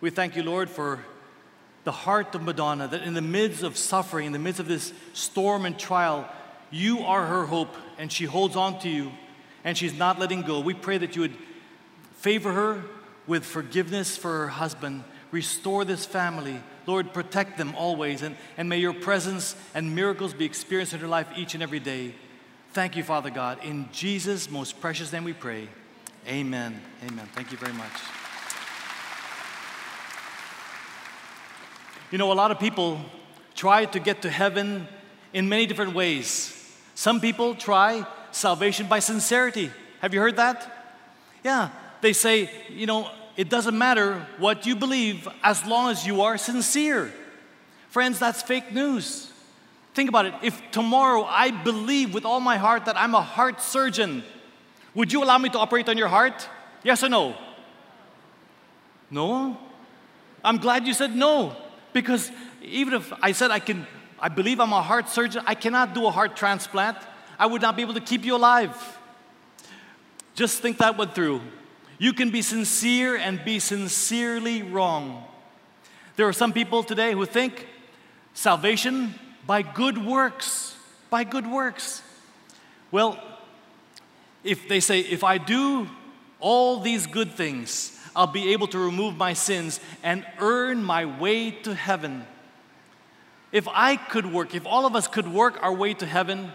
we 0.00 0.10
thank 0.10 0.36
you, 0.36 0.42
Lord, 0.42 0.68
for 0.68 1.00
the 1.84 1.92
heart 1.92 2.34
of 2.34 2.42
Madonna, 2.42 2.88
that 2.88 3.02
in 3.02 3.14
the 3.14 3.22
midst 3.22 3.62
of 3.62 3.76
suffering, 3.76 4.26
in 4.26 4.32
the 4.32 4.38
midst 4.38 4.60
of 4.60 4.66
this 4.66 4.92
storm 5.12 5.64
and 5.64 5.78
trial, 5.78 6.28
you 6.70 6.98
are 6.98 7.24
her 7.24 7.46
hope 7.46 7.74
and 7.96 8.10
she 8.10 8.24
holds 8.24 8.56
on 8.56 8.80
to 8.80 8.88
you 8.88 9.12
and 9.64 9.78
she's 9.78 9.96
not 9.96 10.18
letting 10.18 10.42
go. 10.42 10.60
We 10.60 10.74
pray 10.74 10.98
that 10.98 11.14
you 11.14 11.22
would 11.22 11.36
favor 12.16 12.52
her 12.52 12.82
with 13.26 13.44
forgiveness 13.44 14.16
for 14.16 14.38
her 14.38 14.48
husband, 14.48 15.04
restore 15.30 15.84
this 15.84 16.04
family. 16.04 16.60
Lord, 16.86 17.12
protect 17.12 17.58
them 17.58 17.74
always, 17.76 18.22
and, 18.22 18.36
and 18.56 18.68
may 18.68 18.78
your 18.78 18.94
presence 18.94 19.56
and 19.74 19.94
miracles 19.94 20.34
be 20.34 20.44
experienced 20.44 20.92
in 20.92 21.00
her 21.00 21.08
life 21.08 21.26
each 21.36 21.54
and 21.54 21.62
every 21.62 21.80
day. 21.80 22.14
Thank 22.72 22.96
you, 22.96 23.02
Father 23.02 23.30
God. 23.30 23.64
In 23.64 23.88
Jesus' 23.92 24.50
most 24.50 24.80
precious 24.80 25.12
name 25.12 25.24
we 25.24 25.32
pray. 25.32 25.68
Amen. 26.28 26.80
Amen. 27.06 27.28
Thank 27.34 27.50
you 27.50 27.58
very 27.58 27.72
much. 27.72 27.92
You 32.10 32.18
know, 32.18 32.30
a 32.30 32.34
lot 32.34 32.50
of 32.50 32.60
people 32.60 33.00
try 33.54 33.84
to 33.86 33.98
get 33.98 34.22
to 34.22 34.30
heaven 34.30 34.86
in 35.32 35.48
many 35.48 35.66
different 35.66 35.94
ways. 35.94 36.52
Some 36.94 37.20
people 37.20 37.54
try 37.54 38.06
salvation 38.30 38.86
by 38.86 39.00
sincerity. 39.00 39.70
Have 40.00 40.14
you 40.14 40.20
heard 40.20 40.36
that? 40.36 40.72
Yeah, 41.42 41.70
they 42.00 42.12
say, 42.12 42.50
you 42.68 42.86
know, 42.86 43.10
it 43.36 43.48
doesn't 43.48 43.76
matter 43.76 44.26
what 44.38 44.66
you 44.66 44.76
believe 44.76 45.28
as 45.42 45.64
long 45.66 45.90
as 45.90 46.06
you 46.06 46.22
are 46.22 46.38
sincere. 46.38 47.12
Friends, 47.88 48.18
that's 48.18 48.42
fake 48.42 48.72
news. 48.72 49.30
Think 49.94 50.08
about 50.08 50.26
it. 50.26 50.34
If 50.42 50.60
tomorrow 50.70 51.24
I 51.24 51.50
believe 51.50 52.12
with 52.12 52.24
all 52.24 52.40
my 52.40 52.56
heart 52.56 52.84
that 52.86 52.96
I'm 52.96 53.14
a 53.14 53.22
heart 53.22 53.62
surgeon, 53.62 54.22
would 54.94 55.12
you 55.12 55.22
allow 55.22 55.38
me 55.38 55.48
to 55.50 55.58
operate 55.58 55.88
on 55.88 55.96
your 55.96 56.08
heart? 56.08 56.48
Yes 56.82 57.02
or 57.02 57.08
no? 57.08 57.34
No? 59.10 59.58
I'm 60.44 60.58
glad 60.58 60.86
you 60.86 60.94
said 60.94 61.14
no. 61.14 61.56
Because 61.92 62.30
even 62.62 62.94
if 62.94 63.12
I 63.22 63.32
said 63.32 63.50
I 63.50 63.58
can, 63.58 63.86
I 64.18 64.28
believe 64.28 64.60
I'm 64.60 64.72
a 64.72 64.82
heart 64.82 65.08
surgeon, 65.08 65.42
I 65.46 65.54
cannot 65.54 65.94
do 65.94 66.06
a 66.06 66.10
heart 66.10 66.36
transplant. 66.36 66.98
I 67.38 67.46
would 67.46 67.62
not 67.62 67.76
be 67.76 67.82
able 67.82 67.94
to 67.94 68.00
keep 68.00 68.24
you 68.24 68.36
alive. 68.36 68.98
Just 70.34 70.60
think 70.60 70.78
that 70.78 70.98
one 70.98 71.08
through. 71.08 71.40
You 71.98 72.12
can 72.12 72.30
be 72.30 72.42
sincere 72.42 73.16
and 73.16 73.42
be 73.44 73.58
sincerely 73.58 74.62
wrong. 74.62 75.24
There 76.16 76.28
are 76.28 76.32
some 76.32 76.52
people 76.52 76.82
today 76.82 77.12
who 77.12 77.24
think 77.24 77.66
salvation 78.34 79.14
by 79.46 79.62
good 79.62 80.04
works, 80.04 80.76
by 81.08 81.24
good 81.24 81.46
works. 81.46 82.02
Well, 82.90 83.18
if 84.44 84.68
they 84.68 84.80
say, 84.80 85.00
if 85.00 85.24
I 85.24 85.38
do 85.38 85.88
all 86.38 86.80
these 86.80 87.06
good 87.06 87.32
things, 87.32 87.98
I'll 88.14 88.26
be 88.26 88.52
able 88.52 88.66
to 88.68 88.78
remove 88.78 89.16
my 89.16 89.32
sins 89.32 89.80
and 90.02 90.24
earn 90.38 90.82
my 90.82 91.04
way 91.04 91.50
to 91.50 91.74
heaven. 91.74 92.26
If 93.52 93.68
I 93.68 93.96
could 93.96 94.32
work, 94.32 94.54
if 94.54 94.66
all 94.66 94.86
of 94.86 94.94
us 94.94 95.06
could 95.06 95.32
work 95.32 95.62
our 95.62 95.72
way 95.72 95.94
to 95.94 96.06
heaven, 96.06 96.52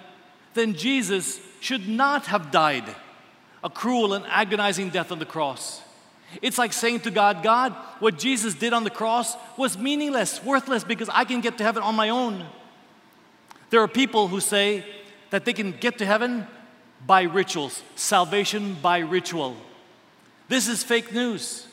then 0.54 0.76
Jesus 0.76 1.40
should 1.60 1.88
not 1.88 2.28
have 2.28 2.52
died 2.52 2.96
a 3.64 3.70
cruel 3.70 4.14
and 4.14 4.26
agonizing 4.28 4.90
death 4.90 5.12
on 5.12 5.20
the 5.20 5.26
cross. 5.26 5.82
It's 6.42 6.58
like 6.58 6.74
saying 6.74 7.02
to 7.02 7.12
God, 7.12 7.44
God, 7.44 7.74
what 8.00 8.18
Jesus 8.18 8.54
did 8.54 8.74
on 8.74 8.84
the 8.84 8.90
cross 8.90 9.36
was 9.58 9.78
meaningless, 9.78 10.44
worthless, 10.44 10.84
because 10.84 11.10
I 11.10 11.26
can 11.26 11.42
get 11.42 11.58
to 11.58 11.64
heaven 11.64 11.84
on 11.84 11.96
my 11.96 12.10
own. 12.10 12.46
There 13.70 13.82
are 13.82 13.88
people 13.88 14.28
who 14.28 14.40
say 14.40 14.86
that 15.30 15.46
they 15.46 15.54
can 15.54 15.72
get 15.72 15.98
to 15.98 16.06
heaven 16.06 16.48
by 17.06 17.24
rituals, 17.24 17.82
salvation 17.96 18.76
by 18.82 19.00
ritual. 19.00 19.58
This 20.48 20.68
is 20.68 20.84
fake 20.84 21.14
news. 21.14 21.68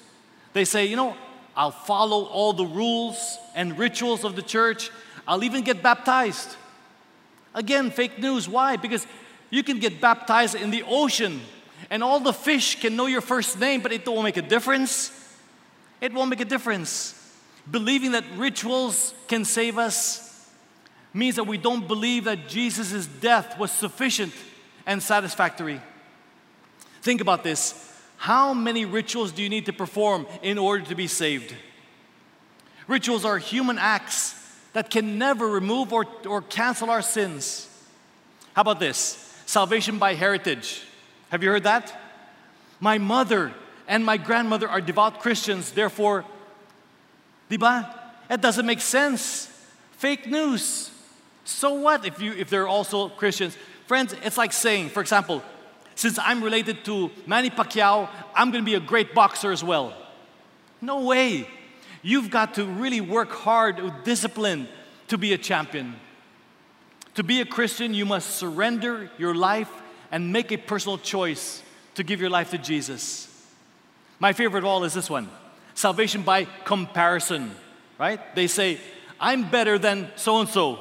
They 0.52 0.64
say, 0.64 0.86
you 0.86 0.96
know, 0.96 1.16
I'll 1.56 1.70
follow 1.70 2.24
all 2.24 2.52
the 2.52 2.66
rules 2.66 3.38
and 3.54 3.78
rituals 3.78 4.24
of 4.24 4.36
the 4.36 4.42
church, 4.42 4.90
I'll 5.26 5.44
even 5.44 5.62
get 5.62 5.82
baptized. 5.82 6.56
Again, 7.54 7.90
fake 7.90 8.18
news. 8.18 8.48
Why? 8.48 8.76
Because 8.76 9.06
you 9.50 9.62
can 9.62 9.78
get 9.78 10.00
baptized 10.00 10.54
in 10.54 10.70
the 10.70 10.84
ocean 10.84 11.40
and 11.90 12.02
all 12.02 12.20
the 12.20 12.32
fish 12.32 12.80
can 12.80 12.96
know 12.96 13.06
your 13.06 13.20
first 13.20 13.58
name, 13.58 13.80
but 13.80 13.92
it 13.92 14.06
won't 14.06 14.24
make 14.24 14.36
a 14.36 14.42
difference. 14.42 15.12
It 16.00 16.12
won't 16.12 16.30
make 16.30 16.40
a 16.40 16.44
difference. 16.44 17.14
Believing 17.70 18.12
that 18.12 18.24
rituals 18.36 19.14
can 19.26 19.44
save 19.44 19.78
us 19.78 20.48
means 21.14 21.36
that 21.36 21.44
we 21.44 21.58
don't 21.58 21.88
believe 21.88 22.24
that 22.24 22.48
Jesus' 22.48 23.06
death 23.06 23.58
was 23.58 23.72
sufficient 23.72 24.32
and 24.86 25.02
satisfactory. 25.02 25.80
Think 27.02 27.20
about 27.20 27.42
this. 27.42 27.84
How 28.16 28.52
many 28.52 28.84
rituals 28.84 29.32
do 29.32 29.42
you 29.42 29.48
need 29.48 29.66
to 29.66 29.72
perform 29.72 30.26
in 30.42 30.58
order 30.58 30.84
to 30.86 30.94
be 30.94 31.06
saved? 31.06 31.54
Rituals 32.86 33.24
are 33.24 33.38
human 33.38 33.78
acts 33.78 34.34
that 34.72 34.90
can 34.90 35.18
never 35.18 35.46
remove 35.46 35.92
or, 35.92 36.06
or 36.26 36.42
cancel 36.42 36.90
our 36.90 37.02
sins. 37.02 37.68
How 38.54 38.62
about 38.62 38.80
this? 38.80 39.24
Salvation 39.46 39.98
by 39.98 40.14
heritage. 40.14 40.82
Have 41.30 41.42
you 41.42 41.50
heard 41.50 41.64
that? 41.64 41.94
My 42.80 42.98
mother 42.98 43.52
and 43.86 44.04
my 44.04 44.16
grandmother 44.16 44.68
are 44.68 44.80
devout 44.80 45.20
Christians, 45.20 45.72
therefore, 45.72 46.24
diba? 47.50 47.94
It 48.30 48.40
doesn't 48.40 48.66
make 48.66 48.80
sense. 48.80 49.46
Fake 49.92 50.26
news. 50.26 50.90
So 51.44 51.74
what 51.74 52.04
if 52.04 52.20
you 52.20 52.32
if 52.32 52.50
they're 52.50 52.68
also 52.68 53.08
Christians? 53.08 53.56
Friends, 53.86 54.14
it's 54.22 54.36
like 54.36 54.52
saying, 54.52 54.90
for 54.90 55.00
example, 55.00 55.42
since 55.94 56.18
I'm 56.18 56.44
related 56.44 56.84
to 56.84 57.10
Manny 57.26 57.50
Pacquiao, 57.50 58.08
I'm 58.34 58.50
going 58.50 58.62
to 58.62 58.70
be 58.70 58.74
a 58.74 58.80
great 58.80 59.14
boxer 59.14 59.50
as 59.50 59.64
well. 59.64 59.94
No 60.80 61.04
way. 61.04 61.48
You've 62.02 62.30
got 62.30 62.54
to 62.54 62.64
really 62.64 63.00
work 63.00 63.32
hard 63.32 63.80
with 63.80 64.04
discipline 64.04 64.68
to 65.08 65.18
be 65.18 65.32
a 65.32 65.38
champion. 65.38 65.96
To 67.14 67.24
be 67.24 67.40
a 67.40 67.44
Christian, 67.44 67.94
you 67.94 68.06
must 68.06 68.36
surrender 68.36 69.10
your 69.18 69.34
life 69.34 69.70
and 70.10 70.32
make 70.32 70.52
a 70.52 70.56
personal 70.56 70.98
choice 70.98 71.62
to 71.94 72.02
give 72.02 72.20
your 72.20 72.30
life 72.30 72.50
to 72.50 72.58
Jesus. 72.58 73.28
My 74.18 74.32
favorite 74.32 74.60
of 74.60 74.66
all 74.66 74.84
is 74.84 74.94
this 74.94 75.10
one 75.10 75.28
salvation 75.74 76.22
by 76.22 76.44
comparison, 76.64 77.52
right? 77.98 78.34
They 78.34 78.48
say, 78.48 78.78
I'm 79.20 79.48
better 79.48 79.78
than 79.78 80.10
so 80.16 80.40
and 80.40 80.48
so. 80.48 80.80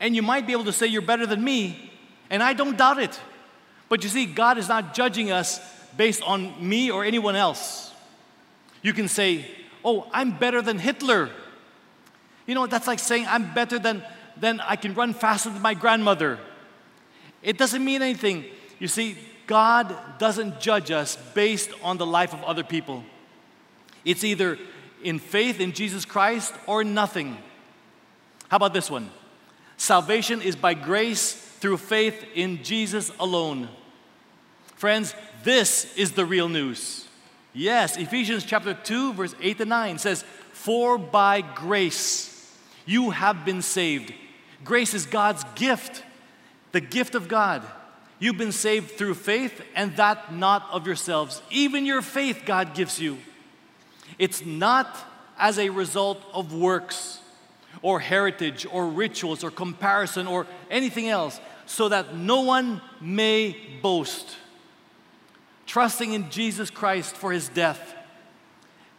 And 0.00 0.14
you 0.14 0.22
might 0.22 0.46
be 0.46 0.52
able 0.52 0.64
to 0.64 0.72
say, 0.72 0.86
You're 0.86 1.02
better 1.02 1.26
than 1.26 1.42
me, 1.42 1.90
and 2.30 2.42
I 2.42 2.52
don't 2.52 2.76
doubt 2.76 2.98
it. 2.98 3.18
But 3.88 4.04
you 4.04 4.10
see, 4.10 4.26
God 4.26 4.58
is 4.58 4.68
not 4.68 4.94
judging 4.94 5.30
us 5.30 5.60
based 5.96 6.22
on 6.22 6.54
me 6.66 6.90
or 6.90 7.04
anyone 7.04 7.36
else. 7.36 7.92
You 8.82 8.92
can 8.92 9.08
say, 9.08 9.46
Oh, 9.84 10.06
I'm 10.12 10.36
better 10.36 10.60
than 10.62 10.78
Hitler. 10.78 11.30
You 12.46 12.54
know, 12.54 12.66
that's 12.66 12.86
like 12.86 12.98
saying, 12.98 13.26
I'm 13.28 13.52
better 13.52 13.78
than, 13.78 14.02
than 14.36 14.60
I 14.60 14.76
can 14.76 14.94
run 14.94 15.14
faster 15.14 15.50
than 15.50 15.62
my 15.62 15.74
grandmother. 15.74 16.38
It 17.42 17.58
doesn't 17.58 17.84
mean 17.84 18.02
anything. 18.02 18.44
You 18.78 18.88
see, 18.88 19.16
God 19.46 19.96
doesn't 20.18 20.60
judge 20.60 20.90
us 20.90 21.16
based 21.34 21.70
on 21.82 21.96
the 21.96 22.06
life 22.06 22.32
of 22.32 22.42
other 22.44 22.62
people. 22.62 23.04
It's 24.04 24.24
either 24.24 24.58
in 25.02 25.18
faith 25.18 25.60
in 25.60 25.72
Jesus 25.72 26.04
Christ 26.04 26.54
or 26.66 26.84
nothing. 26.84 27.38
How 28.48 28.56
about 28.56 28.74
this 28.74 28.90
one? 28.90 29.10
Salvation 29.76 30.42
is 30.42 30.56
by 30.56 30.74
grace 30.74 31.32
through 31.32 31.78
faith 31.78 32.24
in 32.34 32.62
Jesus 32.62 33.10
alone. 33.20 33.68
Friends, 34.76 35.14
this 35.44 35.96
is 35.96 36.12
the 36.12 36.24
real 36.24 36.48
news. 36.48 37.06
Yes, 37.52 37.96
Ephesians 37.96 38.44
chapter 38.44 38.74
2, 38.74 39.14
verse 39.14 39.34
8 39.40 39.58
to 39.58 39.64
9 39.64 39.98
says, 39.98 40.24
For 40.52 40.98
by 40.98 41.40
grace 41.40 42.56
you 42.86 43.10
have 43.10 43.44
been 43.44 43.62
saved. 43.62 44.12
Grace 44.64 44.94
is 44.94 45.06
God's 45.06 45.44
gift 45.54 46.04
the 46.72 46.80
gift 46.80 47.14
of 47.14 47.28
God. 47.28 47.62
You've 48.18 48.38
been 48.38 48.52
saved 48.52 48.92
through 48.92 49.14
faith, 49.14 49.62
and 49.74 49.96
that 49.96 50.34
not 50.34 50.68
of 50.72 50.86
yourselves. 50.86 51.40
Even 51.50 51.86
your 51.86 52.02
faith, 52.02 52.42
God 52.44 52.74
gives 52.74 53.00
you. 53.00 53.18
It's 54.18 54.44
not 54.44 54.96
as 55.38 55.58
a 55.58 55.68
result 55.70 56.20
of 56.32 56.52
works 56.52 57.20
or 57.80 58.00
heritage 58.00 58.66
or 58.70 58.88
rituals 58.88 59.44
or 59.44 59.50
comparison 59.50 60.26
or 60.26 60.46
anything 60.70 61.08
else, 61.08 61.40
so 61.66 61.88
that 61.88 62.16
no 62.16 62.40
one 62.40 62.80
may 63.00 63.56
boast. 63.82 64.36
Trusting 65.66 66.12
in 66.12 66.30
Jesus 66.30 66.70
Christ 66.70 67.14
for 67.14 67.30
his 67.30 67.48
death 67.48 67.94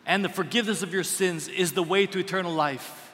and 0.09 0.25
the 0.25 0.29
forgiveness 0.29 0.81
of 0.81 0.91
your 0.91 1.03
sins 1.03 1.47
is 1.47 1.73
the 1.73 1.83
way 1.83 2.07
to 2.07 2.17
eternal 2.17 2.51
life. 2.51 3.08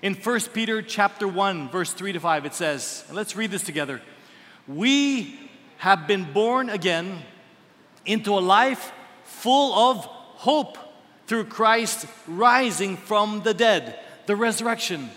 In 0.00 0.14
1 0.14 0.40
Peter 0.52 0.80
chapter 0.80 1.26
1 1.26 1.70
verse 1.70 1.92
3 1.92 2.12
to 2.12 2.20
5 2.20 2.46
it 2.46 2.54
says, 2.54 3.04
let's 3.10 3.34
read 3.34 3.50
this 3.50 3.64
together. 3.64 4.00
We 4.68 5.38
have 5.78 6.06
been 6.06 6.32
born 6.32 6.70
again 6.70 7.18
into 8.06 8.32
a 8.34 8.38
life 8.38 8.92
full 9.24 9.74
of 9.74 10.04
hope 10.04 10.78
through 11.26 11.44
Christ 11.44 12.06
rising 12.28 12.96
from 12.96 13.42
the 13.42 13.52
dead, 13.52 13.98
the 14.26 14.36
resurrection. 14.36 15.10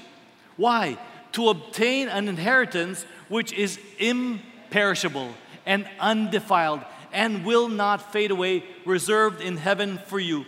Why? 0.58 0.98
To 1.34 1.50
obtain 1.50 2.10
an 2.10 2.28
inheritance 2.28 3.06
which 3.30 3.54
is 3.54 3.80
imperishable 4.00 5.30
and 5.64 5.88
undefiled 6.00 6.82
and 7.14 7.46
will 7.46 7.70
not 7.70 8.12
fade 8.12 8.32
away, 8.32 8.64
reserved 8.86 9.42
in 9.42 9.58
heaven 9.58 10.00
for 10.08 10.20
you. 10.20 10.46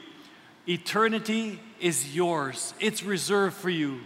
Eternity 0.67 1.59
is 1.79 2.15
yours, 2.15 2.73
it's 2.79 3.03
reserved 3.03 3.55
for 3.55 3.69
you 3.69 3.99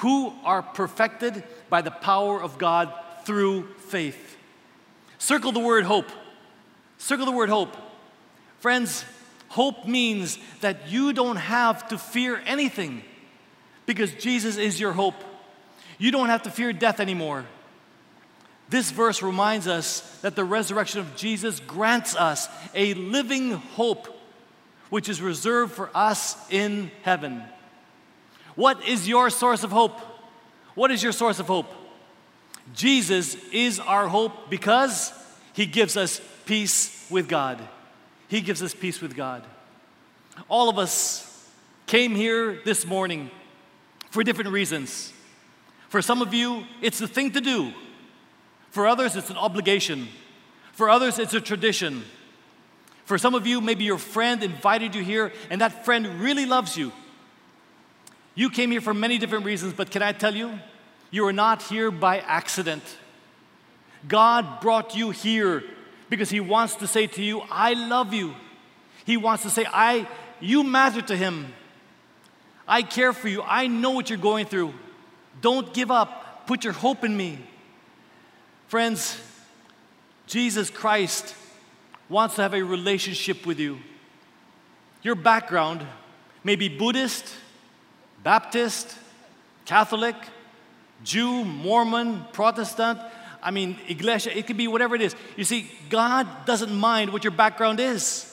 who 0.00 0.32
are 0.44 0.62
perfected 0.62 1.42
by 1.68 1.82
the 1.82 1.90
power 1.90 2.42
of 2.42 2.56
God 2.56 2.92
through 3.24 3.68
faith. 3.88 4.38
Circle 5.18 5.52
the 5.52 5.60
word 5.60 5.84
hope. 5.84 6.10
Circle 6.96 7.26
the 7.26 7.32
word 7.32 7.50
hope. 7.50 7.76
Friends, 8.60 9.04
hope 9.48 9.86
means 9.86 10.38
that 10.62 10.88
you 10.88 11.12
don't 11.12 11.36
have 11.36 11.86
to 11.88 11.98
fear 11.98 12.40
anything 12.46 13.02
because 13.84 14.12
Jesus 14.14 14.56
is 14.56 14.80
your 14.80 14.92
hope. 14.92 15.22
You 15.98 16.10
don't 16.10 16.28
have 16.28 16.44
to 16.44 16.50
fear 16.50 16.72
death 16.72 16.98
anymore. 16.98 17.44
This 18.70 18.90
verse 18.90 19.22
reminds 19.22 19.66
us 19.66 20.18
that 20.20 20.34
the 20.34 20.44
resurrection 20.44 21.00
of 21.00 21.14
Jesus 21.14 21.60
grants 21.60 22.16
us 22.16 22.48
a 22.74 22.94
living 22.94 23.52
hope 23.52 24.08
which 24.88 25.10
is 25.10 25.20
reserved 25.20 25.72
for 25.72 25.90
us 25.94 26.36
in 26.50 26.90
heaven. 27.02 27.42
What 28.54 28.86
is 28.86 29.08
your 29.08 29.30
source 29.30 29.64
of 29.64 29.70
hope? 29.70 29.98
What 30.74 30.90
is 30.90 31.02
your 31.02 31.12
source 31.12 31.38
of 31.38 31.46
hope? 31.46 31.66
Jesus 32.74 33.34
is 33.52 33.80
our 33.80 34.08
hope 34.08 34.50
because 34.50 35.12
he 35.52 35.66
gives 35.66 35.96
us 35.96 36.20
peace 36.46 37.06
with 37.10 37.28
God. 37.28 37.60
He 38.28 38.40
gives 38.40 38.62
us 38.62 38.74
peace 38.74 39.00
with 39.00 39.16
God. 39.16 39.44
All 40.48 40.68
of 40.68 40.78
us 40.78 41.48
came 41.86 42.14
here 42.14 42.60
this 42.64 42.86
morning 42.86 43.30
for 44.10 44.22
different 44.22 44.50
reasons. 44.50 45.12
For 45.88 46.00
some 46.00 46.22
of 46.22 46.32
you, 46.32 46.64
it's 46.80 47.00
the 47.00 47.08
thing 47.08 47.32
to 47.32 47.40
do. 47.40 47.72
For 48.70 48.86
others, 48.86 49.16
it's 49.16 49.30
an 49.30 49.36
obligation. 49.36 50.08
For 50.72 50.88
others, 50.88 51.18
it's 51.18 51.34
a 51.34 51.40
tradition. 51.40 52.04
For 53.04 53.18
some 53.18 53.34
of 53.34 53.44
you, 53.44 53.60
maybe 53.60 53.82
your 53.82 53.98
friend 53.98 54.42
invited 54.44 54.94
you 54.94 55.02
here 55.02 55.32
and 55.50 55.60
that 55.60 55.84
friend 55.84 56.20
really 56.20 56.46
loves 56.46 56.76
you. 56.76 56.92
You 58.34 58.50
came 58.50 58.70
here 58.70 58.80
for 58.80 58.94
many 58.94 59.18
different 59.18 59.44
reasons, 59.44 59.72
but 59.72 59.90
can 59.90 60.02
I 60.02 60.12
tell 60.12 60.34
you, 60.34 60.58
you 61.10 61.26
are 61.26 61.32
not 61.32 61.62
here 61.62 61.90
by 61.90 62.18
accident. 62.20 62.82
God 64.06 64.60
brought 64.60 64.96
you 64.96 65.10
here 65.10 65.64
because 66.08 66.30
He 66.30 66.40
wants 66.40 66.76
to 66.76 66.86
say 66.86 67.06
to 67.08 67.22
you, 67.22 67.42
I 67.50 67.74
love 67.74 68.14
you. 68.14 68.34
He 69.04 69.16
wants 69.16 69.42
to 69.42 69.50
say, 69.50 69.66
I, 69.68 70.06
you 70.40 70.62
matter 70.62 71.02
to 71.02 71.16
Him. 71.16 71.52
I 72.66 72.82
care 72.82 73.12
for 73.12 73.28
you. 73.28 73.42
I 73.42 73.66
know 73.66 73.90
what 73.90 74.08
you're 74.08 74.18
going 74.18 74.46
through. 74.46 74.72
Don't 75.40 75.74
give 75.74 75.90
up. 75.90 76.46
Put 76.46 76.64
your 76.64 76.72
hope 76.72 77.04
in 77.04 77.16
me. 77.16 77.38
Friends, 78.68 79.20
Jesus 80.26 80.70
Christ 80.70 81.34
wants 82.08 82.36
to 82.36 82.42
have 82.42 82.54
a 82.54 82.62
relationship 82.62 83.44
with 83.46 83.58
you. 83.58 83.78
Your 85.02 85.16
background 85.16 85.84
may 86.44 86.56
be 86.56 86.68
Buddhist, 86.68 87.34
Baptist, 88.22 88.96
Catholic, 89.64 90.16
Jew, 91.04 91.44
Mormon, 91.44 92.24
Protestant. 92.32 92.98
I 93.42 93.50
mean, 93.50 93.78
Iglesia, 93.88 94.36
it 94.36 94.46
could 94.46 94.56
be 94.56 94.68
whatever 94.68 94.94
it 94.94 95.02
is. 95.02 95.14
You 95.36 95.44
see, 95.44 95.70
God 95.88 96.26
doesn't 96.44 96.72
mind 96.72 97.12
what 97.12 97.24
your 97.24 97.30
background 97.30 97.80
is. 97.80 98.26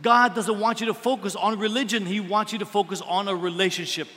God 0.00 0.34
doesn't 0.34 0.58
want 0.58 0.80
you 0.80 0.86
to 0.86 0.94
focus 0.94 1.34
on 1.34 1.58
religion, 1.58 2.06
He 2.06 2.20
wants 2.20 2.52
you 2.52 2.58
to 2.60 2.66
focus 2.66 3.00
on 3.00 3.28
a 3.28 3.34
relationship. 3.34 4.08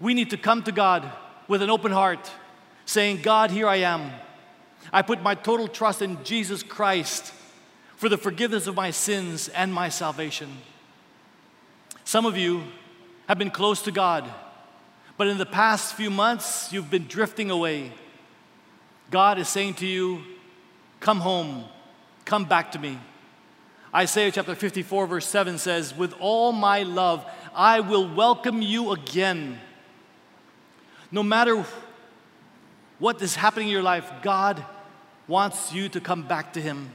We 0.00 0.14
need 0.14 0.30
to 0.30 0.36
come 0.36 0.62
to 0.64 0.72
God 0.72 1.10
with 1.46 1.62
an 1.62 1.70
open 1.70 1.92
heart 1.92 2.30
saying, 2.86 3.22
God, 3.22 3.50
here 3.50 3.68
I 3.68 3.76
am. 3.76 4.10
I 4.92 5.02
put 5.02 5.22
my 5.22 5.34
total 5.34 5.68
trust 5.68 6.02
in 6.02 6.22
Jesus 6.24 6.62
Christ 6.62 7.32
for 7.96 8.08
the 8.08 8.18
forgiveness 8.18 8.66
of 8.66 8.74
my 8.74 8.90
sins 8.90 9.48
and 9.48 9.72
my 9.72 9.88
salvation. 9.88 10.58
Some 12.04 12.26
of 12.26 12.36
you 12.36 12.64
have 13.28 13.38
been 13.38 13.50
close 13.50 13.82
to 13.82 13.90
God, 13.90 14.28
but 15.16 15.28
in 15.28 15.38
the 15.38 15.46
past 15.46 15.94
few 15.94 16.10
months, 16.10 16.72
you've 16.72 16.90
been 16.90 17.06
drifting 17.06 17.50
away. 17.50 17.92
God 19.10 19.38
is 19.38 19.48
saying 19.48 19.74
to 19.74 19.86
you, 19.86 20.22
Come 21.00 21.20
home, 21.20 21.64
come 22.24 22.46
back 22.46 22.72
to 22.72 22.78
me. 22.78 22.98
Isaiah 23.94 24.32
chapter 24.32 24.54
54, 24.54 25.06
verse 25.06 25.26
7 25.26 25.58
says, 25.58 25.94
With 25.94 26.14
all 26.18 26.52
my 26.52 26.82
love, 26.82 27.24
I 27.54 27.80
will 27.80 28.12
welcome 28.12 28.60
you 28.62 28.90
again. 28.92 29.60
No 31.10 31.22
matter 31.22 31.64
what 32.98 33.22
is 33.22 33.36
happening 33.36 33.68
in 33.68 33.72
your 33.72 33.82
life, 33.82 34.10
God 34.22 34.64
wants 35.28 35.72
you 35.72 35.88
to 35.90 36.00
come 36.00 36.22
back 36.26 36.54
to 36.54 36.60
Him. 36.60 36.90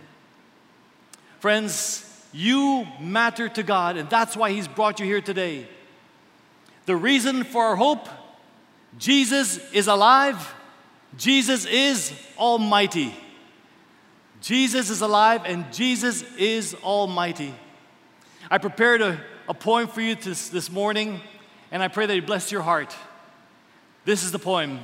Friends, 1.39 2.05
you 2.33 2.85
matter 2.99 3.47
to 3.47 3.63
God, 3.63 3.95
and 3.95 4.09
that's 4.09 4.35
why 4.35 4.51
He's 4.51 4.67
brought 4.67 4.99
you 4.99 5.05
here 5.05 5.21
today. 5.21 5.67
The 6.89 6.95
reason 6.95 7.43
for 7.43 7.65
our 7.65 7.75
hope 7.75 8.09
Jesus 8.97 9.59
is 9.73 9.85
alive, 9.85 10.55
Jesus 11.17 11.67
is 11.67 12.11
almighty. 12.35 13.13
Jesus 14.41 14.89
is 14.89 15.01
alive, 15.01 15.43
and 15.45 15.71
Jesus 15.71 16.23
is 16.35 16.73
almighty. 16.83 17.53
I 18.49 18.57
prepared 18.57 19.03
a, 19.03 19.21
a 19.47 19.53
poem 19.53 19.87
for 19.87 20.01
you 20.01 20.15
this, 20.15 20.49
this 20.49 20.71
morning, 20.71 21.21
and 21.69 21.83
I 21.83 21.89
pray 21.89 22.07
that 22.07 22.17
it 22.17 22.25
bless 22.25 22.51
your 22.51 22.63
heart. 22.63 22.95
This 24.03 24.23
is 24.23 24.31
the 24.31 24.39
poem. 24.39 24.79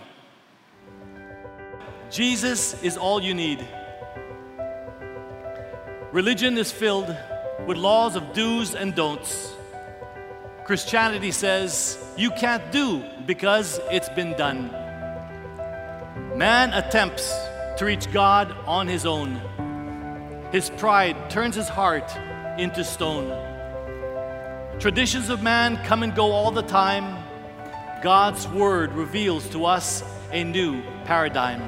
Jesus 2.11 2.79
is 2.83 2.97
all 2.97 3.19
you 3.19 3.33
need. 3.33 3.67
Religion 6.11 6.55
is 6.59 6.71
filled 6.71 7.17
with 7.65 7.77
laws 7.77 8.15
of 8.15 8.31
do's 8.33 8.75
and 8.75 8.93
don'ts. 8.93 9.54
Christianity 10.65 11.29
says 11.29 11.95
you 12.17 12.31
can't 12.31 12.71
do 12.71 13.03
because 13.27 13.79
it's 13.91 14.09
been 14.09 14.31
done. 14.31 14.71
Man 16.35 16.73
attempts 16.73 17.31
to 17.77 17.85
reach 17.85 18.11
God 18.11 18.51
on 18.65 18.87
his 18.87 19.05
own. 19.05 19.39
His 20.51 20.71
pride 20.71 21.29
turns 21.29 21.53
his 21.53 21.69
heart 21.69 22.11
into 22.57 22.83
stone. 22.83 23.29
Traditions 24.79 25.29
of 25.29 25.43
man 25.43 25.77
come 25.85 26.01
and 26.01 26.15
go 26.15 26.31
all 26.31 26.49
the 26.49 26.63
time. 26.63 27.23
God's 28.01 28.47
word 28.47 28.91
reveals 28.93 29.47
to 29.49 29.65
us 29.65 30.03
a 30.31 30.43
new 30.43 30.81
paradigm. 31.03 31.61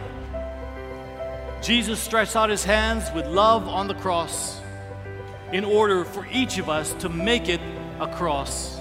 Jesus 1.62 2.00
stretched 2.00 2.36
out 2.36 2.50
his 2.50 2.64
hands 2.64 3.12
with 3.14 3.28
love 3.28 3.68
on 3.68 3.88
the 3.88 3.94
cross 3.94 4.60
in 5.52 5.64
order 5.64 6.04
for 6.04 6.28
each 6.32 6.58
of 6.58 6.68
us 6.68 6.94
to 6.94 7.10
make 7.10 7.48
it 7.48 7.62
across. 8.00 8.77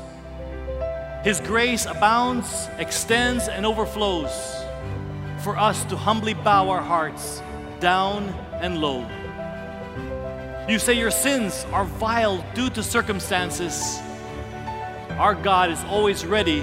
His 1.27 1.41
grace 1.41 1.87
abounds, 1.87 2.68
extends, 2.79 3.49
and 3.49 3.66
overflows 3.66 4.31
for 5.43 5.57
us 5.57 5.85
to 5.87 5.97
humbly 5.97 6.35
bow 6.35 6.70
our 6.70 6.81
hearts 6.81 7.43
down 7.81 8.29
and 8.61 8.79
low. 8.79 9.05
You 10.68 10.79
say 10.79 10.93
your 10.93 11.11
sins 11.11 11.66
are 11.72 11.85
vile 11.85 12.45
due 12.55 12.70
to 12.70 12.81
circumstances. 12.81 13.99
Our 15.18 15.35
God 15.35 15.72
is 15.72 15.83
always 15.87 16.24
ready 16.24 16.61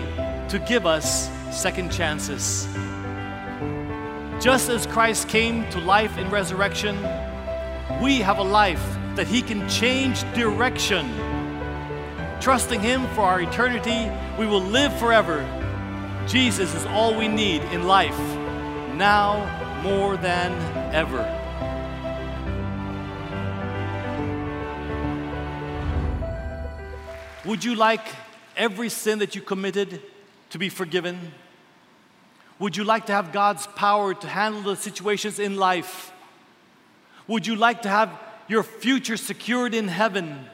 to 0.48 0.64
give 0.66 0.86
us 0.86 1.30
second 1.52 1.92
chances. 1.92 2.66
Just 4.42 4.70
as 4.70 4.88
Christ 4.88 5.28
came 5.28 5.70
to 5.72 5.80
life 5.80 6.18
in 6.18 6.30
resurrection, 6.30 6.96
we 8.02 8.20
have 8.20 8.38
a 8.38 8.44
life 8.44 8.96
that 9.16 9.28
He 9.28 9.42
can 9.42 9.68
change 9.68 10.22
direction. 10.34 11.33
Trusting 12.44 12.82
Him 12.82 13.08
for 13.16 13.22
our 13.22 13.40
eternity, 13.40 14.12
we 14.38 14.46
will 14.46 14.60
live 14.60 14.94
forever. 15.00 15.48
Jesus 16.28 16.76
is 16.76 16.86
all 16.88 17.18
we 17.18 17.30
need 17.30 17.62
in 17.72 17.88
life, 17.88 18.20
now 18.96 19.82
more 19.82 20.18
than 20.18 20.52
ever. 20.94 21.24
Would 27.46 27.64
you 27.64 27.76
like 27.76 28.06
every 28.58 28.90
sin 28.90 29.20
that 29.20 29.36
you 29.36 29.42
committed 29.42 30.02
to 30.50 30.58
be 30.58 30.68
forgiven? 30.68 31.32
Would 32.60 32.76
you 32.76 32.84
like 32.84 33.06
to 33.06 33.14
have 33.14 33.32
God's 33.32 33.68
power 33.68 34.14
to 34.14 34.28
handle 34.28 34.64
the 34.64 34.76
situations 34.76 35.40
in 35.40 35.56
life? 35.56 36.12
Would 37.26 37.48
you 37.48 37.56
like 37.56 37.84
to 37.84 37.90
have 37.90 38.12
your 38.50 38.64
future 38.64 39.16
secured 39.16 39.74
in 39.74 39.88
heaven? 39.88 40.50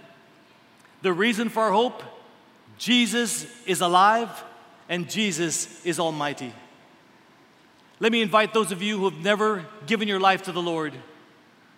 The 1.01 1.13
reason 1.13 1.49
for 1.49 1.63
our 1.63 1.71
hope 1.71 2.03
Jesus 2.77 3.45
is 3.65 3.81
alive 3.81 4.29
and 4.87 5.09
Jesus 5.09 5.85
is 5.85 5.99
almighty. 5.99 6.53
Let 7.99 8.11
me 8.11 8.21
invite 8.21 8.53
those 8.53 8.71
of 8.71 8.81
you 8.81 8.97
who 8.97 9.09
have 9.09 9.19
never 9.19 9.65
given 9.85 10.07
your 10.07 10.19
life 10.19 10.43
to 10.43 10.51
the 10.51 10.61
Lord 10.61 10.93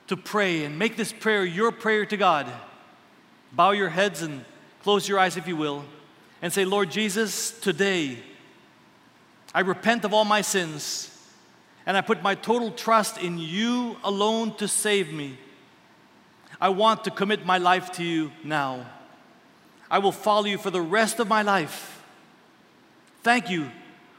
to 0.08 0.18
pray 0.18 0.66
and 0.66 0.78
make 0.78 0.98
this 0.98 1.12
prayer 1.12 1.44
your 1.44 1.72
prayer 1.72 2.06
to 2.06 2.18
God. 2.18 2.48
Bow 3.52 3.72
your 3.72 3.90
heads 3.90 4.22
and 4.22 4.46
close 4.84 5.08
your 5.08 5.20
eyes 5.20 5.38
if 5.38 5.48
you 5.48 5.56
will, 5.56 5.86
and 6.42 6.52
say, 6.52 6.66
Lord 6.66 6.92
Jesus, 6.92 7.52
today, 7.60 8.18
I 9.54 9.62
repent 9.62 10.06
of 10.06 10.14
all 10.14 10.26
my 10.26 10.42
sins 10.42 11.08
and 11.86 11.98
I 11.98 12.02
put 12.02 12.22
my 12.22 12.36
total 12.36 12.72
trust 12.72 13.18
in 13.18 13.38
you 13.38 13.98
alone 14.04 14.56
to 14.58 14.68
save 14.68 15.12
me. 15.12 15.38
I 16.60 16.70
want 16.70 17.04
to 17.06 17.12
commit 17.12 17.46
my 17.46 17.58
life 17.58 17.92
to 17.94 18.04
you 18.04 18.32
now. 18.44 18.86
I 19.92 20.00
will 20.00 20.14
follow 20.14 20.46
you 20.46 20.58
for 20.58 20.72
the 20.72 20.82
rest 20.82 21.20
of 21.20 21.28
my 21.28 21.42
life. 21.42 22.02
Thank 23.24 23.50
you 23.50 23.70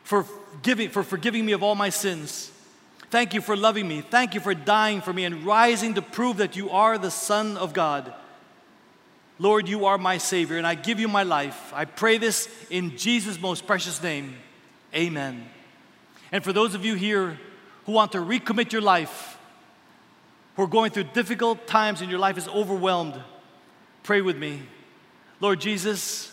for, 0.05 0.27
giving, 0.63 0.91
for 0.91 1.03
forgiving 1.03 1.47
me 1.47 1.53
of 1.53 1.63
all 1.63 1.75
my 1.75 1.89
sins. 1.89 2.51
Thank 3.11 3.33
you 3.33 3.41
for 3.41 3.57
loving 3.57 3.89
me. 3.89 4.03
Thank 4.03 4.35
you 4.35 4.41
for 4.41 4.55
dying 4.55 5.01
for 5.01 5.15
me 5.15 5.25
and 5.25 5.47
rising 5.47 5.95
to 5.95 6.03
prove 6.03 6.37
that 6.37 6.57
you 6.57 6.69
are 6.69 6.99
the 6.99 7.11
Son 7.11 7.57
of 7.57 7.73
God. 7.73 8.13
Lord, 9.39 9.67
you 9.67 9.87
are 9.87 9.97
my 9.97 10.19
Savior, 10.19 10.59
and 10.59 10.67
I 10.67 10.75
give 10.75 11.01
you 11.01 11.09
my 11.09 11.23
life. 11.23 11.73
I 11.75 11.87
pray 11.87 12.19
this 12.19 12.49
in 12.69 12.99
Jesus' 12.99 13.41
most 13.41 13.67
precious 13.67 14.03
name. 14.03 14.37
Amen. 14.95 15.49
And 16.31 16.45
for 16.45 16.53
those 16.53 16.75
of 16.75 16.85
you 16.85 16.97
here 16.97 17.41
who 17.87 17.93
want 17.93 18.13
to 18.13 18.19
recommit 18.19 18.73
your 18.73 18.83
life, 18.83 19.39
who 20.57 20.65
are 20.65 20.69
going 20.69 20.91
through 20.91 21.05
difficult 21.05 21.67
times 21.67 22.03
and 22.03 22.11
your 22.11 22.21
life 22.21 22.37
is 22.37 22.47
overwhelmed, 22.47 23.19
pray 24.03 24.21
with 24.21 24.37
me. 24.37 24.61
Lord 25.43 25.61
Jesus, 25.61 26.31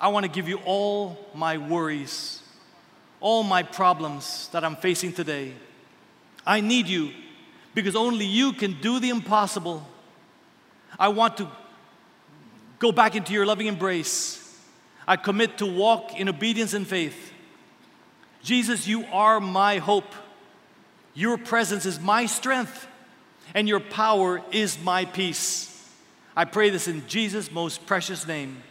I 0.00 0.06
want 0.06 0.22
to 0.22 0.30
give 0.30 0.48
you 0.48 0.60
all 0.64 1.18
my 1.34 1.58
worries, 1.58 2.40
all 3.18 3.42
my 3.42 3.64
problems 3.64 4.48
that 4.52 4.62
I'm 4.62 4.76
facing 4.76 5.12
today. 5.12 5.52
I 6.46 6.60
need 6.60 6.86
you 6.86 7.10
because 7.74 7.96
only 7.96 8.24
you 8.24 8.52
can 8.52 8.80
do 8.80 9.00
the 9.00 9.08
impossible. 9.08 9.84
I 10.96 11.08
want 11.08 11.38
to 11.38 11.48
go 12.78 12.92
back 12.92 13.16
into 13.16 13.32
your 13.32 13.44
loving 13.44 13.66
embrace. 13.66 14.56
I 15.04 15.16
commit 15.16 15.58
to 15.58 15.66
walk 15.66 16.20
in 16.20 16.28
obedience 16.28 16.74
and 16.74 16.86
faith. 16.86 17.32
Jesus, 18.44 18.86
you 18.86 19.06
are 19.06 19.40
my 19.40 19.78
hope. 19.78 20.14
Your 21.14 21.36
presence 21.36 21.84
is 21.84 21.98
my 21.98 22.26
strength, 22.26 22.86
and 23.56 23.68
your 23.68 23.80
power 23.80 24.40
is 24.52 24.78
my 24.80 25.04
peace. 25.04 25.67
I 26.38 26.44
pray 26.44 26.70
this 26.70 26.86
in 26.86 27.04
Jesus' 27.08 27.50
most 27.50 27.84
precious 27.84 28.24
name. 28.24 28.62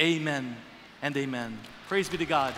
Amen 0.00 0.56
and 1.00 1.16
amen. 1.16 1.56
Praise 1.86 2.08
be 2.08 2.18
to 2.18 2.26
God. 2.26 2.52